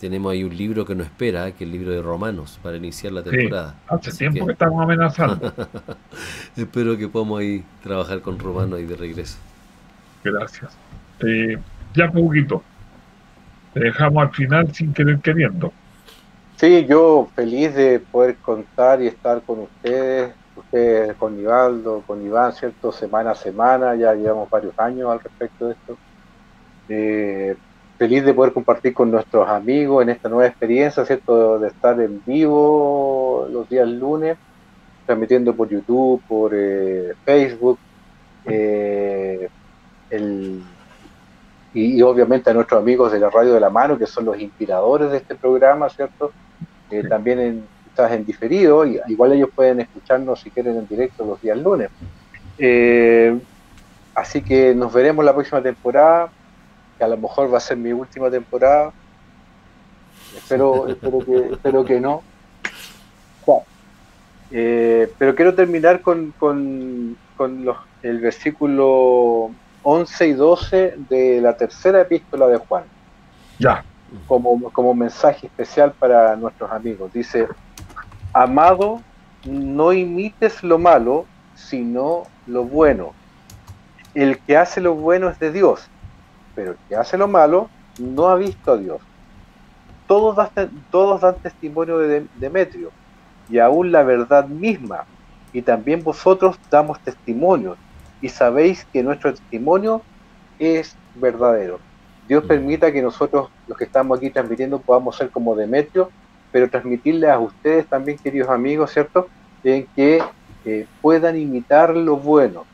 Tenemos 0.00 0.32
ahí 0.32 0.42
un 0.42 0.56
libro 0.56 0.84
que 0.84 0.96
nos 0.96 1.06
espera, 1.06 1.52
que 1.52 1.62
es 1.64 1.70
el 1.70 1.70
libro 1.70 1.92
de 1.92 2.02
Romanos, 2.02 2.58
para 2.60 2.76
iniciar 2.76 3.12
la 3.12 3.22
temporada. 3.22 3.76
hace 3.86 4.10
tiempo 4.10 4.46
que... 4.46 4.52
estamos 4.52 4.82
amenazando. 4.82 5.52
Espero 6.56 6.98
que 6.98 7.08
podamos 7.08 7.40
ahí 7.40 7.64
trabajar 7.84 8.20
con 8.20 8.38
Romanos 8.38 8.80
y 8.80 8.84
de 8.84 8.96
regreso. 8.96 9.38
Gracias. 10.24 10.76
Eh, 11.20 11.56
ya 11.94 12.10
poquito. 12.10 12.64
Te 13.74 13.80
dejamos 13.80 14.24
al 14.24 14.34
final 14.34 14.74
sin 14.74 14.92
querer 14.92 15.20
queriendo. 15.20 15.72
Sí, 16.56 16.86
yo 16.88 17.28
feliz 17.34 17.74
de 17.74 17.98
poder 17.98 18.36
contar 18.36 19.02
y 19.02 19.06
estar 19.06 19.42
con 19.42 19.60
ustedes, 19.60 20.32
ustedes 20.72 21.14
con 21.16 21.38
Ivaldo, 21.38 22.02
con 22.06 22.24
Iván, 22.24 22.52
¿cierto? 22.52 22.92
Semana 22.92 23.32
a 23.32 23.34
semana, 23.34 23.94
ya 23.94 24.14
llevamos 24.14 24.48
varios 24.48 24.78
años 24.78 25.10
al 25.10 25.20
respecto 25.20 25.66
de 25.66 25.72
esto. 25.72 25.98
Eh, 26.88 27.56
feliz 27.98 28.24
de 28.24 28.32
poder 28.32 28.54
compartir 28.54 28.94
con 28.94 29.10
nuestros 29.10 29.46
amigos 29.48 30.02
en 30.02 30.08
esta 30.08 30.30
nueva 30.30 30.46
experiencia, 30.46 31.04
¿cierto? 31.04 31.58
De 31.58 31.68
estar 31.68 32.00
en 32.00 32.22
vivo 32.24 33.46
los 33.50 33.68
días 33.68 33.86
lunes, 33.86 34.38
transmitiendo 35.04 35.54
por 35.54 35.68
YouTube, 35.68 36.22
por 36.26 36.52
eh, 36.54 37.12
Facebook. 37.24 37.78
Eh, 38.46 39.48
el 40.10 40.62
y, 41.74 42.02
obviamente 42.02 42.50
a 42.50 42.54
nuestros 42.54 42.82
amigos 42.82 43.12
de 43.12 43.18
la 43.18 43.30
Radio 43.30 43.54
de 43.54 43.60
la 43.60 43.70
Mano, 43.70 43.98
que 43.98 44.06
son 44.06 44.26
los 44.26 44.38
inspiradores 44.38 45.10
de 45.10 45.18
este 45.18 45.34
programa, 45.34 45.88
¿cierto? 45.88 46.32
Eh, 46.90 47.04
también 47.08 47.40
en, 47.40 47.66
estás 47.92 48.12
en 48.12 48.24
diferido, 48.24 48.86
y, 48.86 48.98
igual 49.08 49.32
ellos 49.32 49.50
pueden 49.54 49.80
escucharnos 49.80 50.40
si 50.40 50.50
quieren 50.50 50.76
en 50.78 50.88
directo 50.88 51.24
los 51.24 51.40
días 51.40 51.58
lunes. 51.58 51.90
Eh, 52.58 53.38
así 54.14 54.42
que 54.42 54.74
nos 54.74 54.92
veremos 54.92 55.24
la 55.24 55.34
próxima 55.34 55.62
temporada, 55.62 56.30
que 56.96 57.04
a 57.04 57.08
lo 57.08 57.18
mejor 57.18 57.52
va 57.52 57.58
a 57.58 57.60
ser 57.60 57.76
mi 57.76 57.92
última 57.92 58.30
temporada. 58.30 58.92
Espero, 60.36 60.88
espero, 60.88 61.18
que, 61.18 61.52
espero 61.52 61.84
que 61.84 62.00
no. 62.00 62.22
Eh, 64.54 65.10
pero 65.16 65.34
quiero 65.34 65.54
terminar 65.54 66.02
con, 66.02 66.34
con, 66.38 67.16
con 67.38 67.64
los, 67.64 67.78
el 68.02 68.20
versículo 68.20 69.50
11 69.82 70.28
y 70.28 70.32
12 70.34 70.94
de 71.08 71.40
la 71.40 71.56
tercera 71.56 72.02
epístola 72.02 72.46
de 72.48 72.58
Juan. 72.58 72.84
Ya. 73.58 73.82
Como, 74.26 74.70
como 74.72 74.92
mensaje 74.92 75.46
especial 75.46 75.92
para 75.92 76.36
nuestros 76.36 76.70
amigos. 76.70 77.10
Dice, 77.14 77.48
amado, 78.32 79.00
no 79.44 79.92
imites 79.92 80.62
lo 80.62 80.78
malo, 80.78 81.26
sino 81.54 82.24
lo 82.46 82.64
bueno. 82.64 83.12
El 84.14 84.38
que 84.38 84.56
hace 84.56 84.80
lo 84.80 84.94
bueno 84.94 85.28
es 85.28 85.38
de 85.38 85.52
Dios, 85.52 85.88
pero 86.54 86.72
el 86.72 86.76
que 86.88 86.96
hace 86.96 87.16
lo 87.16 87.28
malo 87.28 87.68
no 87.98 88.28
ha 88.28 88.36
visto 88.36 88.72
a 88.72 88.76
Dios. 88.76 89.00
Todos, 90.06 90.36
dan, 90.36 90.70
todos 90.90 91.20
dan 91.20 91.36
testimonio 91.36 91.98
de 91.98 92.26
Demetrio, 92.36 92.90
y 93.48 93.58
aún 93.58 93.92
la 93.92 94.02
verdad 94.02 94.46
misma, 94.46 95.04
y 95.52 95.62
también 95.62 96.02
vosotros 96.02 96.58
damos 96.70 96.98
testimonio, 97.00 97.76
y 98.20 98.28
sabéis 98.28 98.86
que 98.92 99.02
nuestro 99.02 99.32
testimonio 99.32 100.02
es 100.58 100.96
verdadero. 101.14 101.80
Dios 102.28 102.44
mm. 102.44 102.48
permita 102.48 102.92
que 102.92 103.02
nosotros, 103.02 103.50
los 103.66 103.76
que 103.76 103.84
estamos 103.84 104.18
aquí 104.18 104.30
transmitiendo, 104.30 104.78
podamos 104.78 105.16
ser 105.16 105.30
como 105.30 105.56
Demetrio, 105.56 106.10
pero 106.52 106.68
transmitirles 106.68 107.30
a 107.30 107.38
ustedes 107.38 107.86
también, 107.86 108.18
queridos 108.18 108.50
amigos, 108.50 108.92
¿cierto? 108.92 109.28
En 109.64 109.86
que 109.96 110.22
eh, 110.64 110.86
puedan 111.00 111.36
imitar 111.36 111.96
lo 111.96 112.16
bueno. 112.16 112.64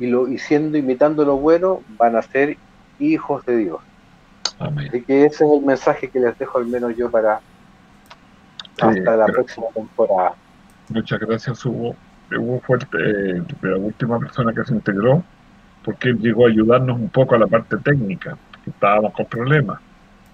Y, 0.00 0.06
lo, 0.06 0.26
y 0.26 0.38
siendo 0.38 0.76
imitando 0.76 1.24
lo 1.24 1.36
bueno, 1.36 1.82
van 1.98 2.16
a 2.16 2.22
ser 2.22 2.56
hijos 2.98 3.44
de 3.46 3.56
Dios. 3.58 3.80
Así 4.58 5.02
que 5.02 5.26
ese 5.26 5.44
es 5.44 5.50
el 5.50 5.62
mensaje 5.64 6.08
que 6.08 6.20
les 6.20 6.36
dejo 6.38 6.58
al 6.58 6.66
menos 6.66 6.96
yo 6.96 7.10
para 7.10 7.40
hasta 8.80 9.16
la 9.16 9.26
próxima 9.26 9.66
temporada. 9.74 10.34
Muchas 10.88 11.20
gracias, 11.20 11.64
Hugo. 11.64 11.94
Hugo 12.30 12.60
fue 12.66 12.78
eh, 12.78 13.42
la 13.62 13.76
última 13.76 14.18
persona 14.18 14.52
que 14.52 14.64
se 14.64 14.74
integró, 14.74 15.22
porque 15.84 16.10
él 16.10 16.18
llegó 16.18 16.46
a 16.46 16.48
ayudarnos 16.48 16.98
un 16.98 17.08
poco 17.08 17.34
a 17.34 17.38
la 17.38 17.46
parte 17.46 17.76
técnica, 17.78 18.36
que 18.64 18.70
estábamos 18.70 19.12
con 19.12 19.26
problemas. 19.26 19.80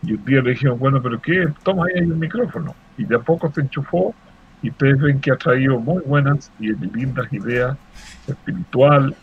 Y 0.02 0.14
un 0.14 0.24
día 0.24 0.40
le 0.40 0.50
dijimos, 0.50 0.78
bueno, 0.78 1.02
pero 1.02 1.20
¿qué? 1.20 1.46
Toma 1.62 1.86
ahí 1.86 2.02
un 2.02 2.18
micrófono. 2.18 2.74
Y 2.96 3.04
de 3.04 3.16
a 3.16 3.18
poco 3.18 3.50
se 3.52 3.60
enchufó 3.60 4.14
y 4.62 4.70
ustedes 4.70 4.98
ven 5.00 5.20
que 5.20 5.30
ha 5.30 5.36
traído 5.36 5.78
muy 5.78 6.02
buenas 6.02 6.50
y 6.58 6.72
lindas 6.72 7.32
ideas, 7.32 7.76
espiritual, 8.26 9.14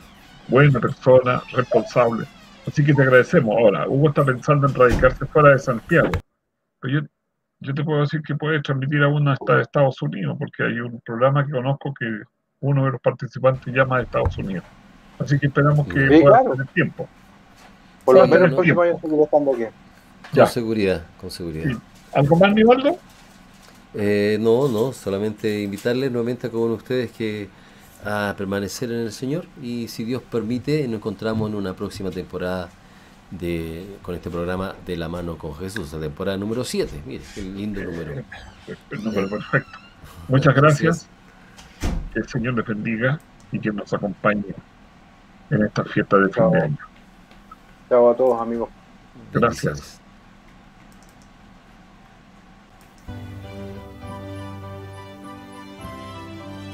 buena 0.47 0.79
persona, 0.79 1.41
responsable. 1.53 2.25
Así 2.67 2.83
que 2.83 2.93
te 2.93 3.01
agradecemos. 3.01 3.55
Ahora, 3.57 3.87
Hugo 3.87 4.09
está 4.09 4.25
pensando 4.25 4.67
en 4.67 4.73
radicarse 4.73 5.25
fuera 5.25 5.51
de 5.51 5.59
Santiago. 5.59 6.11
Pero 6.79 7.01
yo, 7.01 7.07
yo 7.59 7.73
te 7.73 7.83
puedo 7.83 8.01
decir 8.01 8.21
que 8.21 8.35
puede 8.35 8.61
transmitir 8.61 9.01
aún 9.03 9.27
hasta 9.27 9.61
Estados 9.61 10.01
Unidos, 10.01 10.35
porque 10.37 10.63
hay 10.63 10.79
un 10.79 10.99
programa 11.01 11.45
que 11.45 11.51
conozco 11.51 11.93
que 11.93 12.05
uno 12.59 12.85
de 12.85 12.91
los 12.91 13.01
participantes 13.01 13.73
llama 13.73 13.97
de 13.97 14.03
Estados 14.03 14.37
Unidos. 14.37 14.65
Así 15.19 15.39
que 15.39 15.47
esperamos 15.47 15.87
que 15.87 16.07
sí, 16.07 16.21
pueda 16.21 16.43
tener 16.43 16.67
tiempo. 16.67 17.07
Por 18.05 18.15
lo 18.15 18.27
menos 18.27 18.49
el 18.49 18.53
próximo 18.53 18.81
año 18.81 18.99
seguiré 18.99 19.23
estando 19.23 19.53
aquí. 19.53 19.65
Con 20.33 20.47
seguridad, 20.47 21.05
con 21.19 21.31
seguridad. 21.31 21.77
¿Algo 22.13 22.35
más, 22.35 22.53
Nivaldo? 22.53 22.97
Eh, 23.93 24.37
no, 24.39 24.67
no, 24.67 24.93
solamente 24.93 25.61
invitarles 25.61 26.11
nuevamente 26.11 26.47
a 26.47 26.49
cada 26.49 26.61
uno 26.61 26.73
de 26.73 26.77
ustedes 26.77 27.11
que 27.11 27.49
a 28.05 28.35
permanecer 28.37 28.91
en 28.91 28.99
el 28.99 29.11
Señor 29.11 29.45
y 29.61 29.87
si 29.87 30.03
Dios 30.03 30.21
permite 30.21 30.87
nos 30.87 30.97
encontramos 30.97 31.49
en 31.49 31.55
una 31.55 31.73
próxima 31.73 32.11
temporada 32.11 32.69
de 33.31 33.97
con 34.01 34.15
este 34.15 34.29
programa 34.29 34.75
de 34.85 34.95
la 34.95 35.09
mano 35.09 35.37
con 35.37 35.55
Jesús, 35.55 35.91
la 35.93 35.99
temporada 35.99 36.37
número 36.37 36.63
7. 36.63 37.03
Mire, 37.05 37.23
qué 37.33 37.41
lindo 37.41 37.83
número. 37.83 38.23
El 38.91 39.03
número 39.03 39.29
perfecto. 39.29 39.79
Muchas 40.27 40.55
gracias 40.55 41.07
que 42.13 42.19
el 42.19 42.27
Señor 42.27 42.53
les 42.55 42.65
bendiga 42.65 43.19
y 43.51 43.59
que 43.59 43.71
nos 43.71 43.93
acompañe 43.93 44.55
en 45.49 45.63
esta 45.63 45.83
fiesta 45.85 46.17
de 46.17 46.29
fin 46.31 46.51
de 46.51 46.61
año. 46.61 46.77
Chao 47.89 48.11
a 48.11 48.15
todos, 48.15 48.41
amigos. 48.41 48.69
Gracias. 49.33 49.96